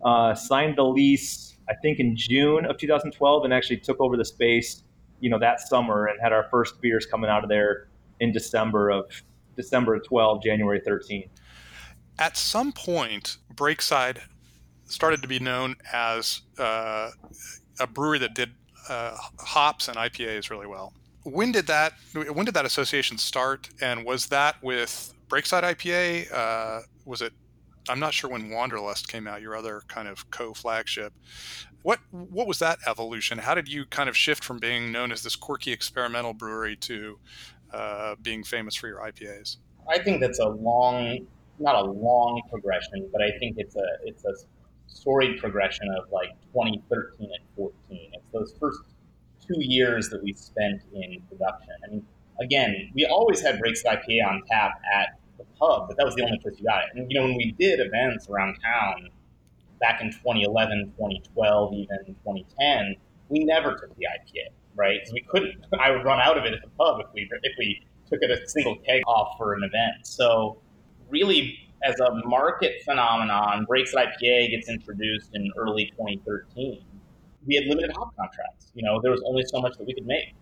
uh, 0.03 0.35
signed 0.35 0.77
the 0.77 0.83
lease. 0.83 1.55
I 1.69 1.75
think 1.81 1.99
in 1.99 2.15
June 2.15 2.65
of 2.65 2.77
2012, 2.77 3.45
and 3.45 3.53
actually 3.53 3.77
took 3.77 3.99
over 4.01 4.17
the 4.17 4.25
space, 4.25 4.83
you 5.21 5.29
know, 5.29 5.39
that 5.39 5.61
summer, 5.61 6.07
and 6.07 6.19
had 6.21 6.33
our 6.33 6.47
first 6.49 6.81
beers 6.81 7.05
coming 7.05 7.29
out 7.29 7.43
of 7.43 7.49
there 7.49 7.87
in 8.19 8.31
December 8.31 8.89
of 8.89 9.05
December 9.55 9.99
12, 9.99 10.43
January 10.43 10.79
13. 10.79 11.29
At 12.19 12.37
some 12.37 12.71
point, 12.71 13.37
Breakside 13.53 14.19
started 14.85 15.21
to 15.21 15.27
be 15.27 15.39
known 15.39 15.75
as 15.91 16.41
uh, 16.57 17.11
a 17.79 17.87
brewery 17.87 18.19
that 18.19 18.33
did 18.33 18.51
uh, 18.89 19.15
hops 19.39 19.87
and 19.87 19.97
IPAs 19.97 20.49
really 20.49 20.67
well. 20.67 20.93
When 21.23 21.51
did 21.51 21.67
that 21.67 21.93
when 22.13 22.45
did 22.45 22.53
that 22.53 22.65
association 22.65 23.17
start, 23.17 23.69
and 23.81 24.05
was 24.05 24.27
that 24.27 24.63
with 24.63 25.13
Breakside 25.27 25.63
IPA? 25.63 26.31
Uh, 26.31 26.81
was 27.05 27.21
it? 27.21 27.33
I'm 27.89 27.99
not 27.99 28.13
sure 28.13 28.29
when 28.29 28.49
Wanderlust 28.49 29.09
came 29.09 29.27
out, 29.27 29.41
your 29.41 29.55
other 29.55 29.81
kind 29.87 30.07
of 30.07 30.29
co-flagship. 30.31 31.13
What 31.83 31.99
what 32.11 32.47
was 32.47 32.59
that 32.59 32.79
evolution? 32.87 33.39
How 33.39 33.55
did 33.55 33.67
you 33.67 33.85
kind 33.85 34.07
of 34.07 34.15
shift 34.15 34.43
from 34.43 34.57
being 34.57 34.91
known 34.91 35.11
as 35.11 35.21
this 35.21 35.35
quirky 35.35 35.73
experimental 35.73 36.33
brewery 36.33 36.77
to 36.77 37.19
uh, 37.73 38.15
being 38.21 38.43
famous 38.43 38.75
for 38.75 38.87
your 38.87 38.99
IPAs? 38.99 39.57
I 39.89 39.99
think 39.99 40.21
that's 40.21 40.39
a 40.39 40.47
long, 40.47 41.27
not 41.59 41.75
a 41.75 41.83
long 41.83 42.41
progression, 42.49 43.09
but 43.11 43.21
I 43.21 43.31
think 43.39 43.55
it's 43.57 43.75
a 43.75 43.87
it's 44.03 44.25
a 44.25 44.33
storied 44.87 45.39
progression 45.39 45.87
of 45.97 46.11
like 46.11 46.29
2013 46.53 47.13
and 47.19 47.31
14. 47.55 47.73
It's 48.13 48.23
those 48.33 48.53
first 48.59 48.79
two 49.45 49.59
years 49.59 50.09
that 50.09 50.23
we 50.23 50.33
spent 50.33 50.81
in 50.93 51.21
production. 51.29 51.73
I 51.85 51.91
mean, 51.91 52.05
again, 52.41 52.91
we 52.93 53.05
always 53.05 53.41
had 53.41 53.59
Breakside 53.59 54.03
IPA 54.03 54.27
on 54.27 54.43
tap 54.49 54.81
at 54.93 55.19
the 55.37 55.45
pub, 55.59 55.87
but 55.87 55.97
that 55.97 56.05
was 56.05 56.15
the 56.15 56.23
only 56.23 56.39
place 56.39 56.55
you 56.57 56.65
got 56.65 56.83
it. 56.83 56.89
And 56.95 57.11
you 57.11 57.19
know, 57.19 57.25
when 57.25 57.37
we 57.37 57.55
did 57.57 57.79
events 57.79 58.27
around 58.29 58.57
town 58.61 59.09
back 59.79 60.01
in 60.01 60.11
2011, 60.11 60.93
2012, 60.97 61.73
even 61.73 61.97
2010, 62.05 62.95
we 63.29 63.43
never 63.43 63.71
took 63.75 63.95
the 63.97 64.05
IPA, 64.05 64.49
right? 64.77 64.99
Because 64.99 65.13
we 65.13 65.21
couldn't. 65.21 65.65
I 65.79 65.91
would 65.91 66.05
run 66.05 66.19
out 66.21 66.37
of 66.37 66.45
it 66.45 66.53
at 66.53 66.61
the 66.61 66.69
pub 66.77 67.01
if 67.01 67.07
we 67.13 67.29
if 67.43 67.53
we 67.57 67.81
took 68.09 68.19
it 68.21 68.31
a 68.31 68.47
single 68.47 68.77
keg 68.85 69.01
off 69.07 69.37
for 69.37 69.53
an 69.53 69.63
event. 69.63 70.05
So 70.05 70.61
really 71.09 71.67
as 71.83 71.99
a 71.99 72.13
market 72.25 72.81
phenomenon, 72.83 73.65
Breakside 73.69 74.13
IPA 74.21 74.51
gets 74.51 74.69
introduced 74.69 75.29
in 75.33 75.51
early 75.57 75.85
2013. 75.97 76.83
We 77.45 77.55
had 77.55 77.65
limited 77.65 77.91
hop 77.95 78.15
contracts. 78.15 78.71
You 78.73 78.83
know, 78.83 78.99
there 79.01 79.11
was 79.11 79.21
only 79.25 79.43
so 79.45 79.59
much 79.61 79.77
that 79.77 79.85
we 79.85 79.93
could 79.93 80.05
make. 80.05 80.33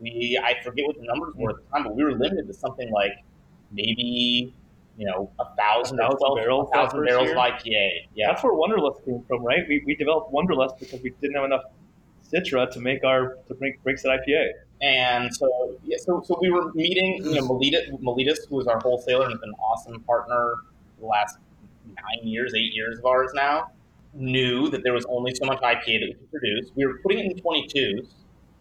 We, 0.00 0.40
I 0.42 0.62
forget 0.62 0.86
what 0.86 0.96
the 0.96 1.04
numbers 1.04 1.34
were 1.36 1.50
at 1.50 1.56
the 1.56 1.70
time, 1.70 1.84
but 1.84 1.94
we 1.94 2.04
were 2.04 2.12
limited 2.12 2.46
to 2.46 2.54
something 2.54 2.90
like 2.90 3.12
maybe, 3.72 4.54
you 4.96 5.06
know, 5.06 5.30
a 5.38 5.44
thousand, 5.56 6.00
a 6.00 6.08
thousand 6.08 6.34
barrels, 6.36 6.70
thousand 6.72 7.04
barrels 7.04 7.30
of 7.30 7.36
IPA. 7.36 7.90
Yeah, 8.14 8.28
that's 8.28 8.42
where 8.42 8.54
Wanderlust 8.54 9.04
came 9.04 9.22
from, 9.28 9.44
right? 9.44 9.60
We, 9.68 9.82
we 9.86 9.94
developed 9.94 10.32
Wanderlust 10.32 10.78
because 10.78 11.00
we 11.02 11.10
didn't 11.20 11.36
have 11.36 11.44
enough 11.44 11.64
Citra 12.32 12.70
to 12.72 12.80
make 12.80 13.04
our 13.04 13.36
to 13.48 13.56
make 13.60 13.82
Breakside 13.84 14.18
IPA. 14.18 14.50
And 14.80 15.34
so, 15.34 15.76
yeah, 15.84 15.96
so, 15.98 16.22
so 16.24 16.38
we 16.40 16.50
were 16.50 16.72
meeting, 16.72 17.20
you 17.24 17.34
know, 17.34 17.48
Maletis, 17.48 17.90
Maletis, 18.00 18.48
who 18.48 18.56
was 18.56 18.68
our 18.68 18.78
wholesaler 18.78 19.24
and 19.24 19.32
has 19.32 19.40
been 19.40 19.48
an 19.48 19.54
awesome 19.56 20.00
partner 20.02 20.54
the 21.00 21.06
last 21.06 21.36
nine 21.86 22.28
years, 22.28 22.54
eight 22.54 22.72
years 22.72 22.98
of 22.98 23.04
ours 23.04 23.30
now, 23.34 23.72
knew 24.14 24.70
that 24.70 24.82
there 24.84 24.92
was 24.92 25.04
only 25.08 25.34
so 25.34 25.46
much 25.46 25.58
IPA 25.60 25.84
that 25.84 26.06
we 26.06 26.14
could 26.14 26.30
produce. 26.30 26.70
We 26.76 26.86
were 26.86 26.98
putting 27.02 27.18
it 27.18 27.32
in 27.32 27.42
22s 27.42 28.08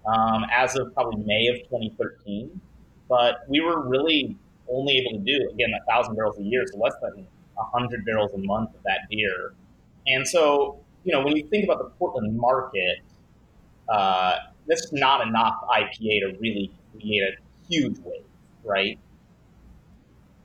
um, 0.07 0.45
as 0.51 0.75
of 0.75 0.93
probably 0.93 1.23
May 1.23 1.47
of 1.47 1.57
2013, 1.69 2.59
but 3.07 3.47
we 3.47 3.61
were 3.61 3.87
really 3.87 4.35
only 4.69 4.97
able 4.97 5.11
to 5.11 5.23
do, 5.23 5.49
again, 5.53 5.69
a 5.73 5.85
1,000 5.85 6.15
barrels 6.15 6.37
a 6.39 6.43
year, 6.43 6.63
so 6.65 6.79
less 6.79 6.93
than 7.01 7.27
100 7.53 8.05
barrels 8.05 8.31
a 8.33 8.37
month 8.37 8.73
of 8.75 8.83
that 8.83 9.01
beer. 9.09 9.53
And 10.07 10.27
so, 10.27 10.79
you 11.03 11.11
know, 11.11 11.21
when 11.21 11.35
you 11.35 11.47
think 11.47 11.65
about 11.65 11.79
the 11.79 11.89
Portland 11.97 12.35
market, 12.37 12.99
uh, 13.89 14.35
that's 14.67 14.91
not 14.91 15.25
enough 15.25 15.55
IPA 15.69 16.19
to 16.21 16.37
really 16.39 16.71
create 16.91 17.23
a 17.23 17.67
huge 17.69 17.97
wave, 17.99 18.23
right? 18.63 18.99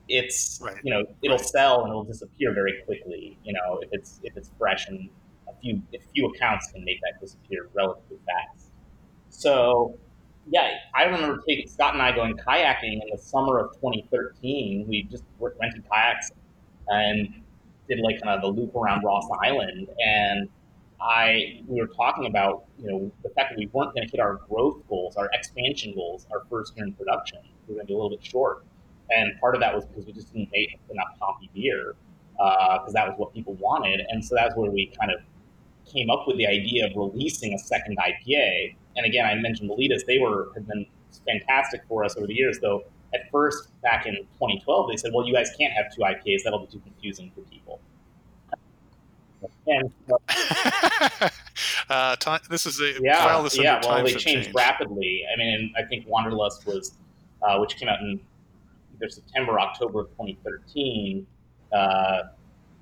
it's 0.09 0.61
right. 0.63 0.77
you 0.83 0.93
know 0.93 1.05
it'll 1.23 1.37
right. 1.37 1.47
sell 1.47 1.83
and 1.83 1.91
it'll 1.91 2.05
disappear 2.05 2.53
very 2.53 2.83
quickly. 2.85 3.37
You 3.45 3.55
know 3.55 3.81
if 3.83 3.89
it's 3.93 4.21
if 4.23 4.37
it's 4.37 4.51
fresh 4.59 4.89
and 4.89 5.09
a 5.49 5.53
few 5.61 5.83
a 5.95 5.99
few 6.13 6.27
accounts 6.27 6.71
can 6.73 6.85
make 6.85 7.01
that 7.01 7.21
disappear 7.21 7.69
relatively 7.75 8.19
fast. 8.27 8.71
So 9.31 9.99
yeah, 10.51 10.71
I 10.95 11.05
remember 11.05 11.43
taking 11.49 11.69
Scott 11.69 11.95
and 11.95 12.03
I 12.03 12.15
going 12.15 12.37
kayaking 12.37 13.01
in 13.03 13.09
the 13.11 13.19
summer 13.19 13.59
of 13.59 13.75
2013. 13.77 14.87
We 14.89 15.05
just 15.05 15.25
rented 15.39 15.85
kayaks 15.91 16.31
and 16.89 17.43
did 17.89 18.01
like 18.01 18.21
kind 18.21 18.35
of 18.37 18.43
the 18.43 18.61
loop 18.61 18.75
around 18.77 19.03
Ross 19.03 19.29
Island 19.43 19.89
and. 20.05 20.49
I 21.03 21.63
we 21.67 21.81
were 21.81 21.89
talking 21.89 22.27
about 22.27 22.65
you 22.79 22.91
know 22.91 23.13
the 23.23 23.31
fact 23.31 23.51
that 23.51 23.59
we 23.59 23.67
weren't 23.73 23.93
going 23.95 24.07
to 24.07 24.11
hit 24.11 24.21
our 24.21 24.41
growth 24.49 24.87
goals, 24.89 25.17
our 25.17 25.29
expansion 25.33 25.95
goals, 25.95 26.27
our 26.31 26.43
first 26.49 26.77
year 26.77 26.87
in 26.87 26.93
production. 26.93 27.39
We 27.67 27.75
are 27.75 27.77
going 27.77 27.87
to 27.87 27.89
be 27.89 27.95
a 27.95 27.97
little 27.97 28.11
bit 28.11 28.25
short, 28.25 28.65
and 29.11 29.39
part 29.41 29.55
of 29.55 29.61
that 29.61 29.75
was 29.75 29.85
because 29.85 30.07
we 30.07 30.13
just 30.13 30.33
didn't 30.33 30.51
make 30.53 30.79
enough 30.91 31.09
hoppy 31.21 31.51
beer 31.55 31.97
because 32.33 32.89
uh, 32.89 32.93
that 32.93 33.09
was 33.09 33.15
what 33.19 33.35
people 33.35 33.55
wanted. 33.55 34.01
And 34.09 34.25
so 34.25 34.35
that's 34.35 34.57
where 34.57 34.71
we 34.71 34.93
kind 34.99 35.11
of 35.11 35.21
came 35.93 36.09
up 36.09 36.27
with 36.27 36.37
the 36.37 36.47
idea 36.47 36.87
of 36.87 36.93
releasing 36.97 37.53
a 37.53 37.59
second 37.59 37.99
IPA. 37.99 38.77
And 38.97 39.05
again, 39.05 39.27
I 39.27 39.35
mentioned 39.35 39.71
Maletis; 39.71 40.07
they 40.07 40.19
were 40.19 40.53
have 40.55 40.69
been 40.69 40.87
fantastic 41.27 41.83
for 41.89 42.05
us 42.05 42.17
over 42.17 42.29
the 42.29 42.35
years. 42.35 42.61
Though 42.61 42.85
at 43.13 43.31
first, 43.33 43.69
back 43.83 44.07
in 44.07 44.15
2012, 44.15 44.89
they 44.89 44.97
said, 44.97 45.13
"Well, 45.13 45.27
you 45.27 45.35
guys 45.35 45.51
can't 45.59 45.73
have 45.73 45.93
two 45.93 46.03
IPAs; 46.03 46.45
that'll 46.45 46.61
be 46.61 46.67
too 46.67 46.81
confusing 46.81 47.33
for 47.35 47.41
people." 47.43 47.81
And 49.67 49.93
uh, 51.89 52.17
time, 52.17 52.41
this 52.51 52.67
is 52.67 52.81
a 52.81 52.95
yeah, 53.01 53.25
file 53.25 53.43
this 53.43 53.57
yeah. 53.59 53.81
Well, 53.85 54.03
they 54.05 54.11
changed, 54.11 54.27
changed, 54.27 54.55
rapidly. 54.55 55.23
I 55.33 55.39
mean, 55.39 55.73
I 55.77 55.83
think 55.83 56.07
Wanderlust 56.07 56.67
was, 56.67 56.95
uh, 57.43 57.59
which 57.59 57.77
came 57.77 57.89
out 57.89 58.01
in 58.01 58.21
either 58.97 59.09
September, 59.09 59.59
October 59.59 60.01
of 60.01 60.11
2013, 60.11 61.27
uh, 61.73 62.23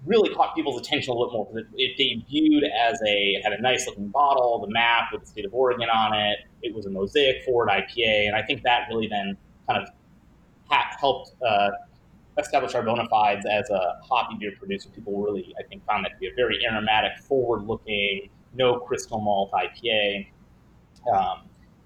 really 0.06 0.34
caught 0.34 0.54
people's 0.54 0.80
attention 0.80 1.12
a 1.12 1.14
little 1.14 1.32
more 1.32 1.46
because 1.46 1.68
it, 1.76 1.92
it, 1.98 2.26
debuted 2.26 2.68
as 2.70 2.98
a 3.06 3.40
had 3.42 3.52
a 3.52 3.60
nice 3.60 3.86
looking 3.86 4.08
bottle, 4.08 4.64
the 4.66 4.72
map 4.72 5.08
with 5.12 5.22
the 5.22 5.26
state 5.26 5.44
of 5.44 5.54
Oregon 5.54 5.88
on 5.88 6.14
it. 6.14 6.38
It 6.62 6.74
was 6.74 6.86
a 6.86 6.90
mosaic 6.90 7.44
forward 7.44 7.68
IPA, 7.68 8.26
and 8.26 8.36
I 8.36 8.42
think 8.42 8.62
that 8.62 8.86
really 8.88 9.08
then 9.08 9.36
kind 9.68 9.82
of 9.82 9.88
ha- 10.68 10.96
helped 10.98 11.32
uh, 11.46 11.70
establish 12.40 12.74
our 12.74 12.82
bona 12.82 13.08
fides 13.08 13.46
as 13.50 13.68
a 13.70 14.00
hoppy 14.02 14.36
beer 14.38 14.52
producer. 14.58 14.88
People 14.90 15.20
really, 15.22 15.54
I 15.58 15.62
think, 15.64 15.84
found 15.86 16.04
that 16.04 16.10
to 16.10 16.18
be 16.18 16.28
a 16.28 16.34
very 16.34 16.64
aromatic, 16.66 17.18
forward 17.18 17.62
looking, 17.62 18.28
no 18.54 18.78
crystal 18.78 19.20
malt 19.20 19.52
IPA. 19.52 20.28
Um, 21.12 21.42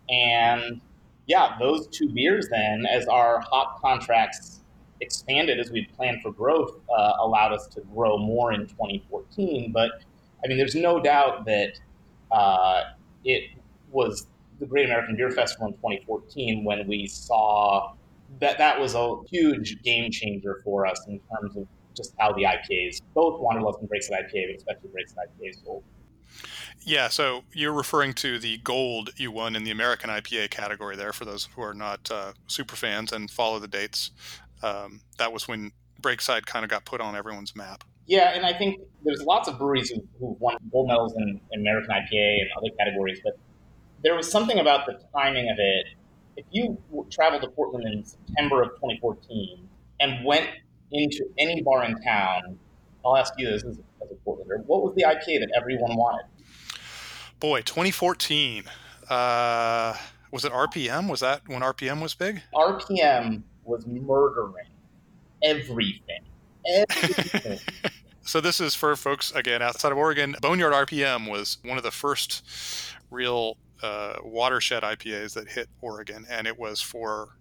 and 0.09 0.81
yeah, 1.27 1.57
those 1.59 1.87
two 1.89 2.09
beers 2.09 2.49
then, 2.51 2.87
as 2.87 3.07
our 3.07 3.41
hop 3.41 3.81
contracts 3.81 4.61
expanded 5.01 5.59
as 5.59 5.71
we 5.71 5.87
planned 5.97 6.23
for 6.23 6.33
growth, 6.33 6.81
uh, 6.97 7.13
allowed 7.21 7.53
us 7.53 7.67
to 7.69 7.81
grow 7.95 8.19
more 8.19 8.53
in 8.53 8.67
2014. 8.67 9.73
But 9.73 10.03
I 10.45 10.49
mean, 10.49 10.59
there's 10.59 10.75
no 10.75 11.01
doubt 11.01 11.47
that 11.47 11.81
uh, 12.31 12.83
it 13.25 13.51
was 13.91 14.27
the 14.59 14.67
Great 14.67 14.87
American 14.87 15.17
Beer 15.17 15.31
Festival 15.31 15.69
in 15.69 15.73
2014 15.75 16.65
when 16.65 16.87
we 16.87 17.07
saw 17.07 17.95
that 18.41 18.59
that 18.59 18.81
was 18.81 18.95
a 18.95 19.17
huge 19.31 19.83
game 19.83 20.11
changer 20.11 20.61
for 20.65 20.87
us 20.87 21.01
in 21.09 21.21
terms 21.31 21.57
of 21.57 21.67
just 21.97 22.15
how 22.19 22.33
the 22.33 22.43
IPAs, 22.43 23.01
both 23.15 23.41
Wanderlust 23.41 23.79
and 23.81 23.89
Breaks 23.89 24.09
Breakside 24.09 24.25
IPA, 24.35 24.47
but 24.49 24.57
especially 24.57 24.91
Breaks 24.91 25.13
Breakside 25.13 25.53
IPA, 25.55 25.65
sold. 25.65 25.85
Yeah, 26.81 27.09
so 27.09 27.45
you're 27.53 27.73
referring 27.73 28.13
to 28.15 28.39
the 28.39 28.59
gold 28.59 29.11
you 29.17 29.31
won 29.31 29.57
in 29.57 29.65
the 29.65 29.71
American 29.71 30.11
IPA 30.11 30.51
category 30.51 30.97
there 30.97 31.13
for 31.13 31.25
those 31.25 31.49
who 31.55 31.63
are 31.63 31.75
not 31.75 32.11
uh, 32.11 32.33
super 32.47 32.77
fans 32.77 33.13
and 33.13 33.31
follow 33.31 33.59
the 33.59 33.69
dates. 33.69 34.11
Um, 34.63 35.01
that 35.19 35.33
was 35.33 35.49
when 35.49 35.73
Breakside 36.03 36.47
kind 36.47 36.65
of 36.65 36.71
got 36.71 36.85
put 36.85 37.01
on 37.01 37.17
everyone's 37.17 37.57
map. 37.57 37.85
Yeah, 38.07 38.35
and 38.35 38.45
I 38.45 38.53
think 38.53 38.81
there's 39.03 39.23
lots 39.23 39.49
of 39.49 39.59
breweries 39.59 39.91
who, 39.91 40.03
who 40.19 40.37
won 40.39 40.57
gold 40.71 40.89
medals 40.89 41.15
in, 41.17 41.41
in 41.53 41.61
American 41.61 41.91
IPA 41.91 42.41
and 42.41 42.51
other 42.59 42.69
categories, 42.79 43.21
but 43.25 43.39
there 44.03 44.15
was 44.15 44.31
something 44.31 44.59
about 44.59 44.85
the 44.85 45.01
timing 45.17 45.49
of 45.49 45.57
it. 45.59 45.87
If 46.37 46.45
you 46.51 46.79
traveled 47.11 47.43
to 47.43 47.49
Portland 47.49 47.87
in 47.87 48.05
September 48.05 48.63
of 48.63 48.71
2014 48.71 49.69
and 50.01 50.25
went 50.25 50.49
into 50.93 51.25
any 51.39 51.63
bar 51.63 51.85
in 51.85 52.01
town, 52.03 52.59
I'll 53.05 53.17
ask 53.17 53.35
you 53.39 53.47
this 53.47 53.65
as, 53.65 53.79
as 54.03 54.11
a 54.11 54.15
Portlander, 54.27 54.65
what 54.67 54.83
was 54.83 54.95
the 54.97 55.03
IPA 55.03 55.41
that 55.41 55.53
everyone 55.57 55.97
wanted? 55.97 56.27
boy, 57.45 57.61
2014. 57.61 58.65
Uh, 59.11 59.95
was 60.31 60.47
it 60.47 60.53
RPM? 60.53 61.11
Was 61.11 61.21
that 61.21 61.47
when 61.47 61.61
RPM 61.61 62.01
was 62.01 62.15
big? 62.15 62.41
RPM 62.55 63.43
was 63.65 63.87
murdering 63.87 64.65
everything. 65.43 66.23
Everything. 66.67 67.59
so 68.23 68.41
this 68.41 68.63
is 68.63 68.75
for 68.75 68.97
folks 68.97 69.31
again 69.33 69.61
outside 69.61 69.93
of 69.93 69.99
Oregon. 69.99 70.35
Boneyard 70.41 70.73
RPM 70.73 71.31
was 71.31 71.59
one 71.63 71.77
of 71.77 71.83
the 71.83 71.91
first 71.91 72.43
real 73.11 73.59
uh, 73.83 74.15
watershed 74.23 74.83
IPAs 74.83 75.35
that 75.35 75.49
hit 75.49 75.69
Oregon, 75.81 76.25
and 76.31 76.47
it 76.47 76.59
was 76.59 76.81
for 76.81 77.37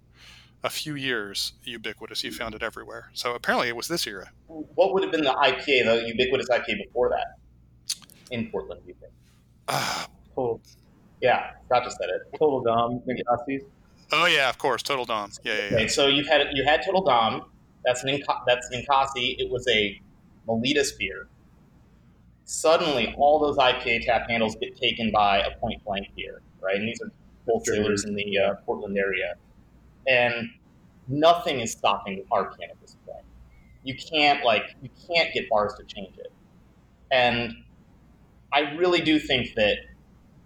a 0.63 0.69
few 0.69 0.95
years 0.95 1.53
ubiquitous. 1.63 2.23
You 2.23 2.31
found 2.31 2.55
it 2.55 2.63
everywhere. 2.63 3.09
So 3.13 3.33
apparently 3.35 3.67
it 3.67 3.75
was 3.75 3.87
this 3.87 4.07
era. 4.07 4.29
What 4.47 4.93
would 4.93 5.03
have 5.03 5.11
been 5.11 5.23
the 5.23 5.31
IPA, 5.33 5.85
the 5.85 6.03
ubiquitous 6.07 6.47
IPA 6.49 6.77
before 6.85 7.09
that 7.09 7.35
in 8.31 8.49
Portland, 8.49 8.81
do 8.83 8.87
you 8.89 8.95
think? 8.99 9.11
Uh, 9.67 10.05
Total, 10.35 10.61
Yeah, 11.21 11.51
Scott 11.65 11.83
just 11.83 11.97
said 11.97 12.09
it. 12.09 12.37
total 12.37 12.61
Dom 12.61 13.01
Ninkasi. 13.07 13.61
oh 14.11 14.25
yeah, 14.25 14.49
of 14.49 14.57
course, 14.57 14.81
Total 14.83 15.05
Dom. 15.05 15.31
Yeah, 15.43 15.53
yeah, 15.53 15.59
yeah. 15.69 15.75
Okay, 15.75 15.87
so 15.87 16.07
you 16.07 16.23
had 16.25 16.47
you 16.53 16.63
had 16.65 16.81
Total 16.83 17.03
Dom. 17.03 17.43
That's 17.85 18.01
an 18.03 18.09
Inca- 18.09 18.41
that's 18.47 18.67
Ninkasi. 18.73 19.35
It 19.37 19.51
was 19.51 19.67
a 19.69 19.99
Maletis 20.47 20.97
beer. 20.97 21.27
Suddenly, 22.45 23.15
all 23.17 23.39
those 23.39 23.57
IPA 23.57 24.05
tap 24.05 24.29
handles 24.29 24.55
get 24.55 24.75
taken 24.75 25.11
by 25.11 25.39
a 25.39 25.57
Point 25.59 25.83
Blank 25.85 26.07
beer, 26.15 26.41
right? 26.61 26.75
And 26.75 26.87
these 26.87 26.99
are 27.01 27.11
wholesalers 27.47 28.03
in 28.03 28.15
the 28.15 28.37
uh, 28.37 28.53
Portland 28.65 28.97
area, 28.97 29.35
and 30.07 30.49
nothing 31.07 31.61
is 31.61 31.71
stopping 31.71 32.23
RPM 32.31 32.69
at 32.69 32.81
this 32.81 32.97
point. 33.05 33.25
You 33.83 33.95
can't 33.95 34.43
like 34.43 34.75
you 34.81 34.89
can't 35.07 35.33
get 35.33 35.49
bars 35.49 35.73
to 35.79 35.83
change 35.85 36.17
it, 36.17 36.31
and 37.11 37.53
I 38.51 38.73
really 38.75 39.01
do 39.01 39.19
think 39.19 39.55
that 39.55 39.77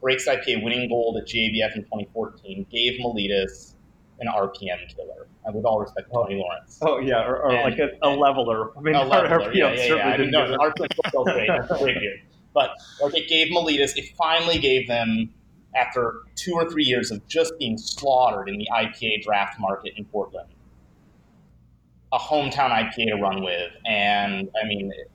Breaks 0.02 0.28
IPA 0.28 0.64
winning 0.64 0.90
gold 0.90 1.18
at 1.18 1.28
GABF 1.28 1.76
in 1.76 1.84
2014 1.84 2.68
gave 2.72 3.00
Maletis 3.00 3.74
an 4.20 4.28
RPM 4.28 4.96
killer. 4.96 5.28
And 5.46 5.56
with 5.56 5.66
all 5.66 5.80
respect 5.80 6.08
to 6.10 6.14
Tony 6.14 6.36
oh. 6.36 6.40
Lawrence. 6.40 6.80
Oh 6.82 7.00
yeah, 7.00 7.24
or, 7.26 7.44
or 7.44 7.52
And- 7.52 7.72
like 7.72 7.80
a, 7.80 7.90
a 8.02 8.10
leveler. 8.10 8.78
I 8.78 8.82
mean, 8.82 8.96
A 8.96 9.00
our 9.02 9.08
leveler, 9.08 9.52
RPM 9.52 9.56
yeah, 9.56 9.72
yeah, 9.72 9.74
yeah. 9.74 9.88
certainly 9.88 10.02
I 10.02 10.18
mean, 10.18 10.18
didn't 10.18 10.32
no, 10.32 10.46
do 10.46 10.52
the. 10.52 10.58
RPM 10.58 10.96
football's 10.96 11.30
great, 11.32 11.80
great 11.80 12.00
beer. 12.00 12.18
But 12.54 12.72
like 13.02 13.16
it 13.16 13.30
gave 13.30 13.50
Maletis, 13.50 13.96
it 13.98 14.16
finally 14.18 14.58
gave 14.58 14.88
them 14.88 15.30
after 15.76 16.24
two 16.36 16.54
or 16.54 16.70
three 16.70 16.84
years 16.84 17.12
of 17.12 17.26
just 17.28 17.58
being 17.60 17.78
slaughtered 17.78 18.50
in 18.50 18.58
the 18.58 18.68
IPA 18.74 19.22
draft 19.24 19.60
market 19.60 19.94
in 19.96 20.06
Portland, 20.06 20.50
a 22.12 22.18
hometown 22.18 22.72
IPA 22.72 23.10
to 23.10 23.16
run 23.22 23.44
with, 23.44 23.72
and 23.86 24.50
I 24.62 24.68
mean, 24.68 24.92
it, 24.96 25.12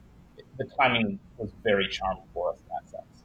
the 0.59 0.67
timing 0.79 1.19
was 1.37 1.51
very 1.65 1.89
charming 1.89 2.23
for 2.33 2.53
us 2.53 2.59
in 2.61 2.67
that 2.69 2.91
sense. 2.91 3.25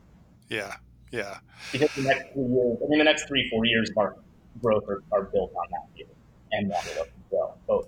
Yeah, 0.49 0.75
yeah. 1.11 1.37
Because 1.71 1.93
the 1.95 2.03
next 2.03 2.33
three 2.33 2.43
years, 2.45 2.77
I 2.83 2.87
mean, 2.87 2.99
the 2.99 3.05
next 3.05 3.27
three 3.27 3.47
four 3.49 3.65
years 3.65 3.89
of 3.89 3.97
our 3.97 4.15
growth 4.61 4.87
are, 4.87 5.03
are 5.11 5.23
built 5.23 5.51
on 5.55 5.65
that 5.71 5.95
beer 5.95 6.07
and 6.51 6.69
Wanderlust 6.69 6.99
as 6.99 7.31
well. 7.31 7.57
Both. 7.67 7.87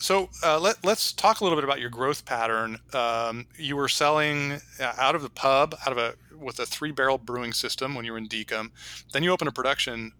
So 0.00 0.28
uh, 0.44 0.60
let, 0.60 0.84
let's 0.84 1.12
talk 1.12 1.40
a 1.40 1.44
little 1.44 1.56
bit 1.56 1.64
about 1.64 1.80
your 1.80 1.90
growth 1.90 2.24
pattern. 2.24 2.78
Um, 2.92 3.46
you 3.56 3.76
were 3.76 3.88
selling 3.88 4.60
uh, 4.80 4.92
out 4.96 5.14
of 5.14 5.22
the 5.22 5.30
pub, 5.30 5.74
out 5.84 5.92
of 5.92 5.98
a 5.98 6.14
with 6.38 6.60
a 6.60 6.66
three 6.66 6.92
barrel 6.92 7.18
brewing 7.18 7.52
system 7.52 7.96
when 7.96 8.04
you 8.04 8.12
were 8.12 8.18
in 8.18 8.28
Dekum. 8.28 8.70
Then 9.12 9.24
you 9.24 9.32
opened 9.32 9.48
a 9.48 9.52
production 9.52 10.12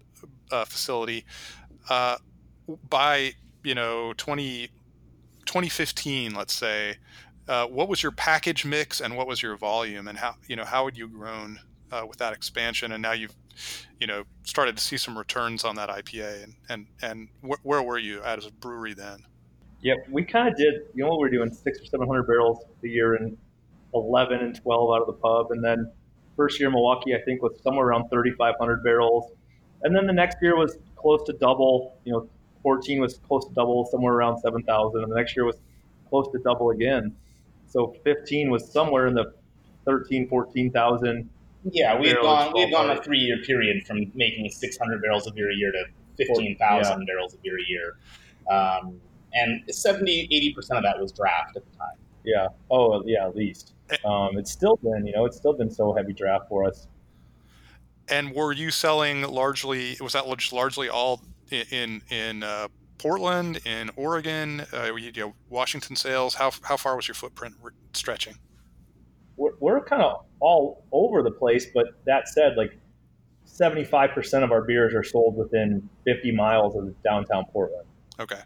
uh, 0.50 0.64
facility. 0.64 1.24
Uh, 1.88 2.16
by 2.90 3.32
you 3.62 3.74
know 3.74 4.12
20, 4.16 4.68
2015, 5.46 6.34
let's 6.34 6.52
say, 6.52 6.96
uh, 7.46 7.66
what 7.66 7.88
was 7.88 8.02
your 8.02 8.12
package 8.12 8.64
mix 8.64 9.00
and 9.00 9.16
what 9.16 9.26
was 9.26 9.42
your 9.42 9.56
volume 9.56 10.08
and 10.08 10.18
how 10.18 10.34
you 10.48 10.56
know 10.56 10.64
how 10.64 10.86
had 10.86 10.96
you 10.96 11.08
grown 11.08 11.60
uh, 11.92 12.04
with 12.06 12.18
that 12.18 12.32
expansion? 12.32 12.92
And 12.92 13.00
now 13.00 13.12
you've 13.12 13.34
you 14.00 14.06
know 14.06 14.24
started 14.42 14.76
to 14.76 14.82
see 14.82 14.96
some 14.96 15.16
returns 15.16 15.64
on 15.64 15.76
that 15.76 15.88
IPA 15.88 16.44
and 16.44 16.54
and 16.68 16.86
and 17.02 17.28
wh- 17.42 17.64
where 17.64 17.82
were 17.82 17.98
you 17.98 18.22
at 18.22 18.38
as 18.38 18.46
a 18.46 18.52
brewery 18.52 18.94
then? 18.94 19.24
Yeah, 19.80 19.94
we 20.10 20.24
kind 20.24 20.48
of 20.48 20.56
did. 20.56 20.74
You 20.94 21.04
know, 21.04 21.10
we 21.12 21.18
were 21.18 21.30
doing 21.30 21.52
six 21.52 21.80
or 21.80 21.84
seven 21.86 22.06
hundred 22.06 22.24
barrels 22.24 22.64
a 22.82 22.88
year, 22.88 23.14
in 23.14 23.36
eleven 23.94 24.40
and 24.40 24.60
twelve 24.60 24.94
out 24.94 25.00
of 25.02 25.06
the 25.06 25.12
pub, 25.14 25.50
and 25.50 25.62
then 25.62 25.90
first 26.36 26.58
year 26.58 26.68
in 26.68 26.74
Milwaukie, 26.74 27.16
I 27.16 27.22
think, 27.24 27.42
was 27.42 27.60
somewhere 27.62 27.86
around 27.86 28.08
thirty 28.08 28.32
five 28.32 28.54
hundred 28.58 28.82
barrels, 28.82 29.30
and 29.82 29.94
then 29.94 30.06
the 30.06 30.12
next 30.12 30.38
year 30.42 30.56
was 30.56 30.76
close 30.96 31.22
to 31.26 31.32
double. 31.34 31.96
You 32.04 32.12
know, 32.12 32.28
fourteen 32.62 33.00
was 33.00 33.18
close 33.28 33.46
to 33.46 33.54
double, 33.54 33.86
somewhere 33.86 34.14
around 34.14 34.40
seven 34.40 34.62
thousand, 34.62 35.02
and 35.02 35.12
the 35.12 35.16
next 35.16 35.36
year 35.36 35.44
was 35.44 35.58
close 36.08 36.28
to 36.32 36.38
double 36.38 36.70
again. 36.70 37.14
So 37.68 37.94
fifteen 38.02 38.50
was 38.50 38.70
somewhere 38.70 39.06
in 39.06 39.14
the 39.14 39.32
13, 39.88 40.28
14,000. 40.28 41.30
Yeah, 41.64 41.98
we 41.98 42.08
had 42.08 42.18
gone 42.20 42.52
we 42.54 42.62
had 42.62 42.70
gone 42.70 42.90
a 42.90 43.02
three 43.02 43.18
year 43.18 43.38
period 43.44 43.86
from 43.86 44.10
making 44.14 44.50
six 44.50 44.78
hundred 44.78 45.02
barrels 45.02 45.26
of 45.26 45.34
beer 45.34 45.50
a 45.50 45.54
year 45.54 45.72
to 45.72 45.84
fifteen 46.16 46.56
thousand 46.56 47.06
barrels 47.06 47.34
of 47.34 47.42
beer 47.42 47.58
a 47.58 47.68
year, 47.68 47.98
um, 48.50 49.00
and 49.34 49.62
70 49.68 50.28
80 50.30 50.54
percent 50.54 50.78
of 50.78 50.84
that 50.84 51.00
was 51.00 51.12
draft 51.12 51.56
at 51.56 51.64
the 51.70 51.76
time. 51.76 51.96
Yeah. 52.24 52.48
Oh, 52.70 53.02
yeah, 53.06 53.26
at 53.26 53.36
least. 53.36 53.74
Um, 54.04 54.36
it's 54.36 54.50
still 54.50 54.76
been, 54.76 55.06
you 55.06 55.14
know, 55.14 55.24
it's 55.24 55.36
still 55.36 55.54
been 55.54 55.70
so 55.70 55.94
heavy 55.94 56.12
draft 56.12 56.48
for 56.48 56.64
us. 56.64 56.86
And 58.08 58.34
were 58.34 58.52
you 58.52 58.70
selling 58.70 59.22
largely? 59.22 59.96
Was 60.00 60.12
that 60.12 60.26
largely 60.52 60.88
all 60.88 61.22
in 61.50 62.02
in 62.10 62.42
uh, 62.42 62.68
Portland, 62.98 63.60
in 63.64 63.90
Oregon, 63.96 64.64
uh, 64.72 64.94
you 64.94 65.12
know, 65.12 65.34
Washington 65.48 65.96
sales? 65.96 66.34
How 66.34 66.50
how 66.62 66.76
far 66.76 66.96
was 66.96 67.08
your 67.08 67.14
footprint 67.14 67.54
re- 67.62 67.72
stretching? 67.92 68.34
We're, 69.38 69.52
we're 69.60 69.82
kind 69.82 70.02
of 70.02 70.24
all 70.40 70.84
over 70.92 71.22
the 71.22 71.30
place. 71.30 71.66
But 71.72 71.86
that 72.04 72.28
said, 72.28 72.56
like 72.56 72.78
75% 73.46 74.44
of 74.44 74.52
our 74.52 74.62
beers 74.62 74.94
are 74.94 75.02
sold 75.02 75.36
within 75.36 75.88
50 76.04 76.32
miles 76.32 76.76
of 76.76 76.94
downtown 77.02 77.46
Portland. 77.52 77.86
Okay, 78.20 78.40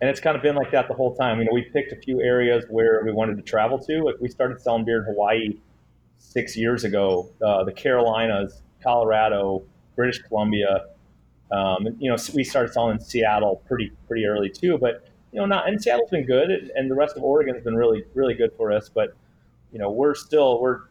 And 0.00 0.10
it's 0.10 0.20
kind 0.20 0.36
of 0.36 0.42
been 0.42 0.56
like 0.56 0.72
that 0.72 0.88
the 0.88 0.94
whole 0.94 1.14
time. 1.14 1.38
You 1.38 1.44
know, 1.44 1.52
we 1.52 1.62
picked 1.62 1.92
a 1.92 1.96
few 1.96 2.20
areas 2.20 2.64
where 2.68 3.02
we 3.04 3.12
wanted 3.12 3.36
to 3.36 3.42
travel 3.42 3.78
to. 3.78 4.02
Like 4.04 4.16
we 4.20 4.28
started 4.28 4.60
selling 4.60 4.84
beer 4.84 4.98
in 4.98 5.04
Hawaii 5.04 5.58
six 6.18 6.56
years 6.56 6.84
ago, 6.84 7.30
uh, 7.44 7.64
the 7.64 7.72
Carolinas, 7.72 8.62
Colorado, 8.82 9.62
British 9.94 10.20
Columbia. 10.22 10.86
Um, 11.52 11.86
and, 11.86 11.96
you 12.00 12.10
know, 12.10 12.16
we 12.34 12.42
started 12.42 12.72
selling 12.72 12.96
in 12.96 13.00
Seattle 13.00 13.62
pretty 13.68 13.92
pretty 14.08 14.26
early 14.26 14.50
too. 14.50 14.78
But 14.78 15.06
you 15.32 15.40
know, 15.40 15.46
not 15.46 15.68
and 15.68 15.80
Seattle's 15.80 16.10
been 16.10 16.26
good, 16.26 16.50
and 16.74 16.90
the 16.90 16.94
rest 16.94 17.16
of 17.16 17.22
Oregon's 17.22 17.62
been 17.62 17.76
really 17.76 18.04
really 18.14 18.34
good 18.34 18.50
for 18.56 18.72
us. 18.72 18.90
But 18.92 19.14
you 19.72 19.78
know, 19.78 19.90
we're 19.90 20.14
still 20.14 20.60
we're 20.60 20.82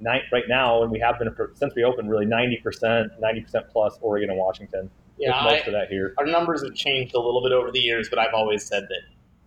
night 0.00 0.22
right 0.32 0.44
now, 0.48 0.82
and 0.82 0.90
we 0.90 0.98
have 1.00 1.18
been 1.18 1.32
for, 1.34 1.52
since 1.54 1.74
we 1.74 1.84
opened 1.84 2.10
really 2.10 2.26
ninety 2.26 2.56
percent, 2.58 3.12
ninety 3.20 3.40
percent 3.40 3.66
plus 3.70 3.98
Oregon 4.00 4.30
and 4.30 4.38
Washington. 4.38 4.90
Yeah, 5.18 5.42
most 5.44 5.64
I- 5.64 5.66
of 5.66 5.72
that 5.72 5.88
here. 5.88 6.14
our 6.18 6.26
numbers 6.26 6.62
have 6.64 6.74
changed 6.74 7.14
a 7.14 7.20
little 7.20 7.42
bit 7.42 7.52
over 7.52 7.70
the 7.70 7.78
years, 7.80 8.08
but 8.08 8.18
I've 8.18 8.34
always 8.34 8.64
said 8.64 8.84
that 8.88 9.02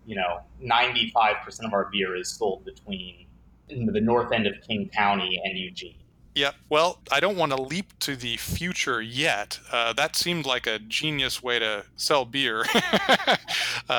you 0.06 0.16
know 0.16 0.42
ninety 0.60 1.12
five 1.14 1.38
percent 1.44 1.68
of 1.68 1.74
our 1.74 1.90
beer 1.92 2.16
is 2.16 2.30
sold 2.30 2.64
between 2.66 3.26
the 3.68 4.00
north 4.02 4.32
end 4.32 4.46
of 4.48 4.54
King 4.68 4.90
County 4.94 5.42
and 5.44 5.58
Eugene. 5.58 5.96
Yeah. 6.36 6.52
Well, 6.70 7.00
I 7.14 7.22
don't 7.22 7.38
want 7.38 7.54
to 7.54 7.62
leap 7.62 7.98
to 8.00 8.18
the 8.18 8.36
future 8.36 9.02
yet. 9.02 9.58
Uh, 9.72 9.94
that 9.94 10.18
seemed 10.18 10.46
like 10.46 10.68
a 10.68 10.80
genius 10.80 11.42
way 11.42 11.60
to 11.60 11.86
sell 11.96 12.26
beer 12.26 12.66
uh, 12.76 13.38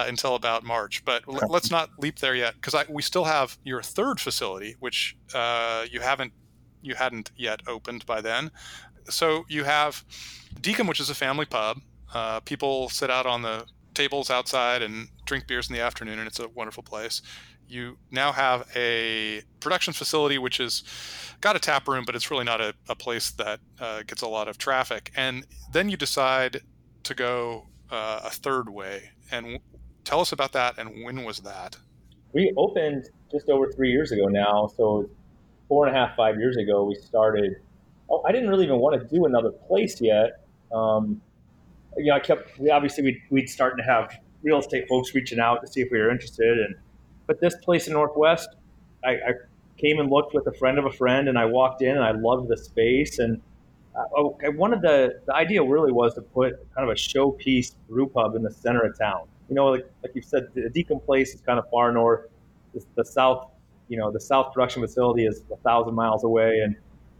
until 0.06 0.34
about 0.34 0.62
March. 0.62 1.02
But 1.06 1.24
l- 1.26 1.40
let's 1.48 1.70
not 1.70 1.88
leap 1.98 2.18
there 2.18 2.34
yet, 2.34 2.54
because 2.60 2.74
we 2.90 3.00
still 3.00 3.24
have 3.24 3.56
your 3.64 3.80
third 3.82 4.20
facility, 4.20 4.76
which 4.80 5.16
uh, 5.34 5.86
you 5.90 6.00
haven't 6.00 6.32
you 6.82 6.94
hadn't 6.94 7.30
yet 7.36 7.62
opened 7.66 8.04
by 8.04 8.20
then. 8.20 8.50
So 9.08 9.46
you 9.48 9.64
have 9.64 10.04
Dekum, 10.60 10.86
which 10.86 11.00
is 11.00 11.08
a 11.08 11.14
family 11.14 11.46
pub. 11.46 11.80
Uh, 12.12 12.40
people 12.40 12.90
sit 12.90 13.10
out 13.10 13.24
on 13.26 13.42
the 13.42 13.64
tables 13.94 14.30
outside 14.30 14.82
and 14.82 15.08
drink 15.24 15.46
beers 15.46 15.68
in 15.70 15.74
the 15.74 15.80
afternoon, 15.80 16.18
and 16.18 16.28
it's 16.28 16.38
a 16.38 16.48
wonderful 16.48 16.82
place. 16.82 17.22
You 17.68 17.98
now 18.10 18.32
have 18.32 18.68
a 18.76 19.42
production 19.60 19.92
facility, 19.92 20.38
which 20.38 20.58
has 20.58 20.82
got 21.40 21.56
a 21.56 21.58
tap 21.58 21.88
room, 21.88 22.04
but 22.06 22.14
it's 22.14 22.30
really 22.30 22.44
not 22.44 22.60
a, 22.60 22.74
a 22.88 22.94
place 22.94 23.30
that 23.32 23.60
uh, 23.80 24.02
gets 24.02 24.22
a 24.22 24.28
lot 24.28 24.48
of 24.48 24.58
traffic. 24.58 25.10
And 25.16 25.46
then 25.72 25.88
you 25.88 25.96
decide 25.96 26.60
to 27.02 27.14
go 27.14 27.66
uh, 27.90 28.20
a 28.24 28.30
third 28.30 28.68
way. 28.68 29.10
And 29.30 29.44
w- 29.44 29.60
tell 30.04 30.20
us 30.20 30.32
about 30.32 30.52
that, 30.52 30.78
and 30.78 31.04
when 31.04 31.24
was 31.24 31.40
that? 31.40 31.76
we 32.36 32.52
opened 32.58 33.08
just 33.32 33.48
over 33.48 33.72
three 33.72 33.90
years 33.90 34.12
ago 34.12 34.26
now. 34.26 34.70
So 34.76 35.08
four 35.68 35.86
and 35.86 35.96
a 35.96 35.98
half, 35.98 36.14
five 36.16 36.36
years 36.38 36.58
ago, 36.58 36.84
we 36.84 36.94
started. 36.94 37.56
Oh, 38.10 38.22
I 38.26 38.30
didn't 38.30 38.50
really 38.50 38.64
even 38.64 38.78
want 38.78 39.00
to 39.00 39.08
do 39.08 39.24
another 39.24 39.50
place 39.50 40.00
yet. 40.02 40.44
Um, 40.70 41.20
you 41.96 42.10
know, 42.10 42.16
I 42.16 42.20
kept. 42.20 42.58
We 42.58 42.70
obviously 42.70 43.04
we'd, 43.04 43.22
we'd 43.30 43.48
starting 43.48 43.78
to 43.78 43.90
have 43.90 44.14
real 44.42 44.58
estate 44.58 44.86
folks 44.86 45.14
reaching 45.14 45.40
out 45.40 45.62
to 45.62 45.66
see 45.66 45.80
if 45.80 45.88
we 45.90 45.98
were 45.98 46.10
interested, 46.10 46.58
and 46.58 46.74
but 47.26 47.40
this 47.40 47.56
place 47.56 47.86
in 47.86 47.92
Northwest, 47.92 48.48
I, 49.04 49.10
I 49.10 49.32
came 49.76 49.98
and 49.98 50.10
looked 50.10 50.34
with 50.34 50.46
a 50.46 50.52
friend 50.52 50.78
of 50.78 50.84
a 50.86 50.92
friend, 50.92 51.28
and 51.28 51.38
I 51.38 51.44
walked 51.44 51.82
in 51.82 51.90
and 51.90 52.04
I 52.04 52.12
loved 52.12 52.48
the 52.48 52.56
space, 52.56 53.18
and 53.18 53.40
I, 53.96 54.46
I 54.46 54.48
wanted 54.48 54.82
the 54.82 55.20
the 55.26 55.34
idea 55.34 55.62
really 55.62 55.92
was 55.92 56.14
to 56.14 56.22
put 56.22 56.54
kind 56.74 56.88
of 56.88 56.90
a 56.90 56.98
showpiece 56.98 57.74
brew 57.88 58.08
pub 58.08 58.34
in 58.34 58.42
the 58.42 58.50
center 58.50 58.80
of 58.80 58.98
town. 58.98 59.26
You 59.48 59.54
know, 59.54 59.66
like 59.66 59.86
like 60.02 60.14
you 60.14 60.22
said, 60.22 60.48
the 60.54 60.70
Dekum 60.70 61.04
Place 61.04 61.34
is 61.34 61.40
kind 61.40 61.58
of 61.58 61.68
far 61.70 61.92
north. 61.92 62.26
The, 62.74 62.84
the 62.94 63.04
south, 63.04 63.50
you 63.88 63.96
know, 63.96 64.10
the 64.10 64.20
south 64.20 64.52
production 64.52 64.82
facility 64.82 65.26
is 65.26 65.42
a 65.52 65.56
thousand 65.56 65.94
miles 65.94 66.24
away, 66.24 66.60
and 66.64 66.76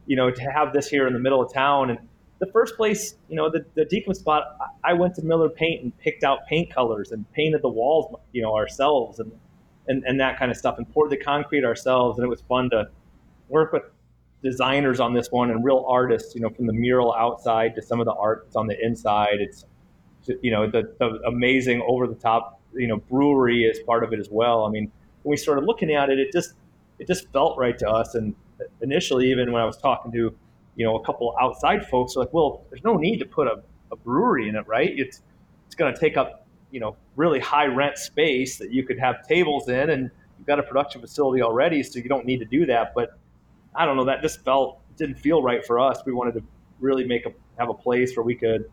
you 0.07 0.17
know, 0.17 0.31
to 0.31 0.43
have 0.43 0.73
this 0.73 0.89
here 0.89 1.07
in 1.07 1.13
the 1.13 1.19
middle 1.19 1.43
of 1.43 1.53
town 1.53 1.91
and 1.91 1.99
the 2.39 2.47
first 2.47 2.77
place, 2.77 3.15
you 3.29 3.37
know, 3.37 3.51
the, 3.51 3.65
the 3.75 3.85
Dekum 3.87 4.15
spot, 4.15 4.59
I 4.85 4.93
went 4.93 5.15
to 5.15 5.23
Miller 5.23 5.49
Paint 5.49 5.83
and 5.83 5.99
picked 5.99 6.23
out 6.23 6.47
paint 6.47 6.73
colors 6.73 7.13
and 7.13 7.31
painted 7.33 7.63
the 7.63 7.69
walls, 7.69 8.15
you 8.33 8.43
know, 8.43 8.55
ourselves 8.55 9.21
and, 9.21 9.33
and, 9.89 10.05
and 10.05 10.21
that 10.21 10.39
kind 10.39 10.51
of 10.51 10.57
stuff 10.57 10.79
and 10.79 10.93
poured 10.93 11.11
the 11.11 11.17
concrete 11.17 11.65
ourselves. 11.65 12.19
And 12.19 12.25
it 12.25 12.29
was 12.29 12.43
fun 12.43 12.71
to 12.71 12.89
work 13.49 13.73
with 13.73 13.83
designers 14.43 15.01
on 15.01 15.15
this 15.15 15.31
one 15.31 15.51
and 15.51 15.65
real 15.65 15.85
artists, 15.89 16.35
you 16.35 16.41
know, 16.41 16.51
from 16.51 16.67
the 16.67 16.73
mural 16.73 17.15
outside 17.15 17.75
to 17.75 17.83
some 17.83 18.01
of 18.01 18.07
the 18.07 18.15
art 18.15 18.43
that's 18.45 18.57
on 18.57 18.67
the 18.67 18.77
inside. 18.85 19.39
It's 19.41 19.65
you 20.43 20.51
know, 20.51 20.69
the, 20.69 20.93
the 20.99 21.21
amazing 21.27 21.83
over 21.87 22.07
the 22.07 22.15
top, 22.15 22.61
you 22.75 22.87
know, 22.87 22.97
brewery 22.97 23.65
is 23.65 23.79
part 23.81 24.05
of 24.05 24.13
it 24.13 24.19
as 24.19 24.29
well. 24.31 24.65
I 24.65 24.71
mean, 24.71 24.91
when 25.23 25.31
we 25.31 25.37
started 25.37 25.65
looking 25.65 25.93
at 25.93 26.11
it, 26.11 26.19
it 26.19 26.33
just 26.33 26.55
it 26.99 27.07
just 27.07 27.31
felt 27.33 27.59
right 27.59 27.79
to 27.79 27.89
us. 27.89 28.15
And 28.15 28.35
initially, 28.81 29.31
even 29.31 29.53
when 29.53 29.63
I 29.63 29.65
was 29.65 29.77
talking 29.77 30.13
to, 30.13 30.35
you 30.77 30.85
know, 30.85 30.97
a 30.97 31.05
couple 31.05 31.35
outside 31.41 31.87
folks, 31.87 32.17
like, 32.17 32.33
well, 32.33 32.65
there's 32.71 32.85
no 32.85 32.97
need 32.97 33.19
to 33.19 33.27
put 33.27 33.47
a, 33.47 33.63
a 33.93 33.97
brewery 33.97 34.49
in 34.49 34.57
it, 34.57 34.67
right? 34.67 34.91
It's 34.97 35.23
it's 35.67 35.75
going 35.75 35.93
to 35.93 35.99
take 35.99 36.17
up, 36.17 36.46
you 36.77 36.81
know, 36.81 36.95
really 37.17 37.41
high 37.41 37.65
rent 37.65 37.97
space 37.97 38.59
that 38.59 38.71
you 38.71 38.85
could 38.85 38.99
have 38.99 39.27
tables 39.27 39.71
in, 39.71 39.89
and 39.89 40.11
you've 40.37 40.47
got 40.47 40.59
a 40.59 40.63
production 40.63 41.01
facility 41.01 41.41
already, 41.41 41.83
so 41.83 41.99
you 41.99 42.07
don't 42.07 42.27
need 42.27 42.39
to 42.39 42.45
do 42.45 42.67
that. 42.67 42.93
But 42.95 43.19
I 43.75 43.87
don't 43.87 43.97
know, 43.97 44.05
that 44.05 44.21
just 44.21 44.45
felt 44.45 44.83
didn't 44.99 45.15
feel 45.15 45.43
right 45.43 45.65
for 45.65 45.81
us. 45.81 46.03
We 46.05 46.13
wanted 46.13 46.35
to 46.35 46.43
really 46.79 47.07
make 47.07 47.25
a 47.25 47.31
have 47.59 47.71
a 47.71 47.75
place 47.75 48.15
where 48.15 48.25
we 48.25 48.35
could, 48.35 48.71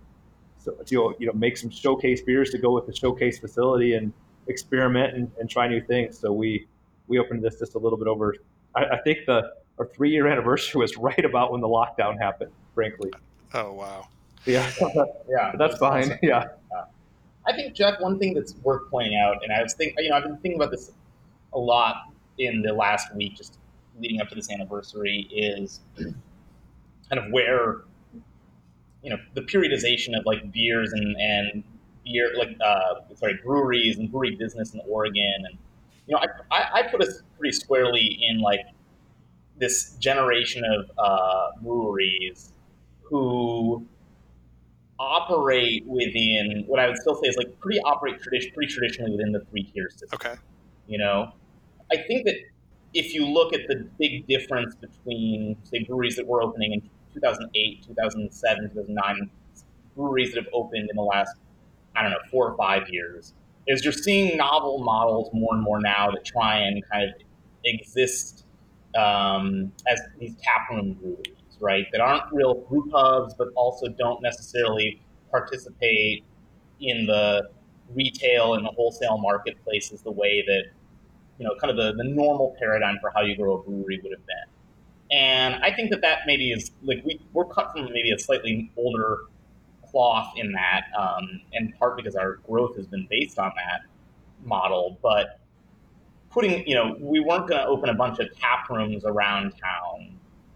so, 0.58 0.76
you 1.18 1.28
know, 1.28 1.32
make 1.32 1.56
some 1.56 1.70
showcase 1.70 2.22
beers 2.22 2.50
to 2.50 2.58
go 2.58 2.74
with 2.74 2.88
the 2.88 2.94
showcase 2.94 3.40
facility 3.40 3.94
and 3.94 4.12
experiment 4.48 5.16
and, 5.16 5.32
and 5.40 5.50
try 5.50 5.70
new 5.70 5.80
things. 5.80 6.20
So 6.20 6.34
we 6.34 6.68
we 7.08 7.20
opened 7.20 7.42
this 7.42 7.58
just 7.58 7.76
a 7.76 7.80
little 7.80 7.98
bit 7.98 8.10
over. 8.10 8.36
I, 8.76 8.84
I 8.84 9.02
think 9.06 9.20
the 9.28 9.54
our 9.80 9.86
three 9.86 10.10
year 10.10 10.28
anniversary 10.34 10.82
was 10.82 10.98
right 10.98 11.24
about 11.24 11.54
when 11.54 11.62
the 11.62 11.70
lockdown 11.70 12.20
happened. 12.20 12.52
Frankly. 12.76 13.14
Oh 13.54 13.72
wow. 13.72 14.10
Yeah. 14.46 14.70
yeah. 15.30 15.54
That's 15.58 15.78
fine. 15.78 16.04
Awesome. 16.04 16.20
Yeah. 16.22 16.48
I 17.46 17.54
think 17.54 17.74
Jeff, 17.74 18.00
one 18.00 18.20
thing 18.20 18.34
that's 18.34 18.56
worth 18.64 18.90
pointing 18.90 19.18
out, 19.18 19.44
and 19.44 19.52
I 19.52 19.62
was 19.62 19.74
thinking, 19.74 19.96
you 20.00 20.10
know, 20.10 20.16
I've 20.16 20.24
been 20.24 20.38
thinking 20.38 20.60
about 20.60 20.72
this 20.72 20.92
a 21.54 21.60
lot 21.60 21.96
in 22.38 22.62
the 22.62 22.74
last 22.74 23.14
week, 23.16 23.36
just 23.36 23.58
leading 24.00 24.22
up 24.22 24.30
to 24.30 24.36
this 24.36 24.50
anniversary, 24.50 25.28
is 25.32 25.82
kind 25.98 26.16
of 27.12 27.32
where, 27.32 27.82
you 29.02 29.10
know, 29.10 29.18
the 29.34 29.42
periodization 29.42 30.18
of 30.18 30.26
like 30.26 30.52
beers 30.52 30.94
and 30.94 31.16
and 31.18 31.64
beer, 32.06 32.32
like 32.38 32.58
uh, 32.66 33.16
sorry, 33.16 33.40
breweries 33.44 33.98
and 33.98 34.12
brewery 34.12 34.36
business 34.36 34.74
in 34.74 34.82
Oregon, 34.88 35.44
and 35.50 35.58
you 36.08 36.16
know, 36.16 36.20
I 36.20 36.56
I, 36.56 36.80
I 36.80 36.84
put 36.84 37.02
us 37.02 37.22
pretty 37.38 37.54
squarely 37.54 38.20
in 38.30 38.40
like 38.40 38.62
this 39.58 39.96
generation 40.00 40.64
of 40.66 40.92
uh, 40.98 41.48
breweries 41.62 42.54
who 43.02 43.86
operate 45.00 45.86
within 45.86 46.64
what 46.68 46.80
I 46.80 46.88
would 46.88 46.98
still 46.98 47.16
say 47.16 47.28
is 47.28 47.38
like 47.38 47.60
pretty 47.60 47.80
operate 47.82 48.22
tradition, 48.22 48.52
pretty 48.54 48.74
traditionally 48.74 49.12
within 49.12 49.32
the 49.32 49.42
three 49.50 49.64
tier 49.64 49.90
system. 49.90 50.10
Okay. 50.14 50.36
You 50.88 50.98
know, 50.98 51.34
I 51.92 51.98
think 51.98 52.26
that 52.26 52.36
if 52.94 53.14
you 53.14 53.26
look 53.26 53.54
at 53.54 53.62
the 53.68 53.88
big 54.00 54.28
difference 54.28 54.76
between 54.76 55.58
say 55.64 55.84
breweries 55.84 56.16
that 56.18 56.28
were 56.28 56.44
opening 56.44 56.74
in 56.74 56.82
2008, 57.14 57.84
2007, 57.88 58.70
2009, 58.70 59.30
breweries 59.96 60.34
that 60.34 60.44
have 60.44 60.54
opened 60.54 60.90
in 60.90 60.96
the 60.96 61.02
last 61.02 61.36
I 61.96 62.02
don't 62.02 62.12
know 62.12 62.18
four 62.32 62.52
or 62.52 62.58
five 62.58 62.90
years, 62.90 63.34
is 63.68 63.84
you're 63.84 63.94
seeing 63.94 64.38
novel 64.38 64.80
models 64.80 65.30
more 65.34 65.54
and 65.54 65.64
more 65.64 65.80
now 65.80 66.12
that 66.12 66.26
try 66.26 66.58
and 66.58 66.84
kind 66.92 67.10
of 67.10 67.22
exist 67.66 68.46
um, 68.98 69.72
as 69.88 70.00
these 70.20 70.36
taproom 70.44 70.94
breweries 70.94 71.43
right? 71.64 71.88
That 71.92 72.02
aren't 72.02 72.32
real 72.32 72.56
brew 72.56 72.88
pubs, 72.92 73.34
but 73.34 73.48
also 73.56 73.88
don't 73.88 74.22
necessarily 74.22 75.02
participate 75.32 76.24
in 76.80 77.06
the 77.06 77.50
retail 77.96 78.54
and 78.56 78.66
the 78.66 78.70
wholesale 78.70 79.18
marketplaces 79.18 80.02
the 80.02 80.12
way 80.12 80.44
that 80.46 80.64
you 81.38 81.46
know 81.46 81.56
kind 81.60 81.72
of 81.72 81.78
the, 81.78 81.94
the 82.02 82.10
normal 82.10 82.56
paradigm 82.60 82.98
for 83.02 83.12
how 83.16 83.22
you 83.22 83.36
grow 83.36 83.58
a 83.58 83.64
brewery 83.64 84.00
would 84.04 84.12
have 84.12 84.26
been. 84.26 85.18
And 85.18 85.56
I 85.64 85.72
think 85.72 85.92
that 85.92 86.02
that 86.02 86.20
maybe 86.26 86.52
is 86.52 86.72
like 86.84 87.04
we, 87.06 87.20
we're 87.34 87.46
cut 87.46 87.72
from 87.72 87.86
maybe 87.86 88.12
a 88.12 88.20
slightly 88.20 88.72
older 88.76 89.20
cloth 89.90 90.34
in 90.36 90.52
that, 90.54 90.86
um, 91.00 91.42
in 91.52 91.72
part 91.74 91.96
because 91.98 92.16
our 92.16 92.38
growth 92.48 92.76
has 92.78 92.88
been 92.88 93.08
based 93.10 93.38
on 93.38 93.52
that 93.56 93.82
model. 94.44 94.98
But 95.02 95.40
putting, 96.32 96.68
you 96.68 96.74
know, 96.74 96.98
we 97.00 97.20
weren't 97.20 97.48
going 97.48 97.62
to 97.62 97.68
open 97.68 97.90
a 97.90 97.94
bunch 97.94 98.20
of 98.20 98.36
tap 98.40 98.70
rooms 98.70 99.06
around 99.06 99.52
town 99.52 100.13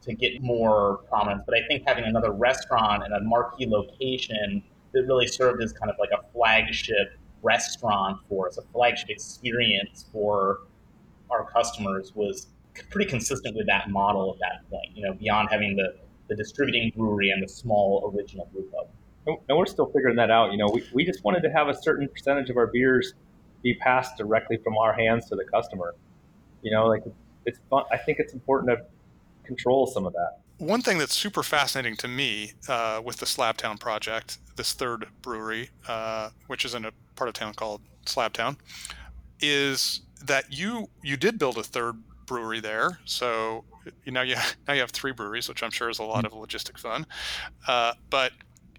to 0.08 0.16
get 0.16 0.41
more 0.41 1.01
prominence. 1.10 1.43
But 1.45 1.55
I 1.55 1.68
think 1.68 1.84
having 1.88 2.05
another 2.05 2.32
restaurant 2.32 3.03
and 3.03 3.14
a 3.14 3.22
marquee 3.22 3.68
location 3.68 4.64
that 4.93 5.03
really 5.03 5.28
served 5.28 5.62
as 5.62 5.74
kind 5.74 5.91
of 5.91 5.97
like 5.99 6.10
a 6.12 6.24
flagship 6.34 7.18
restaurant 7.43 8.20
for 8.28 8.47
us, 8.47 8.58
a 8.58 8.62
flagship 8.74 9.10
experience 9.10 10.05
for 10.12 10.62
our 11.30 11.45
customers 11.51 12.14
was 12.16 12.47
pretty 12.89 13.10
consistent 13.10 13.55
with 13.55 13.68
that 13.68 13.89
model 13.89 14.34
at 14.34 14.39
that 14.39 14.70
point, 14.70 14.89
you 14.95 15.03
know, 15.03 15.14
beyond 15.14 15.49
having 15.51 15.76
the, 15.76 15.95
the 16.30 16.36
distributing 16.36 16.91
brewery 16.95 17.32
and 17.32 17.43
the 17.43 17.47
small 17.47 18.14
original 18.16 18.47
brew 18.53 18.64
pub. 18.72 18.88
And 19.49 19.58
we're 19.58 19.66
still 19.66 19.88
figuring 19.88 20.16
that 20.16 20.32
out. 20.32 20.51
You 20.51 20.58
know, 20.58 20.70
we, 20.72 20.84
we 20.93 21.05
just 21.05 21.24
wanted 21.24 21.41
to 21.41 21.49
have 21.51 21.68
a 21.68 21.74
certain 21.74 22.08
percentage 22.08 22.49
of 22.49 22.55
our 22.55 22.68
beers 22.68 23.14
be 23.62 23.74
passed 23.74 24.18
directly 24.18 24.58
from 24.58 24.78
our 24.78 24.93
hands 24.93 25.28
to 25.30 25.36
the 25.36 25.43
customer. 25.43 25.95
You 26.62 26.72
know, 26.72 26.88
like 26.88 27.03
it's 27.45 27.60
fun. 27.70 27.84
I 27.91 27.97
think 27.97 28.20
it's 28.20 28.34
important 28.34 28.78
to 28.78 28.86
control 29.48 29.88
some 29.88 30.06
of 30.06 30.14
that. 30.14 30.39
One 30.60 30.82
thing 30.82 30.98
that's 30.98 31.16
super 31.16 31.43
fascinating 31.43 31.95
to 31.98 32.08
me 32.08 32.54
uh, 32.68 33.02
with 33.04 33.18
the 33.18 33.26
Slabtown 33.26 33.80
project, 33.80 34.39
this 34.56 34.74
third 34.74 35.08
brewery, 35.22 35.70
uh, 35.88 36.30
which 36.48 36.66
is 36.66 36.74
in 36.74 36.86
a 36.86 36.91
part 37.16 37.28
of 37.28 37.34
town 37.36 37.54
called 37.54 37.82
Slabtown, 38.06 38.58
is 39.39 40.02
that 40.26 40.52
you 40.52 40.89
you 41.04 41.16
did 41.16 41.38
build 41.38 41.58
a 41.58 41.64
third 41.64 41.95
brewery 42.26 42.60
there. 42.60 43.00
So 43.06 43.64
you 44.04 44.12
know 44.12 44.22
you 44.22 44.36
now 44.68 44.74
you 44.74 44.82
have 44.82 44.91
three 44.91 45.12
breweries, 45.12 45.48
which 45.48 45.64
I'm 45.64 45.72
sure 45.72 45.89
is 45.89 46.00
a 46.00 46.04
lot 46.04 46.26
of 46.26 46.34
logistic 46.34 46.80
fun. 46.80 47.06
Uh, 47.68 47.93
but 48.10 48.32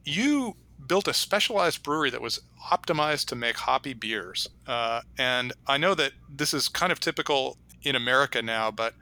you 0.05 0.57
built 0.87 1.09
a 1.09 1.15
specialized 1.15 1.83
brewery 1.83 2.11
that 2.11 2.23
was 2.23 2.41
optimized 2.73 3.27
to 3.27 3.37
make 3.37 3.57
hoppy 3.57 3.95
beers. 3.95 4.49
Uh, 4.67 5.01
and 5.19 5.53
I 5.67 5.77
know 5.77 5.95
that 5.95 6.13
this 6.29 6.55
is 6.55 6.69
kind 6.69 6.93
of 6.93 7.01
typical 7.01 7.59
in 7.83 7.97
America 7.97 8.43
now, 8.43 8.71
but 8.71 8.95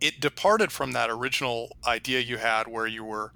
it 0.00 0.20
departed 0.20 0.72
from 0.72 0.92
that 0.92 1.10
original 1.10 1.76
idea 1.86 2.20
you 2.20 2.36
had 2.36 2.66
where 2.66 2.86
you 2.86 3.04
were, 3.04 3.32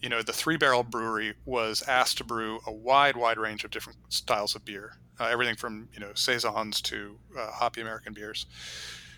you 0.00 0.08
know, 0.08 0.22
the 0.22 0.32
three 0.32 0.56
barrel 0.56 0.82
brewery 0.82 1.34
was 1.44 1.82
asked 1.82 2.18
to 2.18 2.24
brew 2.24 2.60
a 2.66 2.72
wide, 2.72 3.16
wide 3.16 3.38
range 3.38 3.64
of 3.64 3.70
different 3.70 3.98
styles 4.08 4.54
of 4.54 4.64
beer, 4.64 4.98
uh, 5.18 5.24
everything 5.24 5.56
from, 5.56 5.88
you 5.92 6.00
know, 6.00 6.12
Saisons 6.14 6.80
to 6.82 7.18
uh, 7.38 7.50
hoppy 7.50 7.80
American 7.80 8.12
beers. 8.12 8.46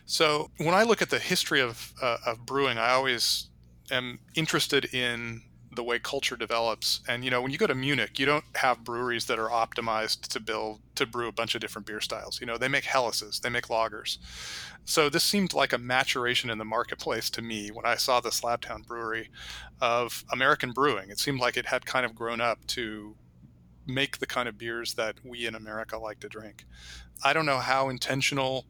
So 0.06 0.50
when 0.58 0.74
I 0.74 0.84
look 0.84 1.02
at 1.02 1.10
the 1.10 1.18
history 1.18 1.60
of, 1.60 1.92
uh, 2.00 2.18
of 2.24 2.46
brewing, 2.46 2.78
I 2.78 2.90
always 2.92 3.48
am 3.90 4.20
interested 4.34 4.94
in 4.94 5.42
the 5.78 5.84
way 5.84 6.00
culture 6.00 6.36
develops. 6.36 7.00
And 7.06 7.24
you 7.24 7.30
know, 7.30 7.40
when 7.40 7.52
you 7.52 7.56
go 7.56 7.68
to 7.68 7.74
Munich, 7.74 8.18
you 8.18 8.26
don't 8.26 8.44
have 8.56 8.82
breweries 8.82 9.26
that 9.26 9.38
are 9.38 9.48
optimized 9.48 10.22
to 10.22 10.40
build 10.40 10.80
to 10.96 11.06
brew 11.06 11.28
a 11.28 11.32
bunch 11.32 11.54
of 11.54 11.60
different 11.60 11.86
beer 11.86 12.00
styles. 12.00 12.40
You 12.40 12.48
know, 12.48 12.58
they 12.58 12.66
make 12.66 12.82
Helleses, 12.82 13.40
they 13.40 13.48
make 13.48 13.68
lagers. 13.68 14.18
So 14.84 15.08
this 15.08 15.22
seemed 15.22 15.54
like 15.54 15.72
a 15.72 15.78
maturation 15.78 16.50
in 16.50 16.58
the 16.58 16.64
marketplace 16.64 17.30
to 17.30 17.42
me 17.42 17.68
when 17.68 17.86
I 17.86 17.94
saw 17.94 18.18
the 18.18 18.30
Slabtown 18.30 18.84
Brewery 18.88 19.30
of 19.80 20.24
American 20.32 20.72
brewing. 20.72 21.10
It 21.10 21.20
seemed 21.20 21.38
like 21.38 21.56
it 21.56 21.66
had 21.66 21.86
kind 21.86 22.04
of 22.04 22.16
grown 22.16 22.40
up 22.40 22.66
to 22.68 23.14
make 23.86 24.18
the 24.18 24.26
kind 24.26 24.48
of 24.48 24.58
beers 24.58 24.94
that 24.94 25.14
we 25.24 25.46
in 25.46 25.54
America 25.54 25.96
like 25.96 26.18
to 26.20 26.28
drink. 26.28 26.64
I 27.22 27.32
don't 27.32 27.46
know 27.46 27.58
how 27.58 27.88
intentional 27.88 28.66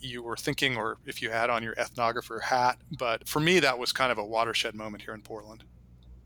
you 0.00 0.22
were 0.22 0.36
thinking 0.36 0.76
or 0.76 0.98
if 1.06 1.22
you 1.22 1.30
had 1.30 1.48
on 1.48 1.62
your 1.62 1.74
ethnographer 1.76 2.42
hat, 2.42 2.76
but 2.98 3.26
for 3.26 3.40
me 3.40 3.58
that 3.60 3.78
was 3.78 3.92
kind 3.92 4.12
of 4.12 4.18
a 4.18 4.24
watershed 4.24 4.74
moment 4.74 5.04
here 5.04 5.14
in 5.14 5.22
Portland. 5.22 5.64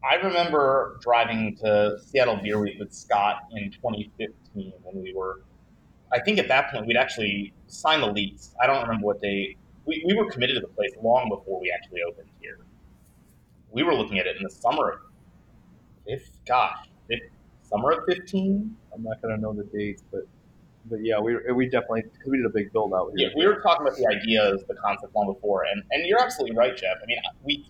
I 0.04 0.16
remember 0.16 0.98
driving 1.00 1.56
to 1.56 1.98
Seattle 1.98 2.36
Beer 2.42 2.60
Week 2.60 2.78
with 2.78 2.92
Scott 2.92 3.48
in 3.52 3.70
2015 3.70 4.72
when 4.82 5.02
we 5.02 5.12
were, 5.14 5.42
I 6.12 6.20
think 6.20 6.38
at 6.38 6.48
that 6.48 6.70
point 6.70 6.86
we'd 6.86 6.96
actually 6.96 7.52
signed 7.66 8.02
the 8.02 8.12
lease. 8.12 8.54
I 8.60 8.66
don't 8.66 8.82
remember 8.82 9.06
what 9.06 9.20
day. 9.20 9.56
We, 9.84 10.04
we 10.06 10.14
were 10.14 10.30
committed 10.30 10.56
to 10.56 10.60
the 10.60 10.72
place 10.72 10.92
long 11.02 11.28
before 11.28 11.60
we 11.60 11.72
actually 11.72 12.00
opened 12.08 12.28
here. 12.40 12.58
We 13.70 13.82
were 13.82 13.94
looking 13.94 14.18
at 14.18 14.26
it 14.26 14.36
in 14.36 14.42
the 14.42 14.50
summer 14.50 14.90
of, 14.90 14.98
if 16.06 16.28
gosh, 16.46 16.88
if, 17.08 17.20
summer 17.62 17.92
of 17.92 18.04
15. 18.06 18.76
I'm 18.94 19.02
not 19.02 19.20
going 19.20 19.34
to 19.34 19.40
know 19.40 19.52
the 19.52 19.64
dates, 19.64 20.02
but 20.10 20.22
but 20.88 21.00
yeah, 21.02 21.18
we 21.18 21.36
we 21.52 21.68
definitely 21.68 22.02
because 22.02 22.30
we 22.30 22.36
did 22.36 22.46
a 22.46 22.50
big 22.50 22.72
build 22.72 22.94
out 22.94 23.10
here. 23.16 23.28
Yeah, 23.28 23.34
we 23.36 23.46
were 23.46 23.60
talking 23.60 23.86
about 23.86 23.98
the 23.98 24.06
ideas, 24.06 24.62
the 24.68 24.74
concept 24.74 25.14
long 25.14 25.32
before, 25.32 25.64
and 25.64 25.82
and 25.90 26.06
you're 26.06 26.20
absolutely 26.20 26.56
right, 26.56 26.76
Jeff. 26.76 26.98
I 27.02 27.06
mean, 27.06 27.18
we 27.42 27.68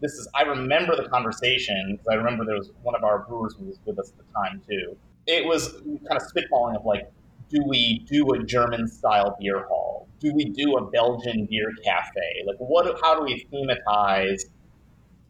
this 0.00 0.12
is 0.12 0.28
I 0.34 0.42
remember 0.42 0.96
the 0.96 1.08
conversation 1.08 1.92
because 1.92 2.06
I 2.10 2.14
remember 2.14 2.44
there 2.44 2.56
was 2.56 2.70
one 2.82 2.94
of 2.94 3.04
our 3.04 3.20
brewers 3.20 3.54
who 3.58 3.66
was 3.66 3.78
with 3.84 3.98
us 3.98 4.10
at 4.10 4.26
the 4.26 4.32
time 4.32 4.62
too. 4.68 4.96
It 5.26 5.46
was 5.46 5.72
kind 5.72 6.16
of 6.16 6.22
spitballing 6.22 6.76
of 6.76 6.84
like, 6.84 7.10
do 7.50 7.62
we 7.66 8.00
do 8.10 8.32
a 8.32 8.42
German 8.44 8.88
style 8.88 9.36
beer 9.40 9.66
hall? 9.66 10.08
Do 10.20 10.32
we 10.34 10.44
do 10.46 10.76
a 10.76 10.90
Belgian 10.90 11.46
beer 11.46 11.72
cafe? 11.84 12.44
Like, 12.46 12.56
what? 12.58 12.98
How 13.02 13.14
do 13.14 13.22
we 13.22 13.46
thematize 13.52 14.42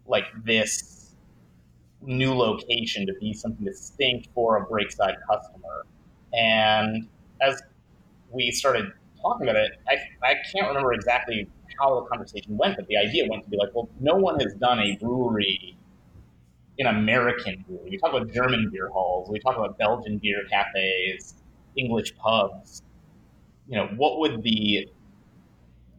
like 0.06 0.24
this 0.44 1.14
new 2.02 2.34
location 2.34 3.06
to 3.06 3.14
be 3.20 3.32
something 3.32 3.64
distinct 3.64 4.28
for 4.34 4.58
a 4.58 4.66
Breakside 4.66 5.16
customer? 5.28 5.86
And 6.32 7.08
as 7.40 7.60
we 8.30 8.50
started 8.50 8.86
talking 9.20 9.48
about 9.48 9.56
it, 9.56 9.72
I, 9.88 9.96
I 10.22 10.34
can't 10.52 10.68
remember 10.68 10.92
exactly 10.92 11.48
how 11.80 12.00
the 12.00 12.06
conversation 12.06 12.56
went, 12.56 12.76
but 12.76 12.86
the 12.86 12.96
idea 12.96 13.24
went 13.28 13.44
to 13.44 13.50
be 13.50 13.56
like, 13.56 13.70
well, 13.74 13.88
no 14.00 14.14
one 14.16 14.38
has 14.40 14.54
done 14.54 14.78
a 14.78 14.96
brewery 14.96 15.76
an 16.80 16.86
American 16.86 17.64
brewery. 17.68 17.90
We 17.90 17.98
talk 17.98 18.14
about 18.14 18.32
German 18.32 18.70
beer 18.72 18.88
halls. 18.88 19.28
We 19.30 19.38
talk 19.38 19.56
about 19.56 19.78
Belgian 19.78 20.18
beer 20.18 20.42
cafes, 20.50 21.34
English 21.76 22.16
pubs. 22.16 22.82
You 23.68 23.76
know, 23.76 23.86
what 23.96 24.18
would 24.18 24.42
the 24.42 24.88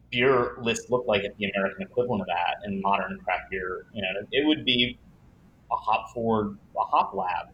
beer 0.09 0.57
list 0.61 0.89
look 0.89 1.05
like 1.07 1.23
at 1.23 1.37
the 1.37 1.49
American 1.51 1.83
equivalent 1.83 2.21
of 2.21 2.27
that 2.27 2.57
in 2.65 2.81
modern 2.81 3.19
craft 3.19 3.51
beer? 3.51 3.85
You 3.93 4.01
know, 4.01 4.27
it 4.31 4.45
would 4.45 4.65
be 4.65 4.97
a 5.71 5.75
hop 5.75 6.13
forward, 6.13 6.57
a 6.75 6.83
hop 6.83 7.13
lab. 7.13 7.47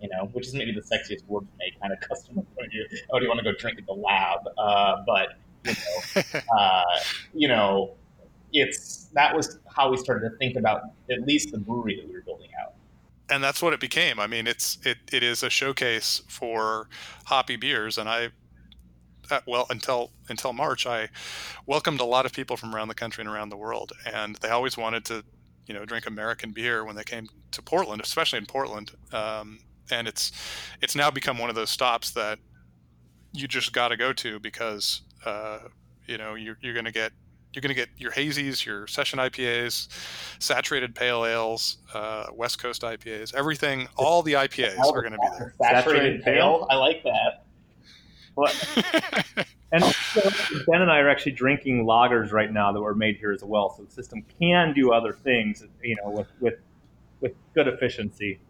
You 0.00 0.08
know, 0.08 0.28
which 0.32 0.48
is 0.48 0.54
maybe 0.54 0.72
the 0.72 0.80
sexiest 0.80 1.24
word 1.28 1.46
from 1.48 1.60
a 1.60 1.80
kind 1.80 1.92
of 1.92 2.70
view. 2.70 2.86
Oh, 3.12 3.18
do 3.18 3.24
you 3.24 3.28
want 3.28 3.38
to 3.38 3.44
go 3.44 3.56
drink 3.56 3.78
at 3.78 3.86
the 3.86 3.92
lab? 3.92 4.40
Uh, 4.58 4.96
but 5.06 5.34
you 5.64 5.72
know, 5.72 6.22
uh, 6.58 6.82
you 7.34 7.48
know, 7.48 7.94
it's 8.52 9.08
that 9.14 9.34
was 9.34 9.58
how 9.74 9.90
we 9.90 9.96
started 9.96 10.28
to 10.28 10.36
think 10.36 10.56
about 10.56 10.82
at 11.10 11.22
least 11.26 11.52
the 11.52 11.58
brewery 11.58 11.96
that 11.96 12.06
we 12.06 12.14
were 12.14 12.22
building 12.22 12.50
out. 12.62 12.74
And 13.30 13.42
that's 13.42 13.62
what 13.62 13.72
it 13.72 13.80
became. 13.80 14.20
I 14.20 14.26
mean, 14.26 14.46
it's 14.46 14.78
it, 14.84 14.98
it 15.12 15.22
is 15.22 15.42
a 15.42 15.50
showcase 15.50 16.22
for 16.28 16.88
hoppy 17.26 17.56
beers, 17.56 17.96
and 17.96 18.08
I 18.08 18.30
uh, 19.30 19.40
well 19.46 19.66
until 19.70 20.10
until 20.28 20.52
March, 20.52 20.86
I 20.86 21.08
welcomed 21.66 22.00
a 22.00 22.04
lot 22.04 22.26
of 22.26 22.32
people 22.32 22.56
from 22.56 22.74
around 22.74 22.88
the 22.88 22.94
country 22.94 23.22
and 23.22 23.32
around 23.32 23.48
the 23.48 23.56
world, 23.56 23.92
and 24.12 24.36
they 24.36 24.48
always 24.48 24.76
wanted 24.76 25.04
to 25.06 25.24
you 25.66 25.74
know 25.74 25.84
drink 25.84 26.06
American 26.06 26.52
beer 26.52 26.84
when 26.84 26.96
they 26.96 27.04
came 27.04 27.28
to 27.52 27.62
Portland, 27.62 28.02
especially 28.02 28.38
in 28.38 28.46
Portland. 28.46 28.92
Um, 29.12 29.60
and 29.90 30.06
it's 30.06 30.32
it's 30.80 30.94
now 30.94 31.10
become 31.10 31.38
one 31.38 31.48
of 31.48 31.56
those 31.56 31.70
stops 31.70 32.10
that 32.12 32.38
you 33.32 33.48
just 33.48 33.72
got 33.72 33.88
to 33.88 33.96
go 33.96 34.12
to 34.12 34.38
because 34.40 35.02
uh, 35.24 35.58
you 36.06 36.18
know 36.18 36.34
you're, 36.34 36.58
you're 36.60 36.74
going 36.74 36.84
to 36.84 36.92
get 36.92 37.12
you're 37.52 37.60
going 37.60 37.68
to 37.68 37.74
get 37.74 37.90
your 37.98 38.12
hazies, 38.12 38.64
your 38.64 38.86
session 38.86 39.18
IPAs, 39.18 39.88
saturated 40.38 40.94
pale 40.94 41.26
ales, 41.26 41.78
uh, 41.92 42.26
West 42.32 42.58
Coast 42.58 42.82
IPAs, 42.82 43.34
everything. 43.34 43.88
All 43.96 44.22
the 44.22 44.34
IPAs 44.34 44.78
are 44.78 45.02
going 45.02 45.12
to 45.12 45.18
be 45.18 45.28
there. 45.38 45.54
Saturated 45.60 46.22
pale, 46.22 46.66
I 46.70 46.76
like 46.76 47.02
that. 47.02 47.44
What? 48.34 48.56
and 49.72 49.84
Ben 50.66 50.80
and 50.80 50.90
I 50.90 50.98
are 51.00 51.10
actually 51.10 51.32
drinking 51.32 51.84
lagers 51.84 52.32
right 52.32 52.50
now 52.50 52.72
that 52.72 52.80
were 52.80 52.94
made 52.94 53.16
here 53.16 53.32
as 53.32 53.44
well. 53.44 53.74
So 53.76 53.84
the 53.84 53.90
system 53.90 54.24
can 54.40 54.72
do 54.72 54.92
other 54.92 55.12
things, 55.12 55.62
you 55.82 55.96
know, 55.96 56.10
with 56.10 56.28
with 56.40 56.54
with 57.20 57.32
good 57.54 57.68
efficiency. 57.68 58.40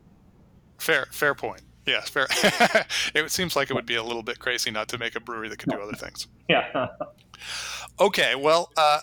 Fair, 0.79 1.07
fair 1.11 1.35
point. 1.35 1.63
Yes, 1.87 2.09
fair. 2.09 2.27
it 3.15 3.31
seems 3.31 3.57
like 3.57 3.71
it 3.71 3.75
would 3.75 3.87
be 3.87 3.97
a 3.97 4.03
little 4.03 4.23
bit 4.23 4.39
crazy 4.39 4.71
not 4.71 4.89
to 4.89 4.99
make 4.99 5.17
a 5.17 5.21
brewery 5.21 5.49
that 5.49 5.59
could 5.59 5.71
do 5.71 5.81
other 5.81 5.97
things. 5.97 6.29
Yeah. 6.49 6.89
okay, 8.01 8.35
well, 8.35 8.71
uh, 8.77 9.01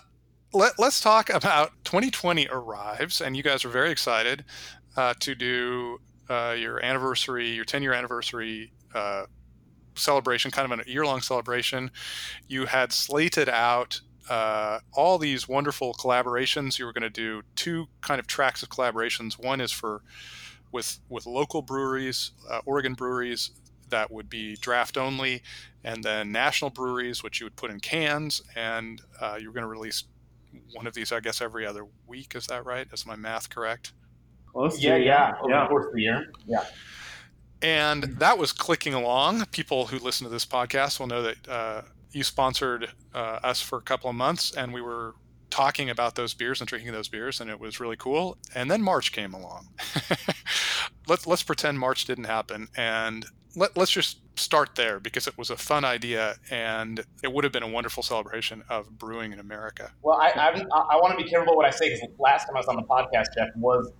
let, 0.52 0.78
us 0.78 1.00
talk 1.00 1.30
about 1.30 1.72
2020 1.84 2.46
arrives, 2.48 3.20
and 3.20 3.36
you 3.36 3.42
guys 3.42 3.64
are 3.64 3.70
very 3.70 3.90
excited 3.90 4.44
uh, 4.96 5.14
to 5.20 5.34
do 5.34 5.98
uh, 6.28 6.54
your 6.56 6.84
anniversary, 6.84 7.48
your 7.48 7.64
10 7.64 7.82
year 7.82 7.92
anniversary 7.92 8.72
uh, 8.94 9.24
celebration, 9.96 10.52
kind 10.52 10.72
of 10.72 10.86
a 10.86 10.88
year 10.88 11.04
long 11.04 11.20
celebration. 11.20 11.90
You 12.46 12.66
had 12.66 12.92
slated 12.92 13.48
out 13.48 14.00
uh, 14.28 14.78
all 14.92 15.18
these 15.18 15.48
wonderful 15.48 15.94
collaborations. 15.94 16.78
You 16.78 16.84
were 16.84 16.92
going 16.92 17.02
to 17.02 17.10
do 17.10 17.42
two 17.56 17.88
kind 18.00 18.20
of 18.20 18.28
tracks 18.28 18.62
of 18.62 18.68
collaborations. 18.68 19.42
One 19.42 19.60
is 19.60 19.72
for 19.72 20.02
with 20.72 21.00
with 21.08 21.26
local 21.26 21.62
breweries, 21.62 22.32
uh, 22.48 22.60
Oregon 22.64 22.94
breweries 22.94 23.50
that 23.90 24.10
would 24.10 24.30
be 24.30 24.56
draft 24.56 24.96
only, 24.96 25.42
and 25.84 26.02
then 26.02 26.32
national 26.32 26.70
breweries, 26.70 27.22
which 27.22 27.40
you 27.40 27.46
would 27.46 27.56
put 27.56 27.70
in 27.70 27.80
cans, 27.80 28.42
and 28.56 29.02
uh, 29.20 29.38
you're 29.40 29.52
going 29.52 29.62
to 29.62 29.68
release 29.68 30.04
one 30.72 30.86
of 30.86 30.94
these, 30.94 31.12
I 31.12 31.20
guess, 31.20 31.40
every 31.40 31.66
other 31.66 31.86
week. 32.06 32.34
Is 32.34 32.46
that 32.46 32.64
right? 32.64 32.86
Is 32.92 33.06
my 33.06 33.16
math 33.16 33.50
correct? 33.50 33.92
Close 34.52 34.82
yeah, 34.82 34.96
yeah, 34.96 35.34
over 35.40 35.50
yeah. 35.50 35.62
the 35.62 35.68
course 35.68 35.86
of 35.86 35.94
the 35.94 36.02
year. 36.02 36.32
Yeah. 36.46 36.64
And 37.62 38.04
that 38.18 38.38
was 38.38 38.52
clicking 38.52 38.94
along. 38.94 39.44
People 39.46 39.86
who 39.86 39.98
listen 39.98 40.24
to 40.24 40.30
this 40.30 40.46
podcast 40.46 40.98
will 40.98 41.06
know 41.06 41.22
that 41.22 41.48
uh, 41.48 41.82
you 42.10 42.24
sponsored 42.24 42.90
uh, 43.14 43.38
us 43.42 43.60
for 43.60 43.78
a 43.78 43.82
couple 43.82 44.08
of 44.08 44.16
months, 44.16 44.52
and 44.54 44.72
we 44.72 44.80
were 44.80 45.14
talking 45.50 45.90
about 45.90 46.14
those 46.14 46.32
beers 46.32 46.60
and 46.60 46.68
drinking 46.68 46.92
those 46.92 47.08
beers, 47.08 47.40
and 47.40 47.50
it 47.50 47.60
was 47.60 47.80
really 47.80 47.96
cool. 47.96 48.38
And 48.54 48.70
then 48.70 48.82
March 48.82 49.12
came 49.12 49.34
along. 49.34 49.68
let's 51.10 51.26
let's 51.26 51.42
pretend 51.42 51.78
March 51.78 52.06
didn't 52.06 52.24
happen, 52.24 52.68
and 52.76 53.26
let, 53.56 53.76
let's 53.76 53.90
just 53.90 54.18
start 54.38 54.76
there 54.76 55.00
because 55.00 55.26
it 55.26 55.36
was 55.36 55.50
a 55.50 55.56
fun 55.56 55.84
idea, 55.84 56.36
and 56.50 57.04
it 57.22 57.32
would 57.32 57.44
have 57.44 57.52
been 57.52 57.64
a 57.64 57.68
wonderful 57.68 58.02
celebration 58.02 58.62
of 58.70 58.98
brewing 58.98 59.32
in 59.32 59.40
America. 59.40 59.92
Well, 60.02 60.18
I 60.18 60.28
I, 60.28 60.50
I 60.50 60.96
want 60.96 61.18
to 61.18 61.22
be 61.22 61.28
careful 61.28 61.54
what 61.56 61.66
I 61.66 61.70
say 61.70 61.92
because 61.92 62.08
last 62.18 62.46
time 62.46 62.56
I 62.56 62.60
was 62.60 62.68
on 62.68 62.76
the 62.76 62.82
podcast, 62.82 63.34
Jeff 63.36 63.48
was 63.56 63.92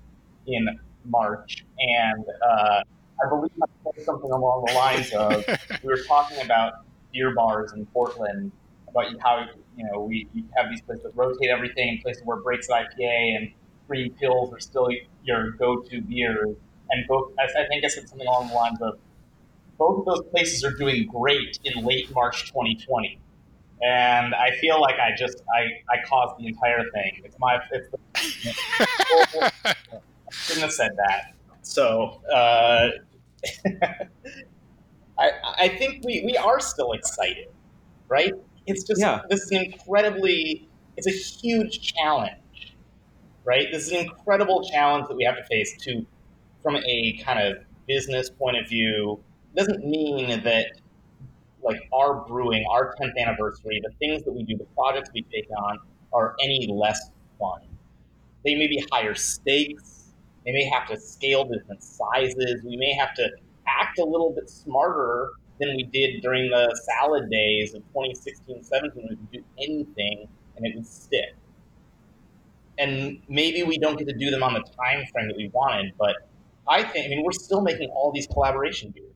in 0.47 0.67
March, 1.05 1.67
and 1.79 2.25
uh, 2.49 2.83
I 3.23 3.29
believe 3.29 3.51
I 3.61 3.93
said 3.93 4.05
something 4.05 4.31
along 4.31 4.65
the 4.69 4.75
lines 4.75 5.13
of 5.13 5.45
we 5.83 5.89
were 5.89 6.03
talking 6.05 6.41
about 6.43 6.85
beer 7.13 7.35
bars 7.35 7.73
in 7.73 7.85
Portland 7.87 8.53
about 8.87 9.07
how 9.21 9.47
you 9.77 9.85
know 9.91 10.01
we, 10.03 10.29
we 10.33 10.45
have 10.57 10.71
these 10.71 10.81
places 10.81 11.03
that 11.03 11.17
rotate 11.17 11.51
everything, 11.51 12.01
places 12.03 12.23
where 12.25 12.37
Breaks 12.37 12.69
IPA 12.69 13.37
and 13.37 13.53
Green 13.89 14.15
Pills 14.15 14.53
are 14.53 14.61
still 14.61 14.89
your 15.25 15.51
go-to 15.53 16.01
beers. 16.03 16.57
And 16.91 17.07
both, 17.07 17.33
I, 17.39 17.45
I 17.45 17.67
think 17.69 17.85
I 17.85 17.89
said 17.89 18.09
something 18.09 18.27
along 18.27 18.49
the 18.49 18.55
lines 18.55 18.79
of 18.83 18.99
both 19.79 20.01
of 20.01 20.05
those 20.05 20.23
places 20.31 20.63
are 20.63 20.73
doing 20.73 21.07
great 21.07 21.59
in 21.65 21.85
late 21.85 22.13
March 22.15 22.47
2020. 22.49 23.19
And 23.83 24.35
I 24.35 24.51
feel 24.61 24.79
like 24.79 24.97
I 24.97 25.13
just 25.17 25.43
I, 25.55 25.63
I 25.91 26.07
caused 26.07 26.39
the 26.39 26.47
entire 26.47 26.85
thing. 26.91 27.23
It's 27.25 27.39
my 27.39 27.59
it's 27.73 27.89
the, 27.91 27.99
I 29.65 29.75
shouldn't 30.31 30.63
have 30.63 30.73
said 30.73 30.91
that. 30.97 31.35
So 31.63 32.21
uh, 32.31 32.91
I 35.19 35.31
I 35.59 35.69
think 35.79 36.05
we, 36.05 36.23
we 36.27 36.37
are 36.37 36.61
still 36.61 36.93
excited, 36.93 37.49
right? 38.09 38.35
It's 38.67 38.85
just 38.85 39.01
yeah. 39.01 39.21
this 39.31 39.41
is 39.45 39.51
an 39.53 39.65
incredibly 39.65 40.69
it's 40.99 41.07
a 41.07 41.11
huge 41.11 41.95
challenge, 41.95 42.75
right? 43.45 43.69
This 43.73 43.87
is 43.87 43.93
an 43.93 44.01
incredible 44.01 44.69
challenge 44.69 45.09
that 45.09 45.17
we 45.17 45.25
have 45.25 45.37
to 45.37 45.45
face 45.45 45.75
to 45.85 46.07
from 46.63 46.77
a 46.77 47.21
kind 47.25 47.39
of 47.39 47.65
business 47.87 48.31
point 48.31 48.57
of 48.57 48.69
view. 48.69 49.21
Doesn't 49.57 49.85
mean 49.85 50.43
that 50.45 50.81
like 51.63 51.81
our 51.93 52.25
brewing, 52.27 52.65
our 52.71 52.95
10th 53.01 53.17
anniversary, 53.19 53.81
the 53.83 53.93
things 53.99 54.23
that 54.25 54.33
we 54.33 54.43
do, 54.45 54.57
the 54.57 54.67
projects 54.77 55.11
we 55.15 55.23
take 55.23 55.49
on 55.51 55.79
are 56.13 56.37
any 56.43 56.69
less 56.73 57.11
fun. 57.39 57.61
They 58.45 58.55
may 58.55 58.67
be 58.67 58.85
higher 58.91 59.15
stakes. 59.15 60.13
They 60.47 60.53
may 60.53 60.65
have 60.65 60.89
to 60.89 60.99
scale 60.99 61.45
different 61.45 61.83
sizes. 61.83 62.63
We 62.65 62.77
may 62.77 62.93
have 62.95 63.15
to 63.15 63.29
act 63.67 63.99
a 63.99 64.05
little 64.05 64.33
bit 64.33 64.49
smarter 64.49 65.31
than 65.61 65.77
we 65.77 65.85
did 65.85 66.23
during 66.23 66.51
the 66.51 66.75
salad 66.85 67.31
days 67.31 67.75
of 67.75 67.83
2016 67.89 68.65
17 68.65 69.07
we 69.11 69.17
could 69.17 69.31
do 69.31 69.45
anything 69.59 70.27
and 70.57 70.67
it 70.67 70.75
would 70.75 70.87
stick 70.87 71.35
and 72.79 73.21
maybe 73.29 73.63
we 73.63 73.77
don't 73.79 73.99
get 73.99 74.09
to 74.09 74.15
do 74.15 74.31
them 74.31 74.43
on 74.43 74.55
the 74.55 74.61
time 74.61 75.05
frame 75.13 75.29
that 75.29 75.37
we 75.37 75.51
wanted 75.53 75.93
but 75.99 76.17
i 76.71 76.83
think 76.83 77.07
i 77.07 77.11
mean 77.11 77.23
we're 77.25 77.33
still 77.33 77.63
making 77.63 77.91
all 77.91 78.13
these 78.13 78.29
collaboration 78.29 78.91
beers 78.93 79.07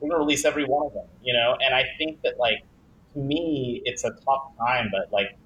we're 0.00 0.08
going 0.10 0.20
to 0.20 0.24
release 0.24 0.44
every 0.44 0.64
one 0.64 0.86
of 0.86 0.94
them 0.94 1.06
you 1.22 1.32
know 1.32 1.56
and 1.64 1.74
i 1.74 1.84
think 1.98 2.20
that 2.22 2.38
like 2.38 2.64
to 3.14 3.20
me 3.20 3.82
it's 3.86 4.04
a 4.04 4.10
tough 4.24 4.44
time 4.58 4.90
but 4.92 5.12
like 5.12 5.36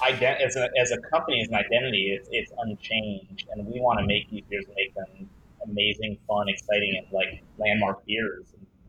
ident- 0.00 0.40
as, 0.40 0.56
a, 0.56 0.68
as 0.80 0.92
a 0.92 0.98
company 1.10 1.40
as 1.42 1.48
an 1.48 1.54
identity 1.54 2.12
it's, 2.18 2.28
it's 2.32 2.52
unchanged 2.58 3.46
and 3.52 3.66
we 3.66 3.80
want 3.80 3.98
to 4.00 4.06
make 4.06 4.28
these 4.30 4.44
beers 4.50 4.66
and 4.66 4.74
make 4.76 4.94
them 4.94 5.30
amazing 5.66 6.18
fun 6.28 6.48
exciting 6.48 6.94
and 6.98 7.06
like 7.12 7.42
landmark 7.58 8.04
beers 8.06 8.46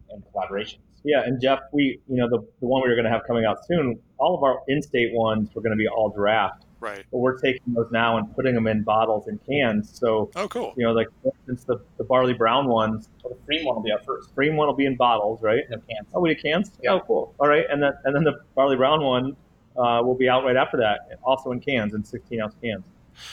and 0.09 0.23
collaborations. 0.33 0.79
Yeah, 1.03 1.23
and 1.23 1.39
Jeff, 1.41 1.59
we 1.71 1.99
you 2.07 2.15
know 2.15 2.27
the, 2.29 2.39
the 2.59 2.67
one 2.67 2.81
we 2.83 2.89
are 2.89 2.95
going 2.95 3.05
to 3.05 3.11
have 3.11 3.21
coming 3.27 3.45
out 3.45 3.65
soon. 3.65 3.99
All 4.17 4.35
of 4.35 4.43
our 4.43 4.61
in-state 4.67 5.13
ones 5.13 5.49
were 5.53 5.61
going 5.61 5.77
to 5.77 5.77
be 5.77 5.87
all 5.87 6.09
draft. 6.09 6.64
Right. 6.85 7.03
But 7.11 7.17
we're 7.17 7.39
taking 7.39 7.73
those 7.73 7.89
now 7.91 8.17
and 8.17 8.33
putting 8.35 8.53
them 8.53 8.67
in 8.67 8.83
bottles 8.83 9.25
and 9.25 9.43
cans. 9.43 9.97
So 9.97 10.29
oh, 10.35 10.47
cool. 10.47 10.75
You 10.77 10.85
know, 10.85 10.93
like 10.93 11.07
for 11.23 11.33
instance, 11.49 11.63
the, 11.63 11.83
the 11.97 12.03
barley 12.03 12.33
brown 12.33 12.67
ones. 12.67 13.09
Well, 13.23 13.33
the 13.33 13.39
cream 13.43 13.65
one 13.65 13.75
will 13.75 13.81
be 13.81 13.91
out 13.91 14.05
first. 14.05 14.35
Cream 14.35 14.55
one 14.55 14.67
will 14.67 14.75
be 14.75 14.85
in 14.85 14.95
bottles, 14.95 15.41
right? 15.41 15.63
No 15.71 15.77
cans. 15.77 16.07
Oh, 16.13 16.19
we 16.21 16.29
did 16.29 16.43
cans. 16.43 16.71
Yeah. 16.83 16.93
Oh, 16.93 16.99
cool. 16.99 17.33
All 17.39 17.47
right, 17.47 17.65
and 17.71 17.81
then 17.81 17.93
and 18.03 18.15
then 18.15 18.23
the 18.23 18.39
barley 18.53 18.75
brown 18.75 19.03
one 19.03 19.35
uh, 19.75 20.01
will 20.03 20.13
be 20.13 20.29
out 20.29 20.45
right 20.45 20.55
after 20.55 20.77
that, 20.77 21.19
also 21.23 21.51
in 21.51 21.59
cans, 21.59 21.95
in 21.95 22.03
16 22.03 22.39
ounce 22.39 22.55
cans. 22.61 22.83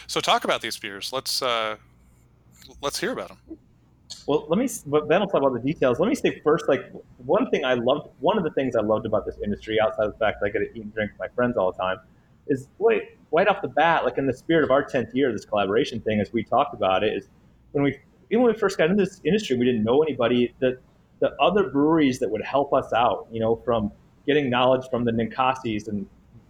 So 0.07 0.21
talk 0.21 0.45
about 0.45 0.63
these 0.63 0.79
beers. 0.79 1.13
Let's 1.13 1.43
uh, 1.43 1.77
let's 2.81 3.01
hear 3.01 3.13
about 3.13 3.29
them. 3.29 3.59
Well, 4.27 4.47
let 4.49 4.59
me. 4.59 4.67
But 4.87 5.09
then 5.09 5.21
I'll 5.21 5.29
talk 5.29 5.43
about 5.43 5.53
the 5.53 5.73
details. 5.73 6.01
Let 6.01 6.09
me 6.09 6.15
say 6.15 6.41
first, 6.43 6.69
like 6.69 6.91
one 7.19 7.51
thing 7.51 7.67
I 7.67 7.75
loved. 7.75 8.09
One 8.21 8.39
of 8.39 8.45
the 8.45 8.51
things 8.53 8.77
I 8.77 8.81
loved 8.81 9.05
about 9.05 9.27
this 9.27 9.37
industry, 9.45 9.79
outside 9.79 10.07
of 10.07 10.13
the 10.13 10.19
fact 10.19 10.39
that 10.41 10.47
I 10.47 10.49
get 10.49 10.61
to 10.61 10.79
eat 10.79 10.85
and 10.85 10.95
drink 10.95 11.11
with 11.13 11.19
my 11.19 11.29
friends 11.35 11.59
all 11.59 11.71
the 11.71 11.77
time, 11.79 11.99
is 12.47 12.69
wait, 12.79 13.19
right 13.33 13.49
off 13.49 13.63
the 13.63 13.69
bat, 13.69 14.05
like 14.05 14.19
in 14.19 14.27
the 14.27 14.33
spirit 14.33 14.65
of 14.65 14.71
our 14.71 14.85
tenth 14.85 15.15
year, 15.15 15.33
this 15.33 15.45
collaboration 15.45 16.01
thing, 16.01 16.21
as 16.21 16.33
we 16.33 16.45
talked 16.45 16.75
about 16.75 17.03
it, 17.03 17.17
is 17.17 17.29
when 17.73 17.83
we 17.83 17.99
even 18.31 18.45
when 18.45 18.53
we 18.53 18.59
first 18.59 18.79
got 18.79 18.91
into 18.91 19.05
this 19.05 19.21
industry, 19.25 19.57
we 19.57 19.65
didn't 19.65 19.85
know 19.85 20.03
anybody. 20.03 20.55
The 20.61 20.79
the 21.21 21.35
other 21.41 21.71
breweries 21.71 22.19
that 22.19 22.31
would 22.31 22.45
help 22.45 22.73
us 22.75 22.93
out, 22.93 23.29
you 23.31 23.41
know, 23.41 23.57
from 23.65 23.93
getting 24.27 24.51
knowledge 24.51 24.89
from 24.91 25.05
the 25.05 25.13
Ninkasis 25.13 25.89
and 25.89 26.07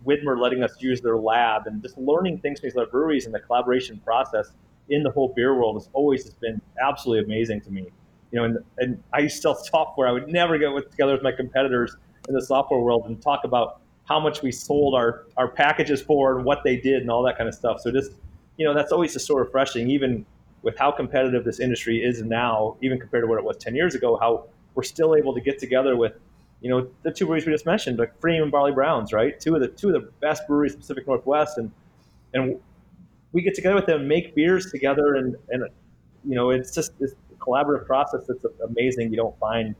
Widmer 0.06 0.40
letting 0.40 0.62
us 0.62 0.76
use 0.80 1.00
their 1.00 1.16
lab 1.16 1.66
and 1.66 1.82
just 1.82 1.96
learning 1.98 2.38
things 2.38 2.60
from 2.60 2.68
these 2.68 2.76
other 2.76 2.90
breweries 2.90 3.26
and 3.26 3.34
the 3.34 3.40
collaboration 3.40 4.00
process 4.04 4.52
in 4.88 5.02
the 5.02 5.10
whole 5.10 5.28
beer 5.28 5.54
world 5.54 5.76
has 5.76 5.88
always 5.92 6.28
been 6.34 6.60
absolutely 6.82 7.24
amazing 7.24 7.60
to 7.60 7.70
me. 7.70 7.86
You 8.30 8.38
know, 8.38 8.44
and, 8.44 8.58
and 8.78 9.02
I 9.12 9.20
used 9.20 9.36
to 9.36 9.42
sell 9.42 9.54
software. 9.54 10.08
I 10.08 10.12
would 10.12 10.28
never 10.28 10.56
get 10.58 10.72
with, 10.72 10.90
together 10.90 11.12
with 11.12 11.22
my 11.22 11.32
competitors 11.32 11.94
in 12.28 12.34
the 12.34 12.42
software 12.42 12.80
world 12.80 13.04
and 13.06 13.20
talk 13.20 13.44
about 13.44 13.81
how 14.04 14.18
much 14.20 14.42
we 14.42 14.52
sold 14.52 14.94
our, 14.94 15.26
our 15.36 15.48
packages 15.48 16.02
for 16.02 16.36
and 16.36 16.44
what 16.44 16.62
they 16.64 16.76
did 16.76 17.02
and 17.02 17.10
all 17.10 17.22
that 17.22 17.36
kind 17.36 17.48
of 17.48 17.54
stuff. 17.54 17.80
So 17.80 17.90
just, 17.90 18.12
you 18.56 18.66
know, 18.66 18.74
that's 18.74 18.92
always 18.92 19.12
just 19.12 19.26
so 19.26 19.36
refreshing, 19.36 19.90
even 19.90 20.26
with 20.62 20.76
how 20.78 20.90
competitive 20.90 21.44
this 21.44 21.60
industry 21.60 22.02
is 22.02 22.22
now, 22.22 22.76
even 22.82 22.98
compared 22.98 23.24
to 23.24 23.28
what 23.28 23.38
it 23.38 23.44
was 23.44 23.56
10 23.56 23.74
years 23.74 23.94
ago, 23.94 24.16
how 24.20 24.46
we're 24.74 24.82
still 24.82 25.14
able 25.14 25.34
to 25.34 25.40
get 25.40 25.58
together 25.58 25.96
with, 25.96 26.14
you 26.60 26.70
know, 26.70 26.88
the 27.02 27.10
two 27.10 27.26
breweries 27.26 27.46
we 27.46 27.52
just 27.52 27.66
mentioned, 27.66 27.98
like 27.98 28.18
Pfriem 28.20 28.42
and 28.42 28.52
Barley 28.52 28.72
Browns, 28.72 29.12
right? 29.12 29.38
Two 29.38 29.54
of 29.54 29.60
the 29.60 29.68
two 29.68 29.88
of 29.88 29.94
the 29.94 30.10
best 30.20 30.46
breweries 30.46 30.74
in 30.74 30.80
Pacific 30.80 31.06
Northwest. 31.06 31.58
And, 31.58 31.72
and 32.34 32.60
we 33.32 33.42
get 33.42 33.54
together 33.54 33.74
with 33.74 33.86
them, 33.86 34.06
make 34.06 34.34
beers 34.34 34.70
together, 34.70 35.16
and 35.16 35.36
and 35.48 35.64
you 36.24 36.36
know 36.36 36.50
it's 36.50 36.72
just 36.72 36.96
this 37.00 37.14
collaborative 37.38 37.86
process 37.86 38.22
that's 38.28 38.44
amazing. 38.64 39.10
You 39.10 39.16
don't 39.16 39.38
find, 39.38 39.74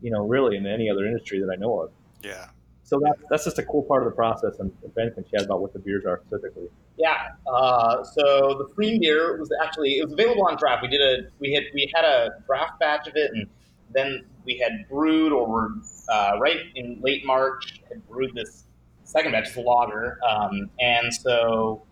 you 0.00 0.10
know, 0.10 0.26
really 0.26 0.56
in 0.56 0.66
any 0.66 0.88
other 0.88 1.04
industry 1.04 1.40
that 1.40 1.50
I 1.50 1.56
know 1.56 1.80
of. 1.80 1.90
Yeah. 2.22 2.48
So 2.92 3.00
that's 3.02 3.22
that's 3.30 3.44
just 3.44 3.58
a 3.58 3.62
cool 3.62 3.84
part 3.84 4.02
of 4.02 4.10
the 4.10 4.14
process, 4.14 4.58
and 4.58 4.70
Ben 4.94 5.14
can 5.14 5.24
chat 5.24 5.46
about 5.46 5.62
what 5.62 5.72
the 5.72 5.78
beers 5.78 6.04
are 6.04 6.20
specifically. 6.26 6.68
Yeah. 6.98 7.28
Uh, 7.50 8.04
so 8.04 8.58
the 8.58 8.66
Pfriem 8.74 9.00
beer 9.00 9.38
was 9.38 9.50
actually 9.64 9.92
it 9.92 10.04
was 10.04 10.12
available 10.12 10.46
on 10.46 10.58
draft. 10.58 10.82
We 10.82 10.88
did 10.88 11.00
a 11.00 11.30
we 11.38 11.54
had 11.54 11.62
we 11.72 11.90
had 11.94 12.04
a 12.04 12.28
draft 12.46 12.78
batch 12.80 13.08
of 13.08 13.16
it, 13.16 13.30
and 13.32 13.46
then 13.94 14.26
we 14.44 14.58
had 14.58 14.86
brewed 14.90 15.32
or 15.32 15.70
uh, 16.10 16.32
right 16.38 16.58
in 16.74 17.00
late 17.00 17.24
March 17.24 17.80
had 17.88 18.06
brewed 18.10 18.34
this 18.34 18.66
second 19.04 19.32
batch, 19.32 19.54
the 19.54 19.62
lager, 19.62 20.18
um, 20.28 20.68
and 20.78 21.14
so 21.14 21.86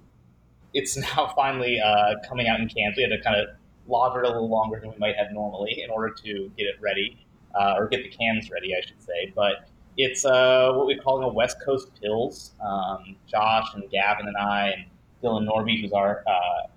it's 0.75 0.97
now 1.17 1.33
finally 1.35 1.81
uh, 1.81 2.17
coming 2.29 2.47
out 2.47 2.61
in 2.61 2.69
cans. 2.69 2.99
We 2.99 3.05
had 3.05 3.17
to 3.17 3.23
kind 3.23 3.41
of 3.41 3.49
lager 3.87 4.23
it 4.23 4.27
a 4.27 4.33
little 4.33 4.51
longer 4.51 4.79
than 4.79 4.91
we 4.91 4.99
might 4.99 5.17
have 5.17 5.29
normally 5.33 5.81
in 5.83 5.89
order 5.89 6.13
to 6.13 6.53
get 6.59 6.65
it 6.65 6.77
ready, 6.79 7.27
uh, 7.59 7.77
or 7.79 7.89
get 7.89 8.03
the 8.03 8.11
cans 8.11 8.51
ready, 8.51 8.75
I 8.77 8.87
should 8.87 9.03
say. 9.03 9.33
But 9.35 9.71
it's 10.05 10.25
uh, 10.25 10.73
what 10.75 10.87
we're 10.87 11.01
calling 11.01 11.25
a 11.25 11.29
West 11.29 11.59
Coast 11.65 11.91
Pils. 12.03 12.51
Um, 12.61 13.17
Josh 13.27 13.75
and 13.75 13.89
Gavin 13.91 14.27
and 14.27 14.37
I 14.37 14.69
and 14.69 14.85
Dylan 15.23 15.49
Norby, 15.49 15.81
who's 15.81 15.93
our 15.93 16.23
uh, 16.27 16.69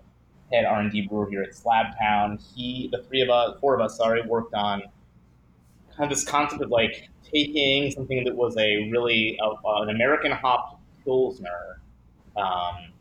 head 0.51 0.65
R&D 0.65 1.07
brewer 1.07 1.29
here 1.29 1.43
at 1.43 1.51
Slabtown, 1.51 2.41
he, 2.53 2.89
the 2.91 3.03
three 3.03 3.21
of 3.21 3.29
us, 3.29 3.57
four 3.59 3.75
of 3.75 3.81
us, 3.81 3.97
sorry, 3.97 4.21
worked 4.21 4.53
on 4.53 4.83
kind 5.95 6.09
of 6.11 6.17
this 6.17 6.25
concept 6.25 6.61
of 6.61 6.69
like 6.69 7.09
taking 7.31 7.91
something 7.91 8.23
that 8.23 8.35
was 8.35 8.57
a 8.57 8.89
really 8.89 9.39
uh, 9.43 9.81
an 9.81 9.89
American 9.89 10.31
hop 10.31 10.79
pilsner 11.03 11.79
um, 12.35 12.93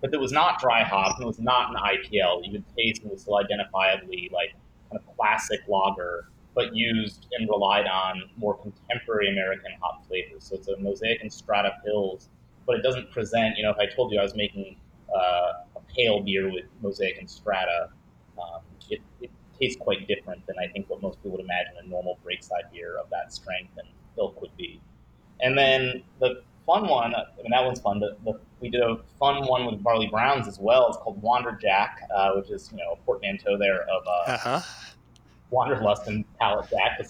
but 0.00 0.10
that 0.10 0.20
was 0.20 0.32
not 0.32 0.60
dry 0.60 0.82
hop 0.82 1.16
and 1.16 1.24
it 1.24 1.26
was 1.26 1.38
not 1.38 1.70
an 1.70 1.76
IPL. 1.76 2.44
You 2.44 2.52
could 2.52 2.64
taste 2.76 3.02
and 3.02 3.10
was 3.10 3.22
still 3.22 3.34
identifiably 3.34 4.30
like 4.32 4.54
kind 4.90 5.00
of 5.00 5.16
classic 5.16 5.60
lager, 5.68 6.28
but 6.54 6.74
used 6.74 7.26
and 7.38 7.48
relied 7.48 7.86
on 7.86 8.22
more 8.36 8.56
contemporary 8.58 9.30
American 9.30 9.72
hop 9.80 10.06
flavors. 10.06 10.44
So 10.44 10.56
it's 10.56 10.68
a 10.68 10.76
Mosaic 10.78 11.20
and 11.22 11.32
Strata 11.32 11.72
Pils, 11.86 12.28
but 12.66 12.76
it 12.76 12.82
doesn't 12.82 13.10
present. 13.10 13.56
You 13.56 13.64
know, 13.64 13.70
if 13.70 13.78
I 13.78 13.86
told 13.86 14.12
you 14.12 14.18
I 14.18 14.22
was 14.22 14.34
making 14.34 14.76
uh, 15.14 15.52
a 15.76 15.80
pale 15.94 16.20
beer 16.20 16.50
with 16.50 16.64
Mosaic 16.82 17.18
and 17.18 17.28
Strata, 17.28 17.88
um, 18.38 18.60
it, 18.90 19.00
it 19.20 19.30
tastes 19.58 19.80
quite 19.80 20.06
different 20.08 20.46
than 20.46 20.56
I 20.58 20.70
think 20.72 20.90
what 20.90 21.00
most 21.02 21.18
people 21.18 21.32
would 21.32 21.40
imagine 21.44 21.72
a 21.82 21.88
normal 21.88 22.18
breakside 22.24 22.70
beer 22.72 22.98
of 22.98 23.08
that 23.10 23.32
strength 23.32 23.72
and 23.78 23.88
ilk 24.18 24.40
would 24.40 24.56
be. 24.56 24.80
And 25.40 25.56
then 25.56 26.02
the 26.20 26.42
fun 26.66 26.86
one, 26.88 27.14
I 27.14 27.24
mean, 27.42 27.50
that 27.50 27.64
one's 27.64 27.80
fun. 27.80 27.98
The, 27.98 28.16
the, 28.24 28.38
we 28.60 28.68
did 28.68 28.80
a 28.80 28.98
fun 29.18 29.46
one 29.46 29.66
with 29.66 29.82
Barley 29.82 30.06
Browns 30.06 30.46
as 30.46 30.58
well. 30.58 30.88
It's 30.88 30.96
called 30.98 31.20
Wanderjack, 31.22 31.90
uh, 32.14 32.32
which 32.36 32.50
is, 32.50 32.70
you 32.70 32.78
know, 32.78 32.92
a 32.92 32.96
portmanteau 33.04 33.58
there 33.58 33.82
of 33.82 34.06
uh, 34.06 34.32
uh-huh. 34.32 34.60
Wanderlust 35.52 36.08
and 36.08 36.24
Pallet 36.38 36.68
Jack. 36.70 37.06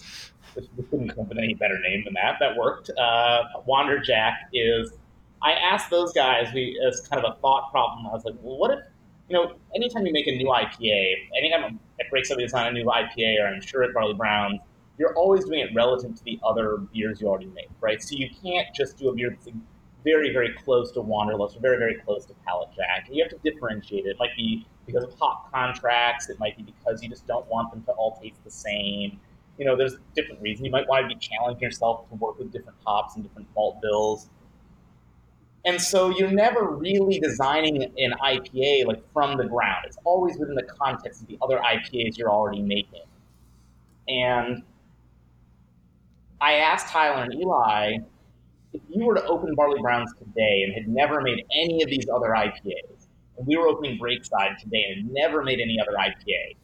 We 0.55 0.85
couldn't 0.85 1.09
come 1.09 1.21
up 1.21 1.29
with 1.29 1.39
any 1.39 1.55
better 1.55 1.79
name 1.81 2.05
than 2.05 2.15
that. 2.15 2.37
That 2.41 2.57
worked. 2.57 2.91
Uh, 2.99 3.45
Wanderjack 3.67 4.35
is, 4.53 4.93
I 5.43 5.53
asked 5.53 5.89
those 5.89 6.13
guys 6.13 6.53
we 6.53 6.79
as 6.87 7.01
kind 7.01 7.25
of 7.25 7.33
a 7.33 7.41
thought 7.41 7.71
problem. 7.71 8.07
I 8.07 8.11
was 8.11 8.25
like, 8.25 8.35
well, 8.43 8.59
what 8.59 8.71
if, 8.73 8.81
you 9.29 9.35
know, 9.35 9.55
anytime 9.75 10.05
you 10.05 10.13
make 10.13 10.27
a 10.27 10.37
new 10.37 10.47
IPA, 10.47 11.15
anytime 11.39 11.81
it 11.99 12.11
breaks 12.11 12.31
up 12.31 12.39
on 12.39 12.67
a 12.67 12.73
new 12.73 12.85
IPA 12.85 13.41
or 13.41 13.47
I'm 13.47 13.63
sure 13.63 13.83
at 13.85 13.95
Barley 13.95 14.15
Brown, 14.15 14.61
you're 14.99 15.15
always 15.15 15.45
doing 15.45 15.61
it 15.61 15.71
relative 15.75 16.15
to 16.15 16.25
the 16.25 16.39
other 16.45 16.77
beers 16.93 17.21
you 17.21 17.29
already 17.29 17.47
make, 17.47 17.71
right? 17.81 18.03
So 18.03 18.15
you 18.15 18.29
can't 18.43 18.69
just 18.75 18.99
do 18.99 19.09
a 19.09 19.15
beer 19.15 19.31
that's 19.31 19.49
very, 20.05 20.33
very 20.33 20.53
close 20.65 20.93
to 20.93 21.01
Wanderlust 21.01 21.57
or 21.57 21.61
very, 21.61 21.79
very 21.79 21.95
close 21.95 22.25
to 22.27 22.35
Pallet 22.47 22.69
Jack. 22.77 23.09
You 23.11 23.23
have 23.23 23.33
to 23.33 23.51
differentiate 23.51 24.07
it. 24.07 24.11
It 24.11 24.17
might 24.19 24.37
be 24.37 24.67
because 24.87 25.05
of 25.05 25.15
hop 25.19 25.51
contracts. 25.53 26.29
It 26.29 26.39
might 26.39 26.57
be 26.57 26.63
because 26.65 27.03
you 27.03 27.09
just 27.09 27.27
don't 27.27 27.47
want 27.49 27.73
them 27.73 27.83
to 27.85 27.93
all 27.93 28.19
taste 28.23 28.43
the 28.45 28.51
same. 28.51 29.21
You 29.59 29.65
know, 29.65 29.77
there's 29.77 29.97
different 30.15 30.41
reasons. 30.41 30.67
You 30.67 30.73
might 30.73 30.89
want 30.89 31.09
to 31.09 31.15
be 31.15 31.21
challenging 31.21 31.63
yourself 31.63 32.09
to 32.09 32.15
work 32.17 32.39
with 32.39 32.53
different 32.53 32.79
hops 32.85 33.15
and 33.15 33.25
different 33.25 33.49
malt 33.55 33.81
bills. 33.83 34.29
And 35.65 35.81
so 35.81 36.11
you're 36.11 36.33
never 36.33 36.67
really 36.67 37.21
designing 37.21 37.85
an 37.85 38.15
IPA 38.21 38.87
like 38.87 39.03
from 39.13 39.37
the 39.37 39.45
ground. 39.45 39.85
It's 39.87 39.99
always 40.05 40.37
within 40.37 40.57
the 40.57 40.65
context 40.65 41.23
of 41.23 41.29
the 41.29 41.39
other 41.41 41.59
IPAs 41.59 42.19
you're 42.19 42.31
already 42.31 42.63
making. 42.63 43.03
And 44.09 44.65
I 46.41 46.55
asked 46.55 46.89
Tyler 46.89 47.23
and 47.23 47.35
Eli 47.35 47.99
if 48.73 48.81
you 48.89 49.05
were 49.05 49.15
to 49.15 49.25
open 49.27 49.55
Barley 49.55 49.81
Browns 49.81 50.13
today 50.19 50.65
and 50.65 50.75
had 50.75 50.89
never 50.89 51.21
made 51.21 51.45
any 51.63 51.83
of 51.83 51.89
these 51.89 52.07
other 52.15 52.29
IPAs, 52.29 53.07
and 53.39 53.47
we 53.47 53.57
were 53.57 53.67
opening 53.67 53.99
Breakside 53.99 54.59
today 54.59 54.85
and 54.89 55.07
had 55.07 55.13
never 55.13 55.43
made 55.43 55.61
any 55.61 55.79
other 55.81 55.97
IPA, 55.97 56.57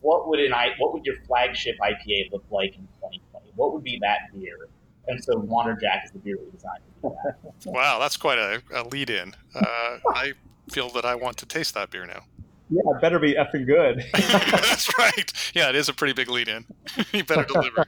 what 0.00 0.28
would 0.28 0.40
an 0.40 0.52
I, 0.52 0.70
what 0.78 0.92
would 0.92 1.04
your 1.04 1.16
flagship 1.26 1.76
IPA 1.82 2.32
look 2.32 2.44
like 2.50 2.74
in 2.74 2.86
2020? 3.00 3.52
What 3.56 3.72
would 3.72 3.82
be 3.82 3.98
that 4.02 4.32
beer? 4.32 4.68
And 5.08 5.22
so 5.22 5.34
Wanderjack 5.34 6.04
is 6.04 6.10
the 6.12 6.18
beer 6.18 6.36
we 6.38 6.50
designed. 6.50 6.82
wow, 7.66 7.98
that's 7.98 8.16
quite 8.16 8.38
a, 8.38 8.62
a 8.74 8.82
lead 8.84 9.10
in. 9.10 9.34
Uh, 9.54 9.98
I 10.14 10.34
feel 10.70 10.90
that 10.90 11.04
I 11.04 11.14
want 11.14 11.36
to 11.38 11.46
taste 11.46 11.74
that 11.74 11.90
beer 11.90 12.06
now. 12.06 12.22
Yeah, 12.68 12.82
it 12.86 13.00
better 13.00 13.20
be 13.20 13.34
effing 13.34 13.66
good. 13.66 14.04
that's 14.12 14.98
right. 14.98 15.32
Yeah, 15.54 15.68
it 15.68 15.76
is 15.76 15.88
a 15.88 15.94
pretty 15.94 16.12
big 16.12 16.28
lead 16.28 16.48
in. 16.48 16.64
you 17.12 17.22
better 17.22 17.44
deliver. 17.44 17.86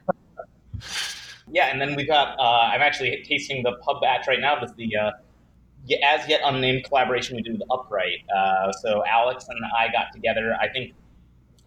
Yeah, 1.52 1.66
and 1.66 1.80
then 1.80 1.94
we 1.94 2.04
got. 2.04 2.38
Uh, 2.38 2.70
I'm 2.72 2.82
actually 2.82 3.22
tasting 3.26 3.62
the 3.62 3.72
pub 3.82 4.00
batch 4.00 4.26
right 4.26 4.40
now. 4.40 4.58
This 4.60 4.72
the 4.76 4.96
uh, 4.96 5.10
as 6.04 6.28
yet 6.28 6.40
unnamed 6.44 6.84
collaboration 6.84 7.36
we 7.36 7.42
do 7.42 7.52
with 7.52 7.62
Upright. 7.70 8.20
Uh, 8.34 8.72
so 8.72 9.04
Alex 9.06 9.46
and 9.48 9.58
I 9.76 9.90
got 9.90 10.12
together. 10.12 10.56
I 10.60 10.68
think 10.68 10.94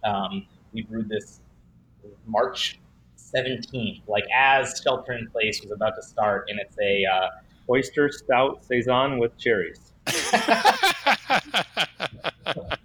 um, 0.04 0.46
we 0.72 0.82
brewed 0.82 1.08
this 1.08 1.40
March 2.26 2.78
17th, 3.18 4.02
like 4.06 4.24
as 4.34 4.80
Shelter 4.82 5.12
in 5.12 5.28
Place 5.30 5.60
was 5.62 5.70
about 5.70 5.94
to 5.96 6.02
start, 6.02 6.48
and 6.48 6.58
it's 6.60 6.76
a 6.80 7.04
uh, 7.04 7.28
oyster 7.70 8.10
stout 8.10 8.64
saison 8.64 9.18
with 9.18 9.36
cherries. 9.38 9.92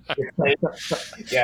yeah, 1.31 1.43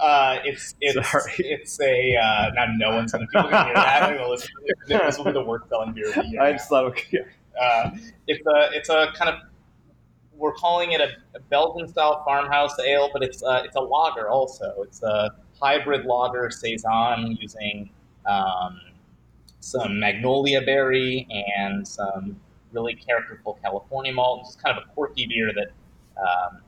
uh, 0.00 0.38
it's 0.44 0.74
it's 0.80 1.10
Sorry. 1.10 1.32
it's 1.38 1.80
a 1.80 2.16
uh, 2.16 2.50
now 2.54 2.66
no 2.76 2.96
one's 2.96 3.12
gonna 3.12 3.26
people 3.26 3.50
gonna 3.50 3.64
hear 3.64 3.74
that. 3.74 4.08
They're 4.08 4.28
listen. 4.28 4.48
This 4.86 5.18
will 5.18 5.26
be 5.26 5.32
the 5.32 5.42
worst 5.42 5.68
selling 5.68 5.92
beer. 5.92 6.10
Of 6.10 6.16
I 6.40 6.52
just 6.52 6.68
thought 6.68 6.84
okay. 6.86 7.24
Uh, 7.60 7.90
it's 8.26 8.46
a 8.46 8.70
it's 8.72 8.88
a 8.88 9.12
kind 9.14 9.34
of 9.34 9.40
we're 10.34 10.54
calling 10.54 10.92
it 10.92 11.00
a, 11.00 11.08
a 11.34 11.40
Belgian 11.40 11.88
style 11.88 12.22
farmhouse 12.24 12.78
ale, 12.80 13.10
but 13.12 13.22
it's 13.22 13.42
uh, 13.42 13.62
it's 13.64 13.76
a 13.76 13.80
lager 13.80 14.28
also. 14.28 14.82
It's 14.82 15.02
a 15.02 15.30
hybrid 15.60 16.06
lager 16.06 16.50
saison 16.50 17.36
using 17.40 17.90
um, 18.26 18.80
some 19.60 19.98
magnolia 19.98 20.62
berry 20.62 21.26
and 21.56 21.86
some 21.86 22.40
really 22.72 22.94
characterful 22.94 23.58
California 23.62 24.12
malt. 24.12 24.44
Just 24.44 24.62
kind 24.62 24.76
of 24.78 24.84
a 24.84 24.86
quirky 24.94 25.26
beer 25.26 25.52
that 25.52 25.72
um, 26.20 26.60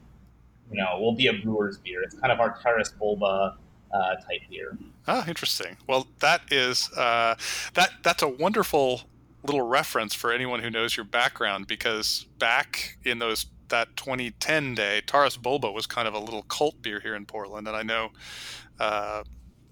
you 0.71 0.79
know 0.79 0.99
will 1.01 1.15
be 1.15 1.27
a 1.27 1.33
brewer's 1.33 1.79
beer. 1.79 2.03
It's 2.03 2.15
kind 2.15 2.33
of 2.33 2.41
our 2.41 2.59
Taras 2.63 2.93
Boulba 3.01 3.57
uh, 3.93 4.15
type 4.17 4.43
beer. 4.49 4.77
Oh, 5.09 5.25
interesting. 5.27 5.77
Well, 5.87 6.07
that 6.21 6.43
is 6.51 6.91
uh, 6.93 7.35
that 7.75 7.91
that's 8.03 8.23
a 8.23 8.29
wonderful 8.29 9.03
little 9.43 9.63
reference 9.63 10.15
for 10.15 10.33
anyone 10.33 10.61
who 10.61 10.71
knows 10.71 10.97
your 10.97 11.05
background 11.05 11.67
because 11.67 12.27
back 12.39 12.99
in 13.05 13.19
those 13.19 13.47
that 13.69 13.97
2010 13.97 14.75
day, 14.75 15.01
Taras 15.07 15.37
Boulba 15.37 15.73
was 15.73 15.87
kind 15.87 16.07
of 16.07 16.15
a 16.15 16.19
little 16.19 16.43
cult 16.43 16.83
beer 16.83 17.01
here 17.01 17.15
in 17.15 17.25
Portland, 17.25 17.67
and 17.67 17.77
I 17.77 17.83
know 17.83 18.11
uh, 18.79 19.23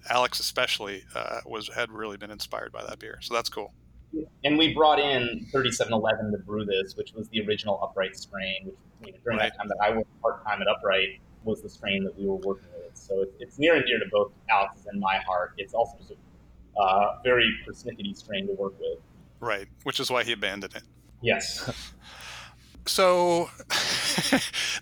Alex 0.08 0.40
especially 0.40 1.04
uh, 1.14 1.40
was 1.44 1.68
had 1.74 1.90
really 1.90 2.16
been 2.16 2.30
inspired 2.30 2.72
by 2.72 2.84
that 2.84 2.98
beer. 2.98 3.18
So 3.20 3.34
that's 3.34 3.48
cool. 3.48 3.74
And 4.44 4.56
we 4.56 4.74
brought 4.74 4.98
in 4.98 5.46
3711 5.52 6.32
to 6.32 6.38
brew 6.38 6.64
this, 6.64 6.96
which 6.96 7.12
was 7.12 7.28
the 7.28 7.46
original 7.46 7.78
Upright 7.82 8.16
strain, 8.16 8.66
which 8.66 8.74
you 9.06 9.12
know, 9.12 9.18
during 9.22 9.38
right. 9.38 9.52
that 9.52 9.58
time 9.58 9.68
that 9.68 9.78
I 9.82 9.96
worked 9.96 10.20
part 10.22 10.44
time 10.44 10.62
at 10.62 10.68
Upright 10.68 11.20
was 11.44 11.62
the 11.62 11.68
strain 11.68 12.04
that 12.04 12.18
we 12.18 12.26
were 12.26 12.36
working 12.36 12.68
with. 12.82 12.96
So 12.96 13.22
it, 13.22 13.34
it's 13.38 13.58
near 13.58 13.76
and 13.76 13.84
dear 13.84 13.98
to 13.98 14.06
both 14.10 14.32
Alex's 14.50 14.86
and 14.86 15.00
my 15.00 15.18
heart. 15.18 15.52
It's 15.58 15.74
also 15.74 15.96
just 15.98 16.12
a 16.12 16.80
uh, 16.80 17.18
very 17.22 17.52
persnickety 17.66 18.16
strain 18.16 18.46
to 18.46 18.54
work 18.54 18.78
with. 18.78 18.98
Right, 19.40 19.68
which 19.84 20.00
is 20.00 20.10
why 20.10 20.24
he 20.24 20.32
abandoned 20.32 20.74
it. 20.74 20.82
Yes. 21.20 21.92
so 22.86 23.50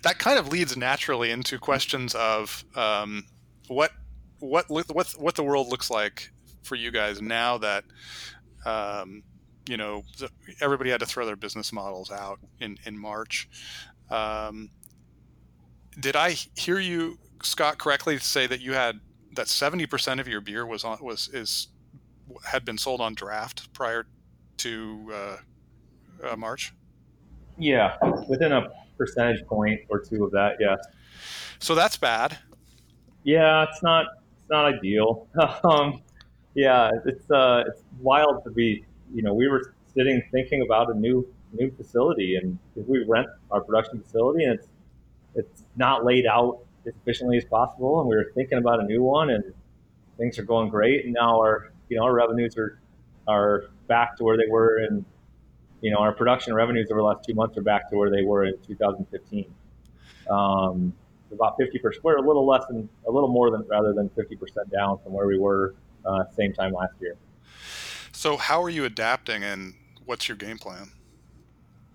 that 0.01 0.15
kind 0.17 0.39
of 0.39 0.49
leads 0.49 0.77
naturally 0.77 1.31
into 1.31 1.59
questions 1.59 2.15
of 2.15 2.63
um, 2.75 3.25
what 3.67 3.91
what 4.39 4.69
what 4.69 5.13
what 5.17 5.35
the 5.35 5.43
world 5.43 5.67
looks 5.67 5.89
like 5.89 6.31
for 6.61 6.75
you 6.75 6.91
guys 6.91 7.21
now 7.21 7.57
that 7.57 7.83
um, 8.67 9.23
you 9.67 9.77
know 9.77 10.03
everybody 10.61 10.89
had 10.89 10.99
to 10.99 11.05
throw 11.05 11.25
their 11.25 11.35
business 11.35 11.71
models 11.71 12.11
out 12.11 12.39
in 12.59 12.77
in 12.85 12.97
March. 12.97 13.49
Um, 14.09 14.69
did 15.99 16.15
I 16.15 16.31
hear 16.55 16.79
you, 16.79 17.17
Scott, 17.41 17.77
correctly 17.77 18.17
say 18.19 18.45
that 18.47 18.61
you 18.61 18.73
had 18.73 18.99
that 19.33 19.47
seventy 19.47 19.85
percent 19.85 20.19
of 20.19 20.27
your 20.27 20.41
beer 20.41 20.65
was 20.65 20.83
on 20.83 20.97
was 21.01 21.29
is 21.29 21.69
had 22.43 22.65
been 22.65 22.77
sold 22.77 22.99
on 22.99 23.15
draft 23.15 23.71
prior 23.73 24.05
to 24.57 25.11
uh, 25.13 26.27
uh, 26.27 26.35
March? 26.35 26.73
Yeah, 27.57 27.97
within 28.27 28.51
a 28.51 28.67
percentage 28.97 29.45
point 29.47 29.81
or 29.89 29.99
two 29.99 30.25
of 30.25 30.31
that, 30.31 30.57
yes. 30.59 30.77
So 31.59 31.73
that's 31.73 31.97
bad. 31.97 32.37
Yeah, 33.23 33.63
it's 33.63 33.81
not 33.81 34.05
it's 34.37 34.49
not 34.49 34.65
ideal. 34.65 35.27
um, 35.63 36.01
yeah, 36.57 36.89
it's 37.05 37.29
uh, 37.31 37.63
it's 37.67 37.83
wild 38.01 38.43
to 38.43 38.49
be. 38.49 38.83
You 39.13 39.21
know, 39.21 39.33
we 39.33 39.47
were 39.47 39.73
sitting 39.93 40.21
thinking 40.31 40.63
about 40.63 40.89
a 40.93 40.99
new 40.99 41.25
new 41.53 41.71
facility, 41.71 42.35
and 42.35 42.57
we 42.75 43.05
rent 43.07 43.27
our 43.51 43.61
production 43.61 44.01
facility, 44.01 44.43
and 44.43 44.59
it's 44.59 44.67
it's 45.35 45.63
not 45.75 46.03
laid 46.03 46.25
out 46.25 46.59
as 46.85 46.93
efficiently 46.95 47.37
as 47.37 47.45
possible, 47.45 47.99
and 48.01 48.09
we 48.09 48.15
were 48.15 48.31
thinking 48.33 48.57
about 48.57 48.79
a 48.79 48.83
new 48.83 49.03
one, 49.03 49.29
and 49.29 49.43
things 50.17 50.39
are 50.39 50.43
going 50.43 50.69
great, 50.69 51.05
and 51.05 51.13
now 51.13 51.37
our 51.37 51.71
you 51.89 51.97
know 51.97 52.03
our 52.03 52.13
revenues 52.13 52.57
are 52.57 52.79
are 53.27 53.65
back 53.87 54.17
to 54.17 54.23
where 54.23 54.35
they 54.35 54.47
were 54.49 54.79
and 54.79 55.05
you 55.81 55.91
know, 55.91 55.97
our 55.97 56.11
production 56.11 56.53
revenues 56.53 56.87
over 56.91 57.01
the 57.01 57.05
last 57.05 57.25
two 57.25 57.33
months 57.33 57.57
are 57.57 57.61
back 57.61 57.89
to 57.89 57.97
where 57.97 58.09
they 58.09 58.23
were 58.23 58.45
in 58.45 58.55
2015. 58.65 59.53
Um, 60.29 60.93
about 61.31 61.55
50 61.59 61.79
percent. 61.79 62.03
We're 62.03 62.17
a 62.17 62.21
little 62.21 62.45
less 62.45 62.65
than, 62.67 62.89
a 63.07 63.11
little 63.11 63.29
more 63.29 63.51
than, 63.51 63.65
rather 63.67 63.93
than 63.93 64.09
50 64.09 64.35
percent 64.37 64.71
down 64.71 64.97
from 65.03 65.13
where 65.13 65.27
we 65.27 65.37
were 65.37 65.75
uh, 66.07 66.23
same 66.35 66.53
time 66.53 66.73
last 66.73 66.93
year. 66.99 67.15
So, 68.11 68.37
how 68.37 68.61
are 68.63 68.69
you 68.69 68.85
adapting, 68.85 69.43
and 69.43 69.73
what's 70.05 70.27
your 70.27 70.37
game 70.37 70.57
plan? 70.57 70.91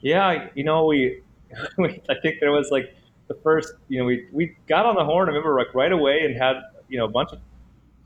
Yeah, 0.00 0.48
you 0.54 0.64
know, 0.64 0.86
we, 0.86 1.22
we 1.78 2.02
I 2.08 2.14
think 2.20 2.40
there 2.40 2.52
was 2.52 2.70
like 2.70 2.94
the 3.28 3.34
first, 3.34 3.74
you 3.88 3.98
know, 3.98 4.04
we 4.04 4.26
we 4.32 4.56
got 4.66 4.86
on 4.86 4.94
the 4.94 5.04
horn. 5.04 5.28
I 5.28 5.32
remember 5.32 5.56
like 5.58 5.74
right 5.74 5.92
away 5.92 6.20
and 6.24 6.36
had 6.36 6.56
you 6.88 6.98
know 6.98 7.06
a 7.06 7.10
bunch 7.10 7.32
of 7.32 7.40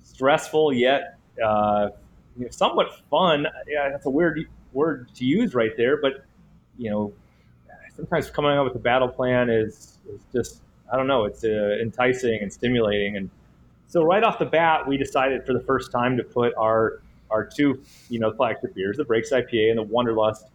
stressful 0.03 0.73
yet 0.73 1.17
uh, 1.45 1.91
you 2.37 2.45
know, 2.45 2.51
somewhat 2.51 3.01
fun. 3.11 3.47
Yeah, 3.67 3.89
that's 3.91 4.07
a 4.07 4.11
weird 4.11 4.47
word 4.73 5.09
to 5.15 5.25
use 5.25 5.55
right 5.55 5.77
there, 5.77 5.97
but 5.97 6.25
you 6.79 6.91
know, 6.91 7.13
sometimes 7.95 8.31
coming 8.31 8.53
up 8.53 8.65
with 8.65 8.77
a 8.77 8.81
battle 8.81 9.09
plan 9.09 9.51
is 9.51 9.99
is 10.09 10.21
just 10.33 10.61
I 10.93 10.97
don't 10.97 11.07
know, 11.07 11.25
it's 11.25 11.45
uh, 11.45 11.77
enticing 11.81 12.41
and 12.43 12.53
stimulating, 12.53 13.17
and 13.17 13.31
so 13.89 14.03
right 14.03 14.23
off 14.23 14.39
the 14.39 14.47
bat, 14.47 14.87
we 14.87 14.97
decided 14.97 15.47
for 15.47 15.53
the 15.53 15.61
first 15.61 15.93
time 15.93 16.17
to 16.17 16.25
put 16.25 16.55
our 16.57 17.01
our 17.31 17.45
two 17.45 17.83
you 18.09 18.19
know 18.19 18.33
flagship 18.33 18.75
beers, 18.75 18.97
the 18.97 19.05
Breaks 19.05 19.31
IPA 19.31 19.71
and 19.71 19.79
the 19.79 19.83
Wanderlust 19.83 20.47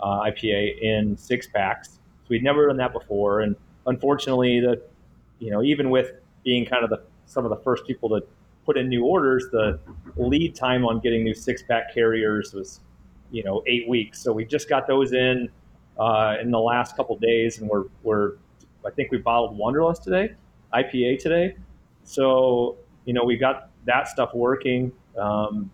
uh, 0.00 0.22
IPA, 0.22 0.80
in 0.80 1.16
six 1.16 1.46
packs. 1.46 1.94
So 1.94 2.28
we'd 2.30 2.42
never 2.42 2.66
done 2.66 2.76
that 2.78 2.92
before, 2.92 3.40
and 3.40 3.56
unfortunately, 3.86 4.60
the 4.60 4.82
you 5.38 5.50
know 5.50 5.62
even 5.62 5.90
with 5.90 6.12
being 6.44 6.66
kind 6.66 6.84
of 6.84 6.90
the 6.90 7.02
some 7.26 7.44
of 7.44 7.50
the 7.50 7.62
first 7.62 7.86
people 7.86 8.08
to 8.10 8.22
put 8.66 8.76
in 8.76 8.88
new 8.88 9.04
orders, 9.04 9.46
the 9.50 9.78
lead 10.16 10.54
time 10.54 10.84
on 10.84 11.00
getting 11.00 11.24
new 11.24 11.34
six 11.34 11.62
pack 11.62 11.92
carriers 11.94 12.52
was 12.52 12.80
you 13.30 13.42
know 13.42 13.62
eight 13.66 13.88
weeks. 13.88 14.20
So 14.20 14.32
we 14.32 14.44
just 14.44 14.68
got 14.68 14.86
those 14.86 15.12
in 15.12 15.48
uh, 15.98 16.36
in 16.40 16.50
the 16.50 16.60
last 16.60 16.96
couple 16.96 17.16
days, 17.16 17.60
and 17.60 17.68
we're 17.68 17.84
we're 18.02 18.32
I 18.84 18.90
think 18.90 19.10
we 19.10 19.18
bottled 19.18 19.56
Wanderlust 19.56 20.04
today, 20.04 20.34
IPA 20.74 21.18
today. 21.18 21.56
So 22.04 22.76
you 23.04 23.12
know 23.12 23.24
we 23.24 23.36
got 23.36 23.70
that 23.86 24.08
stuff 24.08 24.30
working. 24.34 24.92
Um, 25.18 25.70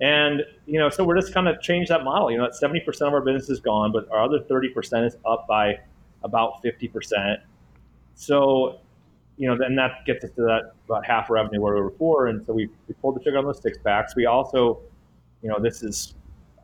and 0.00 0.42
you 0.66 0.78
know, 0.78 0.90
so 0.90 1.04
we're 1.04 1.18
just 1.18 1.32
kind 1.32 1.48
of 1.48 1.60
changed 1.60 1.90
that 1.90 2.04
model. 2.04 2.30
You 2.30 2.38
know, 2.38 2.50
seventy 2.50 2.80
percent 2.80 3.08
of 3.08 3.14
our 3.14 3.22
business 3.22 3.48
is 3.48 3.60
gone, 3.60 3.92
but 3.92 4.08
our 4.10 4.22
other 4.22 4.40
thirty 4.40 4.68
percent 4.68 5.06
is 5.06 5.16
up 5.24 5.46
by 5.48 5.78
about 6.22 6.60
fifty 6.62 6.88
percent. 6.88 7.40
So, 8.14 8.80
you 9.36 9.48
know, 9.48 9.56
then 9.56 9.74
that 9.76 10.04
gets 10.06 10.24
us 10.24 10.30
to 10.32 10.42
that 10.42 10.72
about 10.86 11.06
half 11.06 11.28
revenue 11.30 11.60
where 11.60 11.74
we 11.74 11.80
were 11.82 11.90
before. 11.90 12.28
And 12.28 12.44
so 12.46 12.54
we, 12.54 12.68
we 12.88 12.94
pulled 12.94 13.16
the 13.16 13.20
trigger 13.20 13.38
on 13.38 13.44
those 13.44 13.60
six 13.60 13.76
packs. 13.78 14.16
We 14.16 14.24
also, 14.24 14.80
you 15.42 15.50
know, 15.50 15.58
this 15.60 15.82
is 15.82 16.14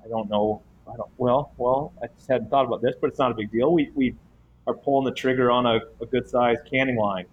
I 0.05 0.09
don't 0.09 0.29
know. 0.29 0.63
I 0.91 0.97
don't. 0.97 1.11
Well, 1.17 1.53
well, 1.57 1.93
I 2.03 2.07
just 2.09 2.29
hadn't 2.29 2.51
thought 2.51 2.67
about 2.67 2.83
this, 2.83 2.95
but 3.01 3.09
it's 3.09 3.19
not 3.19 3.31
a 3.31 3.35
big 3.35 3.51
deal. 3.51 3.73
We 3.73 3.91
we 3.95 4.15
are 4.67 4.75
pulling 4.75 5.05
the 5.05 5.13
trigger 5.13 5.51
on 5.51 5.67
a, 5.67 5.81
a 6.01 6.07
good 6.07 6.29
sized 6.29 6.65
canning 6.71 6.97
line, 6.97 7.27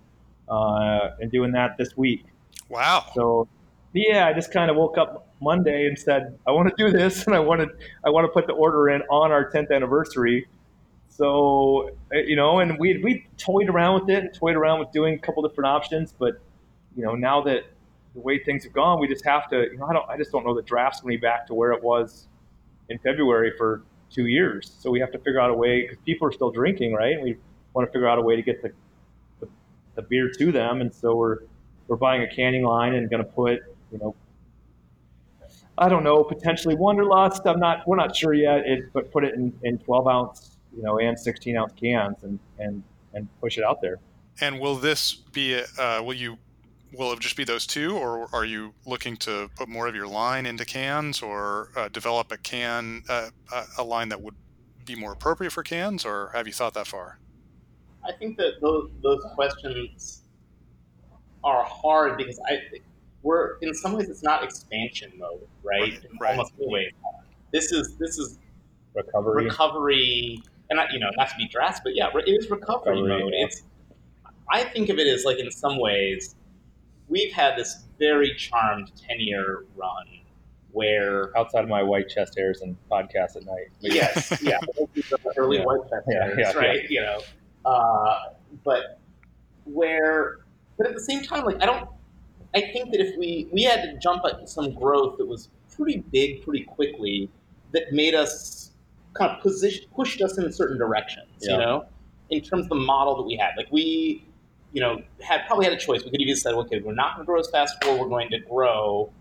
uh, 0.49 1.11
and 1.19 1.31
doing 1.31 1.51
that 1.51 1.77
this 1.77 1.95
week. 1.97 2.25
Wow. 2.69 3.05
So, 3.13 3.47
yeah, 3.93 4.27
I 4.27 4.33
just 4.33 4.51
kind 4.51 4.69
of 4.69 4.77
woke 4.77 4.97
up 4.97 5.27
Monday 5.41 5.87
and 5.87 5.97
said 5.97 6.37
I 6.47 6.51
want 6.51 6.69
to 6.69 6.75
do 6.77 6.91
this, 6.91 7.25
and 7.27 7.35
I 7.35 7.39
wanted 7.39 7.69
I 8.03 8.09
want 8.09 8.25
to 8.25 8.29
put 8.29 8.47
the 8.47 8.53
order 8.53 8.89
in 8.89 9.01
on 9.03 9.31
our 9.31 9.49
10th 9.49 9.71
anniversary. 9.71 10.47
So, 11.07 11.91
eh, 12.13 12.21
you 12.27 12.35
know, 12.35 12.59
and 12.59 12.77
we 12.79 13.01
we 13.03 13.27
toyed 13.37 13.69
around 13.69 14.01
with 14.01 14.09
it 14.09 14.23
and 14.23 14.33
toyed 14.33 14.55
around 14.55 14.79
with 14.79 14.91
doing 14.91 15.15
a 15.15 15.19
couple 15.19 15.47
different 15.47 15.67
options, 15.67 16.13
but 16.17 16.41
you 16.95 17.03
know, 17.03 17.15
now 17.15 17.41
that 17.43 17.63
the 18.13 18.19
way 18.19 18.39
things 18.43 18.63
have 18.63 18.73
gone, 18.73 18.99
we 18.99 19.07
just 19.07 19.25
have 19.25 19.49
to. 19.49 19.63
You 19.71 19.77
know, 19.77 19.85
I 19.85 19.93
don't. 19.93 20.09
I 20.09 20.17
just 20.17 20.31
don't 20.31 20.45
know 20.45 20.55
the 20.55 20.61
draft's 20.61 21.01
going 21.01 21.13
to 21.13 21.17
be 21.17 21.21
back 21.21 21.47
to 21.47 21.53
where 21.53 21.71
it 21.71 21.83
was 21.83 22.27
in 22.89 22.97
February 22.99 23.53
for 23.57 23.83
two 24.09 24.25
years. 24.25 24.75
So 24.79 24.89
we 24.89 24.99
have 24.99 25.11
to 25.11 25.19
figure 25.19 25.39
out 25.39 25.49
a 25.49 25.53
way 25.53 25.83
because 25.83 25.97
people 26.05 26.27
are 26.27 26.31
still 26.31 26.51
drinking, 26.51 26.93
right? 26.93 27.13
And 27.13 27.23
we 27.23 27.37
want 27.73 27.87
to 27.87 27.91
figure 27.91 28.07
out 28.07 28.17
a 28.17 28.21
way 28.21 28.35
to 28.35 28.41
get 28.41 28.61
the, 28.61 28.71
the 29.99 30.07
beer 30.07 30.31
to 30.37 30.51
them. 30.51 30.81
And 30.81 30.93
so 30.93 31.15
we're 31.15 31.37
we're 31.87 31.97
buying 31.97 32.21
a 32.21 32.27
canning 32.27 32.63
line 32.63 32.95
and 32.95 33.09
going 33.09 33.23
to 33.23 33.29
put 33.29 33.61
you 33.91 33.97
know 33.99 34.15
I 35.77 35.89
don't 35.89 36.03
know 36.03 36.23
potentially 36.23 36.75
Wanderlust. 36.75 37.45
I'm 37.45 37.59
not 37.59 37.87
we're 37.87 37.95
not 37.95 38.15
sure 38.15 38.33
yet. 38.33 38.65
It, 38.65 38.91
but 38.93 39.11
put 39.11 39.23
it 39.23 39.35
in, 39.35 39.53
in 39.63 39.77
12 39.79 40.07
ounce 40.07 40.57
you 40.75 40.83
know 40.83 40.99
and 40.99 41.17
16 41.17 41.57
ounce 41.57 41.73
cans 41.73 42.23
and 42.23 42.39
and 42.59 42.83
and 43.13 43.27
push 43.41 43.57
it 43.57 43.63
out 43.63 43.81
there. 43.81 43.97
And 44.41 44.59
will 44.59 44.75
this 44.75 45.13
be? 45.13 45.61
Uh, 45.77 46.01
will 46.01 46.13
you 46.13 46.37
will 46.93 47.13
it 47.13 47.19
just 47.19 47.35
be 47.35 47.43
those 47.43 47.67
two, 47.67 47.95
or 47.95 48.27
are 48.33 48.45
you 48.45 48.73
looking 48.85 49.15
to 49.17 49.49
put 49.55 49.67
more 49.67 49.87
of 49.87 49.95
your 49.95 50.07
line 50.07 50.45
into 50.45 50.65
cans, 50.65 51.21
or 51.21 51.69
uh, 51.75 51.89
develop 51.89 52.31
a 52.31 52.37
can 52.37 53.03
uh, 53.09 53.29
a 53.77 53.83
line 53.83 54.09
that 54.09 54.21
would 54.21 54.35
be 54.85 54.95
more 54.95 55.11
appropriate 55.11 55.51
for 55.51 55.63
cans, 55.63 56.05
or 56.05 56.31
have 56.33 56.47
you 56.47 56.53
thought 56.53 56.73
that 56.73 56.87
far? 56.87 57.19
I 58.05 58.11
think 58.13 58.37
that 58.37 58.61
those 58.61 58.89
those 59.01 59.23
questions 59.35 60.21
are 61.43 61.63
hard 61.63 62.17
because 62.17 62.39
I 62.47 62.59
we're 63.21 63.57
in 63.57 63.73
some 63.73 63.93
ways 63.93 64.09
it's 64.09 64.23
not 64.23 64.43
expansion 64.43 65.11
mode, 65.17 65.47
right? 65.63 65.81
right, 65.81 66.01
right. 66.21 66.31
Almost 66.31 66.53
always. 66.59 66.91
This 67.51 67.71
is 67.71 67.95
this 67.97 68.17
is 68.17 68.39
recovery. 68.95 69.45
Recovery, 69.45 70.41
and 70.69 70.77
not, 70.77 70.91
you 70.91 70.99
know, 70.99 71.09
not 71.17 71.29
to 71.29 71.35
be 71.35 71.47
drastic, 71.47 71.83
but 71.83 71.95
yeah, 71.95 72.09
it 72.13 72.29
is 72.29 72.49
recovery, 72.49 73.01
recovery 73.01 73.23
mode. 73.23 73.33
Yeah. 73.35 73.45
It's 73.45 73.63
I 74.51 74.63
think 74.63 74.89
of 74.89 74.99
it 74.99 75.07
as 75.07 75.25
like 75.25 75.37
in 75.39 75.51
some 75.51 75.79
ways 75.79 76.35
we've 77.07 77.33
had 77.33 77.57
this 77.57 77.85
very 77.97 78.33
charmed 78.35 78.91
10 79.07 79.19
year 79.19 79.65
run 79.75 80.05
where 80.71 81.35
outside 81.37 81.63
of 81.63 81.69
my 81.69 81.81
white 81.81 82.07
chest 82.07 82.37
hairs 82.37 82.61
and 82.61 82.77
podcasts 82.91 83.35
at 83.35 83.45
night. 83.45 83.69
Yes, 83.79 84.39
yeah, 84.41 84.59
early 85.37 85.57
yeah. 85.57 85.63
white 85.63 85.81
chest 85.89 86.05
hairs, 86.11 86.37
yeah, 86.39 86.53
right? 86.53 86.89
You 86.89 87.01
know, 87.01 87.19
uh, 87.65 88.19
but 88.63 88.99
where, 89.65 90.39
but 90.77 90.87
at 90.87 90.93
the 90.93 91.01
same 91.01 91.21
time, 91.23 91.45
like 91.45 91.61
I 91.61 91.65
don't, 91.65 91.89
I 92.55 92.61
think 92.61 92.91
that 92.91 93.01
if 93.01 93.17
we 93.17 93.47
we 93.51 93.63
had 93.63 93.81
to 93.83 93.97
jump 93.99 94.23
at 94.25 94.49
some 94.49 94.73
growth 94.73 95.17
that 95.17 95.25
was 95.25 95.49
pretty 95.75 96.03
big, 96.11 96.43
pretty 96.43 96.63
quickly, 96.63 97.29
that 97.73 97.91
made 97.91 98.15
us 98.15 98.71
kind 99.13 99.31
of 99.31 99.41
position 99.41 99.85
pushed 99.95 100.21
us 100.21 100.37
in 100.37 100.51
certain 100.51 100.77
directions, 100.77 101.27
you 101.41 101.57
know, 101.57 101.85
in 102.29 102.41
terms 102.41 102.63
of 102.63 102.69
the 102.69 102.75
model 102.75 103.17
that 103.17 103.23
we 103.23 103.35
had. 103.35 103.51
Like 103.57 103.71
we 103.71 104.25
you 104.71 104.81
know, 104.81 105.01
had 105.21 105.45
probably 105.47 105.65
had 105.65 105.73
a 105.73 105.77
choice. 105.79 106.03
We 106.03 106.11
could 106.11 106.21
even 106.21 106.35
said, 106.35 106.53
okay, 106.53 106.79
we're 106.79 106.93
not 106.93 107.15
going 107.15 107.25
to 107.25 107.27
grow 107.27 107.39
as 107.39 107.49
fast, 107.49 107.75
or 107.85 107.99
we're 107.99 108.07
going 108.07 108.29
to 108.29 108.39
grow, 108.39 109.11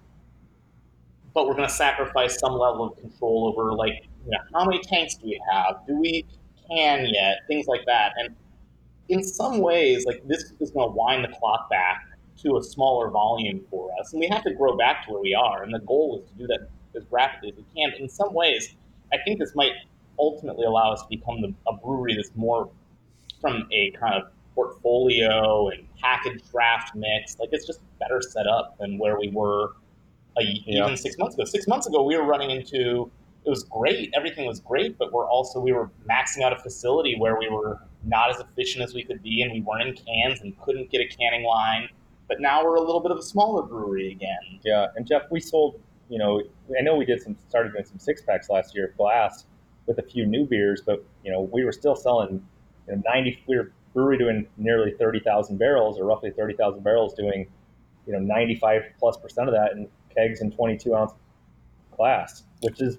but 1.34 1.46
we're 1.46 1.54
going 1.54 1.68
to 1.68 1.74
sacrifice 1.74 2.38
some 2.38 2.52
level 2.52 2.84
of 2.84 2.98
control 2.98 3.46
over, 3.46 3.72
like, 3.72 4.06
you 4.24 4.30
know, 4.30 4.38
how 4.58 4.66
many 4.66 4.80
tanks 4.80 5.14
do 5.14 5.26
we 5.26 5.40
have? 5.50 5.86
Do 5.86 5.98
we 5.98 6.26
can 6.70 7.06
yet? 7.12 7.38
Things 7.46 7.66
like 7.66 7.84
that. 7.86 8.12
And 8.16 8.34
in 9.08 9.22
some 9.22 9.58
ways, 9.58 10.04
like 10.06 10.22
this 10.26 10.52
is 10.60 10.70
going 10.70 10.88
to 10.88 10.94
wind 10.94 11.24
the 11.24 11.28
clock 11.28 11.70
back 11.70 12.04
to 12.42 12.56
a 12.56 12.62
smaller 12.62 13.10
volume 13.10 13.60
for 13.70 13.90
us, 14.00 14.12
and 14.12 14.20
we 14.20 14.28
have 14.28 14.44
to 14.44 14.54
grow 14.54 14.76
back 14.76 15.04
to 15.06 15.12
where 15.12 15.22
we 15.22 15.34
are. 15.34 15.62
And 15.62 15.74
the 15.74 15.80
goal 15.80 16.22
is 16.22 16.30
to 16.30 16.38
do 16.38 16.46
that 16.46 16.68
as 16.96 17.04
rapidly 17.10 17.50
as 17.50 17.56
we 17.56 17.64
can. 17.74 17.90
But 17.90 18.00
in 18.00 18.08
some 18.08 18.32
ways, 18.32 18.76
I 19.12 19.18
think 19.24 19.38
this 19.38 19.54
might 19.54 19.72
ultimately 20.18 20.64
allow 20.64 20.92
us 20.92 21.02
to 21.02 21.08
become 21.08 21.40
the, 21.40 21.54
a 21.66 21.76
brewery 21.76 22.14
that's 22.14 22.30
more 22.34 22.70
from 23.40 23.68
a 23.72 23.90
kind 23.92 24.14
of 24.14 24.30
portfolio 24.54 25.68
and 25.68 25.86
package 26.00 26.42
draft 26.50 26.94
mix. 26.94 27.38
Like 27.38 27.50
it's 27.52 27.66
just 27.66 27.80
better 28.00 28.20
set 28.20 28.46
up 28.46 28.76
than 28.78 28.98
where 28.98 29.18
we 29.18 29.30
were 29.30 29.72
a, 30.36 30.42
yeah. 30.42 30.84
even 30.84 30.96
six 30.96 31.16
months 31.18 31.34
ago. 31.34 31.44
Six 31.44 31.66
months 31.66 31.86
ago, 31.86 32.02
we 32.02 32.16
were 32.16 32.24
running 32.24 32.50
into 32.50 33.10
it 33.44 33.50
was 33.50 33.64
great. 33.64 34.10
Everything 34.14 34.46
was 34.46 34.60
great, 34.60 34.98
but 34.98 35.12
we're 35.12 35.28
also 35.28 35.60
we 35.60 35.72
were 35.72 35.90
maxing 36.08 36.42
out 36.42 36.52
a 36.52 36.58
facility 36.58 37.16
where 37.18 37.38
we 37.38 37.48
were 37.48 37.80
not 38.04 38.30
as 38.30 38.40
efficient 38.40 38.84
as 38.84 38.94
we 38.94 39.02
could 39.02 39.22
be, 39.22 39.42
and 39.42 39.52
we 39.52 39.60
weren't 39.60 39.82
in 39.82 39.94
cans 39.94 40.40
and 40.40 40.58
couldn't 40.60 40.90
get 40.90 41.00
a 41.00 41.08
canning 41.16 41.44
line. 41.44 41.88
But 42.28 42.40
now 42.40 42.62
we're 42.62 42.76
a 42.76 42.80
little 42.80 43.00
bit 43.00 43.10
of 43.10 43.18
a 43.18 43.22
smaller 43.22 43.62
brewery 43.62 44.12
again. 44.12 44.60
Yeah, 44.64 44.88
and 44.96 45.06
Jeff, 45.06 45.22
we 45.30 45.40
sold. 45.40 45.80
You 46.10 46.18
know, 46.18 46.42
I 46.78 46.82
know 46.82 46.96
we 46.96 47.04
did 47.04 47.22
some 47.22 47.36
started 47.48 47.72
doing 47.72 47.84
some 47.84 47.98
six 47.98 48.22
packs 48.22 48.48
last 48.48 48.74
year, 48.74 48.94
glass, 48.96 49.44
with 49.86 49.98
a 49.98 50.02
few 50.02 50.26
new 50.26 50.46
beers, 50.46 50.82
but 50.84 51.04
you 51.24 51.32
know, 51.32 51.42
we 51.52 51.64
were 51.64 51.72
still 51.72 51.96
selling 51.96 52.44
you 52.86 52.96
know, 52.96 53.02
ninety. 53.06 53.42
We 53.46 53.56
were 53.56 53.72
brewery 53.94 54.18
doing 54.18 54.46
nearly 54.56 54.92
thirty 54.92 55.20
thousand 55.20 55.58
barrels, 55.58 55.98
or 55.98 56.04
roughly 56.04 56.30
thirty 56.30 56.54
thousand 56.54 56.82
barrels, 56.82 57.14
doing 57.14 57.46
you 58.06 58.12
know 58.12 58.18
ninety 58.18 58.54
five 58.54 58.82
plus 58.98 59.16
percent 59.16 59.48
of 59.48 59.54
that 59.54 59.72
in 59.72 59.88
kegs 60.14 60.40
and 60.40 60.54
twenty 60.54 60.76
two 60.76 60.94
ounce 60.94 61.12
glass, 61.96 62.44
which 62.62 62.80
is 62.80 62.98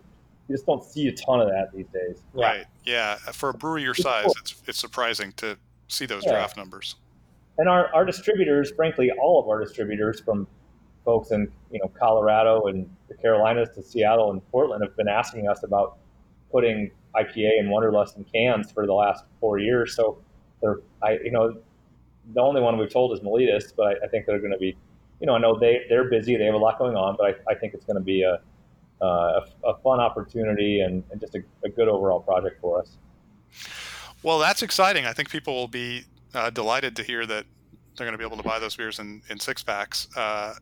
you 0.49 0.55
just 0.55 0.65
don't 0.65 0.83
see 0.83 1.07
a 1.07 1.11
ton 1.11 1.39
of 1.39 1.47
that 1.47 1.69
these 1.73 1.85
days. 1.93 2.23
Right. 2.33 2.65
Yeah. 2.83 3.15
For 3.17 3.49
a 3.49 3.53
brewery 3.53 3.83
your 3.83 3.93
size, 3.93 4.31
it's 4.41 4.61
it's 4.65 4.79
surprising 4.79 5.31
to 5.37 5.57
see 5.87 6.05
those 6.07 6.25
Yeah. 6.25 6.31
draft 6.31 6.57
numbers. 6.57 6.95
And 7.59 7.69
our, 7.69 7.93
our 7.93 8.05
distributors, 8.05 8.71
frankly, 8.71 9.11
all 9.21 9.39
of 9.41 9.47
our 9.47 9.59
distributors 9.63 10.19
from 10.19 10.47
folks 11.05 11.31
in 11.31 11.51
you 11.71 11.79
know 11.79 11.91
Colorado 11.99 12.63
and 12.65 12.89
the 13.07 13.15
Carolinas 13.15 13.69
to 13.75 13.83
Seattle 13.83 14.31
and 14.31 14.41
Portland 14.51 14.83
have 14.83 14.97
been 14.97 15.07
asking 15.07 15.47
us 15.47 15.63
about 15.63 15.97
putting 16.51 16.89
IPA 17.15 17.59
and 17.59 17.69
Wanderlust 17.69 18.17
in 18.17 18.23
cans 18.25 18.71
for 18.71 18.85
the 18.87 18.93
last 18.93 19.23
four 19.39 19.59
years. 19.59 19.95
So 19.95 20.17
they're 20.61 20.79
I 21.03 21.19
you 21.23 21.31
know 21.31 21.57
the 22.33 22.41
only 22.41 22.61
one 22.61 22.77
we've 22.77 22.91
told 22.91 23.13
is 23.13 23.19
Maletis, 23.19 23.71
but 23.75 23.87
I, 23.87 24.05
I 24.05 24.07
think 24.07 24.25
they're 24.25 24.39
going 24.39 24.51
to 24.51 24.57
be 24.57 24.75
you 25.19 25.27
know 25.27 25.35
I 25.35 25.39
know 25.39 25.59
they 25.59 25.81
they're 25.89 26.09
busy, 26.09 26.35
they 26.37 26.45
have 26.45 26.55
a 26.55 26.57
lot 26.57 26.79
going 26.79 26.95
on, 26.95 27.15
but 27.19 27.35
I, 27.47 27.51
I 27.51 27.55
think 27.55 27.75
it's 27.75 27.85
going 27.85 27.97
to 27.97 28.03
be 28.03 28.23
a 28.23 28.39
uh, 29.01 29.41
a, 29.65 29.69
a 29.69 29.77
fun 29.81 29.99
opportunity 29.99 30.81
and, 30.81 31.03
and 31.11 31.19
just 31.21 31.35
a, 31.35 31.43
a 31.63 31.69
good 31.69 31.87
overall 31.87 32.19
project 32.19 32.59
for 32.61 32.81
us. 32.81 32.97
Well, 34.23 34.39
that's 34.39 34.61
exciting. 34.61 35.05
I 35.05 35.13
think 35.13 35.29
people 35.29 35.53
will 35.53 35.67
be 35.67 36.03
uh, 36.33 36.49
delighted 36.49 36.95
to 36.97 37.03
hear 37.03 37.25
that 37.25 37.45
they're 37.95 38.05
going 38.05 38.13
to 38.13 38.17
be 38.17 38.25
able 38.25 38.37
to 38.37 38.43
buy 38.43 38.59
those 38.59 38.75
beers 38.75 38.99
in, 38.99 39.21
in 39.29 39.39
six 39.39 39.63
packs. 39.63 40.07
Uh, 40.15 40.55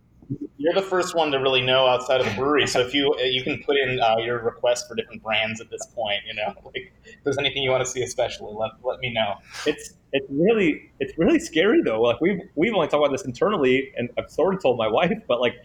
You're 0.57 0.73
the 0.73 0.81
first 0.81 1.15
one 1.15 1.31
to 1.31 1.37
really 1.37 1.61
know 1.61 1.87
outside 1.87 2.19
of 2.19 2.27
the 2.27 2.33
brewery, 2.33 2.67
so 2.67 2.81
if 2.81 2.93
you 2.93 3.15
you 3.19 3.43
can 3.43 3.61
put 3.63 3.77
in 3.77 3.99
uh, 3.99 4.17
your 4.17 4.43
request 4.43 4.87
for 4.87 4.95
different 4.95 5.23
brands 5.23 5.61
at 5.61 5.69
this 5.69 5.85
point, 5.95 6.21
you 6.27 6.33
know, 6.33 6.53
like 6.65 6.93
if 7.05 7.23
there's 7.23 7.37
anything 7.37 7.63
you 7.63 7.71
want 7.71 7.83
to 7.83 7.89
see 7.89 8.03
especially, 8.03 8.53
let 8.53 8.71
let 8.83 8.99
me 8.99 9.13
know. 9.13 9.35
It's 9.65 9.93
it's 10.13 10.27
really 10.29 10.91
it's 10.99 11.17
really 11.17 11.39
scary 11.39 11.81
though. 11.83 12.01
Like 12.01 12.21
we've 12.21 12.39
we've 12.55 12.73
only 12.73 12.87
talked 12.87 13.05
about 13.05 13.11
this 13.11 13.25
internally, 13.25 13.91
and 13.95 14.09
I've 14.17 14.29
sort 14.29 14.55
of 14.55 14.61
told 14.61 14.77
my 14.77 14.87
wife, 14.87 15.17
but 15.27 15.41
like, 15.41 15.55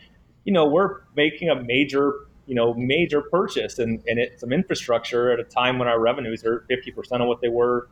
you 0.44 0.52
know, 0.52 0.66
we're 0.66 1.00
making 1.16 1.48
a 1.48 1.62
major 1.62 2.12
you 2.52 2.56
know 2.56 2.74
major 2.74 3.22
purchase 3.22 3.78
and 3.78 3.92
and 4.06 4.18
it's 4.18 4.42
some 4.42 4.52
infrastructure 4.52 5.32
at 5.32 5.40
a 5.40 5.44
time 5.44 5.78
when 5.78 5.88
our 5.88 5.98
revenues 5.98 6.44
are 6.44 6.66
fifty 6.68 6.90
percent 6.90 7.22
of 7.22 7.26
what 7.28 7.40
they 7.40 7.48
were, 7.48 7.88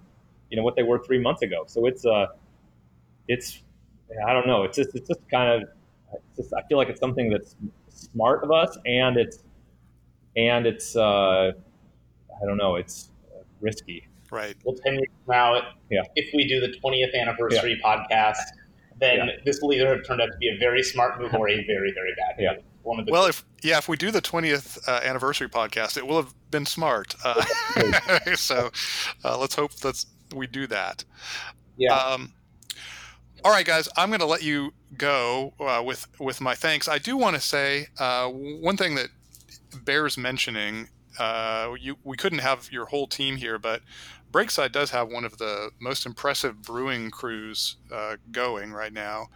you 0.50 0.56
know, 0.58 0.62
what 0.62 0.76
they 0.76 0.82
were 0.82 0.98
three 1.02 1.18
months 1.18 1.40
ago. 1.40 1.64
So 1.66 1.86
it's 1.86 2.04
uh, 2.04 2.26
it's 3.26 3.62
I 4.28 4.34
don't 4.34 4.46
know. 4.46 4.64
It's 4.64 4.76
just 4.76 4.94
it's 4.94 5.08
just 5.08 5.20
kind 5.30 5.48
of 5.62 5.68
it's 6.12 6.36
just 6.36 6.52
I 6.52 6.60
feel 6.68 6.76
like 6.76 6.90
it's 6.90 7.00
something 7.00 7.30
that's 7.30 7.56
smart 7.88 8.44
of 8.44 8.50
us, 8.52 8.76
and 8.84 9.16
it's 9.16 9.42
and 10.36 10.66
it's 10.66 10.94
uh, 10.94 11.52
I 12.42 12.44
don't 12.46 12.58
know. 12.58 12.76
It's 12.76 13.10
risky. 13.62 14.06
right. 14.30 14.56
Well, 14.64 14.76
ten 14.84 14.92
years 14.96 15.08
from 15.24 15.32
now, 15.36 15.62
Yeah. 15.90 16.02
if 16.16 16.34
we 16.34 16.46
do 16.46 16.60
the 16.60 16.68
20th 16.84 17.14
anniversary 17.18 17.80
podcast, 17.82 18.44
then 19.00 19.16
Yeah. 19.16 19.26
this 19.46 19.60
will 19.62 19.72
either 19.72 19.88
have 19.96 20.04
turned 20.06 20.20
out 20.20 20.30
to 20.32 20.36
be 20.38 20.48
a 20.54 20.58
very 20.58 20.82
smart 20.82 21.18
move 21.18 21.32
or 21.34 21.48
a 21.48 21.64
very 21.64 21.92
very 21.94 22.12
bad 22.20 22.32
move. 22.56 22.64
Yeah. 22.82 22.88
One 22.88 23.00
of 23.00 23.06
the 23.06 23.12
Well, 23.12 23.26
if 23.26 23.44
yeah, 23.62 23.78
if 23.78 23.88
we 23.88 23.96
do 23.96 24.10
the 24.10 24.20
twentieth 24.20 24.78
uh, 24.88 25.00
anniversary 25.04 25.48
podcast, 25.48 25.96
it 25.96 26.06
will 26.06 26.16
have 26.16 26.34
been 26.50 26.66
smart. 26.66 27.14
Uh, 27.24 27.44
so 28.34 28.70
uh, 29.24 29.38
let's 29.38 29.54
hope 29.54 29.74
that 29.76 30.04
we 30.34 30.46
do 30.46 30.66
that. 30.68 31.04
yeah. 31.76 31.94
Um, 31.96 32.32
all 33.44 33.52
right, 33.52 33.64
guys, 33.64 33.88
I'm 33.96 34.10
going 34.10 34.20
to 34.20 34.26
let 34.26 34.42
you 34.42 34.72
go 34.96 35.54
uh, 35.60 35.82
with 35.84 36.06
with 36.18 36.40
my 36.40 36.54
thanks. 36.54 36.88
I 36.88 36.98
do 36.98 37.16
want 37.16 37.36
to 37.36 37.40
say 37.40 37.86
uh, 37.98 38.28
one 38.28 38.76
thing 38.76 38.94
that 38.96 39.08
bears 39.84 40.18
mentioning. 40.18 40.88
Uh, 41.18 41.74
you, 41.78 41.96
we 42.04 42.16
couldn't 42.16 42.38
have 42.38 42.70
your 42.72 42.86
whole 42.86 43.06
team 43.06 43.36
here, 43.36 43.58
but 43.58 43.82
Breakside 44.30 44.72
does 44.72 44.90
have 44.90 45.08
one 45.08 45.24
of 45.24 45.38
the 45.38 45.70
most 45.80 46.06
impressive 46.06 46.62
brewing 46.62 47.10
crews 47.10 47.76
uh, 47.92 48.16
going 48.30 48.72
right 48.72 48.92
now. 48.92 49.26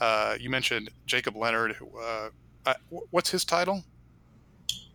Uh, 0.00 0.36
you 0.40 0.50
mentioned 0.50 0.90
Jacob 1.06 1.36
Leonard. 1.36 1.76
Who, 1.76 1.98
uh, 1.98 2.30
uh, 2.66 2.74
what's 3.10 3.30
his 3.30 3.44
title? 3.44 3.84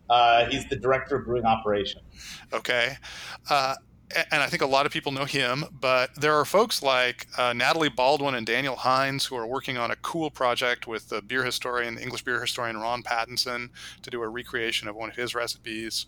Uh, 0.08 0.46
he's 0.46 0.68
the 0.68 0.76
director 0.76 1.16
of 1.16 1.24
brewing 1.24 1.44
operations. 1.44 2.04
Okay. 2.52 2.96
Uh, 3.50 3.74
and 4.14 4.40
I 4.40 4.46
think 4.46 4.62
a 4.62 4.66
lot 4.66 4.86
of 4.86 4.92
people 4.92 5.10
know 5.10 5.24
him, 5.24 5.64
but 5.80 6.14
there 6.14 6.34
are 6.34 6.44
folks 6.44 6.82
like 6.82 7.26
uh, 7.36 7.52
Natalie 7.52 7.88
Baldwin 7.88 8.36
and 8.36 8.46
Daniel 8.46 8.76
Hines 8.76 9.26
who 9.26 9.36
are 9.36 9.46
working 9.46 9.76
on 9.76 9.90
a 9.90 9.96
cool 9.96 10.30
project 10.30 10.86
with 10.86 11.08
the 11.08 11.20
beer 11.22 11.44
historian, 11.44 11.96
the 11.96 12.02
English 12.02 12.22
beer 12.22 12.40
historian 12.40 12.76
Ron 12.76 13.02
Pattinson, 13.02 13.70
to 14.02 14.10
do 14.10 14.22
a 14.22 14.28
recreation 14.28 14.86
of 14.86 14.94
one 14.94 15.10
of 15.10 15.16
his 15.16 15.34
recipes. 15.34 16.06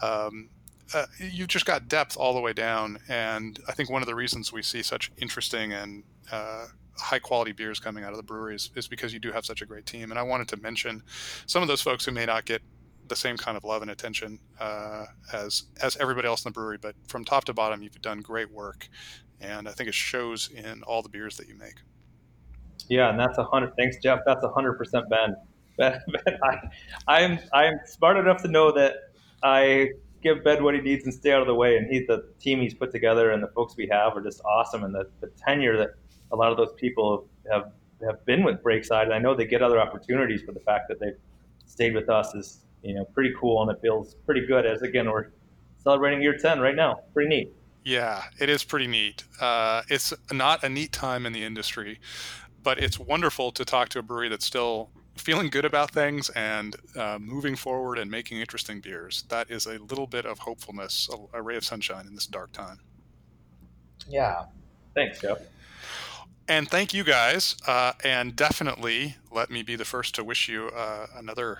Um, 0.00 0.50
uh, 0.94 1.06
you've 1.18 1.48
just 1.48 1.66
got 1.66 1.88
depth 1.88 2.16
all 2.16 2.34
the 2.34 2.40
way 2.40 2.52
down, 2.52 2.98
and 3.08 3.58
I 3.68 3.72
think 3.72 3.90
one 3.90 4.02
of 4.02 4.06
the 4.06 4.14
reasons 4.14 4.52
we 4.52 4.62
see 4.62 4.82
such 4.82 5.10
interesting 5.18 5.72
and 5.72 6.04
uh, 6.30 6.66
high 7.00 7.18
quality 7.18 7.52
beers 7.52 7.80
coming 7.80 8.04
out 8.04 8.12
of 8.12 8.16
the 8.16 8.22
breweries 8.22 8.70
is 8.74 8.88
because 8.88 9.12
you 9.12 9.18
do 9.18 9.32
have 9.32 9.44
such 9.44 9.62
a 9.62 9.66
great 9.66 9.86
team. 9.86 10.10
And 10.10 10.18
I 10.18 10.22
wanted 10.22 10.48
to 10.48 10.56
mention 10.58 11.02
some 11.46 11.62
of 11.62 11.68
those 11.68 11.82
folks 11.82 12.04
who 12.04 12.12
may 12.12 12.26
not 12.26 12.44
get 12.44 12.62
the 13.08 13.16
same 13.16 13.36
kind 13.36 13.56
of 13.56 13.64
love 13.64 13.82
and 13.82 13.90
attention 13.90 14.38
uh, 14.60 15.06
as 15.32 15.64
as 15.82 15.96
everybody 15.96 16.28
else 16.28 16.44
in 16.44 16.50
the 16.50 16.52
brewery. 16.52 16.78
But 16.80 16.94
from 17.08 17.24
top 17.24 17.44
to 17.44 17.54
bottom, 17.54 17.82
you've 17.82 18.00
done 18.00 18.20
great 18.20 18.50
work, 18.50 18.88
and 19.40 19.68
I 19.68 19.72
think 19.72 19.88
it 19.88 19.94
shows 19.94 20.48
in 20.48 20.82
all 20.84 21.02
the 21.02 21.08
beers 21.08 21.36
that 21.36 21.48
you 21.48 21.56
make. 21.56 21.74
Yeah, 22.88 23.10
and 23.10 23.18
that's 23.18 23.38
a 23.38 23.44
hundred. 23.44 23.72
Thanks, 23.76 23.96
Jeff. 24.02 24.20
That's 24.24 24.44
a 24.44 24.48
hundred 24.48 24.74
percent 24.74 25.06
Ben. 25.10 25.36
I, 25.80 26.58
I'm 27.08 27.38
I'm 27.52 27.80
smart 27.86 28.16
enough 28.16 28.42
to 28.42 28.48
know 28.48 28.70
that 28.72 28.94
I 29.42 29.90
give 30.22 30.44
Ben 30.44 30.62
what 30.62 30.74
he 30.74 30.80
needs 30.80 31.04
and 31.04 31.14
stay 31.14 31.32
out 31.32 31.40
of 31.40 31.46
the 31.46 31.54
way. 31.54 31.76
And 31.76 31.90
he, 31.90 32.04
the 32.04 32.28
team 32.40 32.60
he's 32.60 32.74
put 32.74 32.92
together 32.92 33.30
and 33.30 33.42
the 33.42 33.48
folks 33.48 33.76
we 33.76 33.88
have 33.90 34.16
are 34.16 34.20
just 34.20 34.42
awesome. 34.44 34.84
And 34.84 34.94
the, 34.94 35.08
the 35.20 35.28
tenure 35.28 35.76
that 35.78 35.90
a 36.32 36.36
lot 36.36 36.50
of 36.50 36.56
those 36.56 36.72
people 36.76 37.26
have 37.50 37.72
have 38.04 38.24
been 38.24 38.42
with 38.44 38.62
Breakside, 38.62 39.04
and 39.04 39.12
I 39.12 39.18
know 39.18 39.34
they 39.34 39.44
get 39.44 39.62
other 39.62 39.78
opportunities, 39.78 40.42
but 40.42 40.54
the 40.54 40.60
fact 40.60 40.88
that 40.88 40.98
they've 41.00 41.18
stayed 41.66 41.94
with 41.94 42.08
us 42.08 42.34
is 42.34 42.60
you 42.82 42.94
know 42.94 43.04
pretty 43.04 43.34
cool, 43.38 43.62
and 43.62 43.70
it 43.70 43.80
feels 43.80 44.14
pretty 44.26 44.46
good. 44.46 44.66
As 44.66 44.82
again, 44.82 45.10
we're 45.10 45.28
celebrating 45.82 46.22
year 46.22 46.36
ten 46.36 46.60
right 46.60 46.74
now. 46.74 47.00
Pretty 47.12 47.28
neat. 47.28 47.52
Yeah, 47.84 48.24
it 48.38 48.48
is 48.48 48.62
pretty 48.62 48.86
neat. 48.86 49.24
Uh, 49.40 49.82
it's 49.88 50.12
not 50.30 50.62
a 50.62 50.68
neat 50.68 50.92
time 50.92 51.24
in 51.24 51.32
the 51.32 51.44
industry, 51.44 51.98
but 52.62 52.78
it's 52.78 52.98
wonderful 52.98 53.52
to 53.52 53.64
talk 53.64 53.88
to 53.90 53.98
a 53.98 54.02
brewery 54.02 54.28
that's 54.28 54.44
still 54.44 54.90
feeling 55.16 55.48
good 55.50 55.64
about 55.64 55.90
things 55.90 56.30
and 56.30 56.76
uh, 56.96 57.18
moving 57.20 57.56
forward 57.56 57.98
and 57.98 58.10
making 58.10 58.38
interesting 58.38 58.80
beers. 58.80 59.24
That 59.28 59.50
is 59.50 59.66
a 59.66 59.78
little 59.78 60.06
bit 60.06 60.26
of 60.26 60.40
hopefulness, 60.40 61.08
a, 61.12 61.38
a 61.38 61.42
ray 61.42 61.56
of 61.56 61.64
sunshine 61.64 62.06
in 62.06 62.14
this 62.14 62.26
dark 62.26 62.52
time. 62.52 62.78
Yeah. 64.08 64.44
Thanks, 64.94 65.20
Jeff. 65.20 65.38
And 66.50 66.68
thank 66.68 66.92
you 66.92 67.04
guys. 67.04 67.54
Uh, 67.64 67.92
and 68.02 68.34
definitely 68.34 69.14
let 69.30 69.52
me 69.52 69.62
be 69.62 69.76
the 69.76 69.84
first 69.84 70.16
to 70.16 70.24
wish 70.24 70.48
you 70.48 70.66
uh, 70.74 71.06
another 71.14 71.58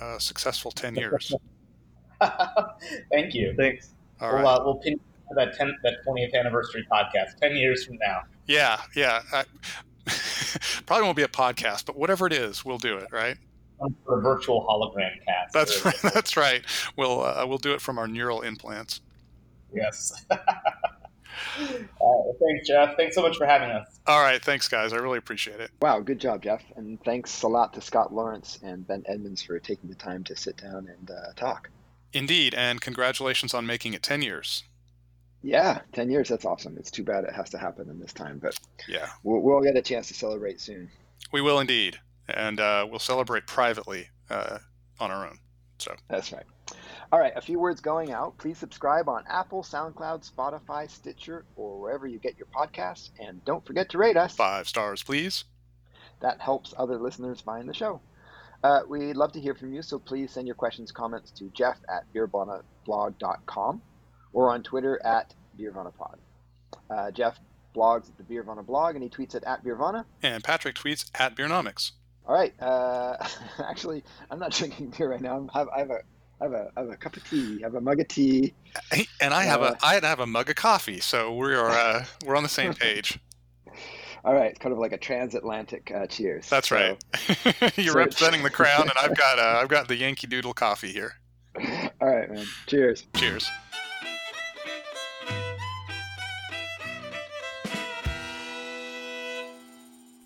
uh, 0.00 0.18
successful 0.18 0.72
10 0.72 0.96
years. 0.96 1.32
Thank 3.12 3.34
you. 3.34 3.54
Thanks. 3.56 3.90
All 4.20 4.32
we'll, 4.34 4.42
right. 4.42 4.56
uh, 4.56 4.64
we'll 4.64 4.74
pin 4.74 4.98
that 5.36 5.54
10, 5.54 5.76
that 5.84 5.98
20th 6.04 6.34
anniversary 6.34 6.84
podcast 6.90 7.38
10 7.40 7.54
years 7.54 7.86
from 7.86 7.98
now. 7.98 8.22
Yeah, 8.48 8.80
yeah. 8.96 9.22
I, 9.32 9.44
probably 10.86 11.04
won't 11.04 11.16
be 11.16 11.22
a 11.22 11.28
podcast, 11.28 11.86
but 11.86 11.96
whatever 11.96 12.26
it 12.26 12.32
is, 12.32 12.64
we'll 12.64 12.78
do 12.78 12.96
it, 12.96 13.06
right? 13.12 13.36
A 13.80 14.20
virtual 14.20 14.66
hologram 14.68 15.24
cast. 15.24 15.54
That's 15.54 15.84
right. 15.84 15.94
That's 16.14 16.36
right. 16.36 16.64
We'll 16.96 17.22
uh, 17.22 17.46
we'll 17.46 17.58
do 17.58 17.72
it 17.72 17.80
from 17.80 17.96
our 17.96 18.08
neural 18.08 18.42
implants. 18.42 19.00
Yes. 19.72 20.26
Uh, 21.60 22.32
thanks, 22.40 22.66
Jeff. 22.66 22.96
Thanks 22.96 23.14
so 23.14 23.22
much 23.22 23.36
for 23.36 23.46
having 23.46 23.70
us. 23.70 23.98
All 24.06 24.20
right, 24.22 24.42
thanks 24.42 24.68
guys. 24.68 24.92
I 24.92 24.96
really 24.96 25.18
appreciate 25.18 25.60
it. 25.60 25.70
Wow, 25.82 26.00
good 26.00 26.18
job, 26.18 26.42
Jeff. 26.42 26.62
And 26.76 27.02
thanks 27.04 27.42
a 27.42 27.48
lot 27.48 27.72
to 27.74 27.80
Scott 27.80 28.12
Lawrence 28.14 28.58
and 28.62 28.86
Ben 28.86 29.02
Edmunds 29.06 29.42
for 29.42 29.58
taking 29.58 29.88
the 29.88 29.96
time 29.96 30.24
to 30.24 30.36
sit 30.36 30.56
down 30.56 30.88
and 30.88 31.10
uh, 31.10 31.32
talk. 31.36 31.68
Indeed, 32.12 32.54
and 32.54 32.80
congratulations 32.80 33.54
on 33.54 33.66
making 33.66 33.94
it 33.94 34.02
10 34.02 34.22
years. 34.22 34.64
Yeah, 35.42 35.80
10 35.92 36.10
years, 36.10 36.28
that's 36.28 36.44
awesome. 36.44 36.76
It's 36.76 36.90
too 36.90 37.04
bad 37.04 37.24
it 37.24 37.32
has 37.34 37.50
to 37.50 37.58
happen 37.58 37.88
in 37.88 37.98
this 38.00 38.12
time, 38.12 38.38
but 38.42 38.58
Yeah, 38.88 39.08
we'll, 39.22 39.40
we'll 39.40 39.62
get 39.62 39.76
a 39.76 39.82
chance 39.82 40.08
to 40.08 40.14
celebrate 40.14 40.60
soon. 40.60 40.90
we 41.32 41.40
will 41.40 41.60
indeed, 41.60 41.98
and 42.28 42.60
uh, 42.60 42.86
we'll 42.90 42.98
celebrate 42.98 43.46
privately 43.46 44.08
uh, 44.28 44.58
on 44.98 45.10
our 45.10 45.26
own. 45.26 45.38
So 45.80 45.94
That's 46.08 46.32
right. 46.32 46.44
All 47.12 47.18
right, 47.18 47.32
a 47.34 47.40
few 47.40 47.58
words 47.58 47.80
going 47.80 48.12
out. 48.12 48.38
Please 48.38 48.58
subscribe 48.58 49.08
on 49.08 49.24
Apple, 49.28 49.62
SoundCloud, 49.62 50.30
Spotify, 50.30 50.88
Stitcher, 50.88 51.44
or 51.56 51.80
wherever 51.80 52.06
you 52.06 52.18
get 52.18 52.38
your 52.38 52.46
podcasts. 52.46 53.10
And 53.18 53.44
don't 53.44 53.66
forget 53.66 53.90
to 53.90 53.98
rate 53.98 54.16
us. 54.16 54.36
five 54.36 54.68
stars, 54.68 55.02
please. 55.02 55.44
That 56.20 56.40
helps 56.40 56.74
other 56.76 56.98
listeners 56.98 57.40
find 57.40 57.68
the 57.68 57.74
show. 57.74 58.00
Uh, 58.62 58.80
we'd 58.88 59.16
love 59.16 59.32
to 59.32 59.40
hear 59.40 59.54
from 59.54 59.72
you, 59.72 59.80
so 59.82 59.98
please 59.98 60.30
send 60.32 60.46
your 60.46 60.54
questions, 60.54 60.92
comments 60.92 61.30
to 61.30 61.50
jeff 61.54 61.78
at 61.88 62.04
beervanablog.com 62.14 63.82
or 64.32 64.50
on 64.50 64.62
Twitter 64.62 65.00
at 65.04 65.34
beervanapod. 65.58 66.16
Uh, 66.90 67.10
Jeff 67.10 67.38
blogs 67.74 68.08
at 68.08 68.16
the 68.18 68.24
Beervana 68.24 68.64
blog 68.64 68.94
and 68.94 69.02
he 69.02 69.08
tweets 69.08 69.34
it 69.34 69.44
at 69.44 69.64
Beervana. 69.64 70.04
And 70.22 70.42
Patrick 70.42 70.74
tweets 70.74 71.10
at 71.18 71.36
Beernomics. 71.36 71.92
All 72.30 72.36
right. 72.36 72.54
Uh, 72.62 73.16
actually, 73.68 74.04
I'm 74.30 74.38
not 74.38 74.52
drinking 74.52 74.94
beer 74.96 75.10
right 75.10 75.20
now. 75.20 75.36
I'm, 75.36 75.48
have, 75.48 75.68
I 75.74 75.78
have 75.80 75.90
a 75.90 75.98
I 76.40 76.44
have 76.44 76.52
a 76.52 76.70
I 76.76 76.80
have 76.82 76.90
a 76.90 76.96
cup 76.96 77.16
of 77.16 77.28
tea. 77.28 77.58
I 77.60 77.66
have 77.66 77.74
a 77.74 77.80
mug 77.80 77.98
of 77.98 78.06
tea. 78.06 78.54
And 79.20 79.34
I 79.34 79.42
have 79.42 79.62
Uh, 79.62 79.74
a 79.82 79.84
I 79.84 79.94
have 80.00 80.20
a 80.20 80.26
mug 80.28 80.48
of 80.48 80.54
coffee, 80.54 81.00
so 81.00 81.34
we 81.34 81.52
are 81.56 81.68
uh, 81.70 82.04
we're 82.24 82.36
on 82.36 82.44
the 82.44 82.48
same 82.48 82.72
page. 82.72 83.18
All 84.24 84.32
right, 84.32 84.50
it's 84.50 84.60
kind 84.60 84.72
of 84.72 84.78
like 84.78 84.92
a 84.92 84.96
transatlantic 84.98 85.90
uh, 85.92 86.06
cheers. 86.06 86.48
That's 86.48 86.68
So- 86.68 86.76
right. 86.76 87.76
You're 87.76 87.94
so- 87.94 87.98
representing 87.98 88.44
the 88.44 88.50
crown, 88.50 88.82
and 88.82 88.92
I've 88.96 89.16
got 89.16 89.40
uh, 89.40 89.58
I've 89.60 89.68
got 89.68 89.88
the 89.88 89.96
Yankee 89.96 90.28
Doodle 90.28 90.54
coffee 90.54 90.92
here. 90.92 91.14
All 92.00 92.08
right, 92.08 92.30
man. 92.30 92.46
Cheers. 92.68 93.08
Cheers. 93.16 93.50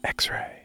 X-ray. 0.05 0.64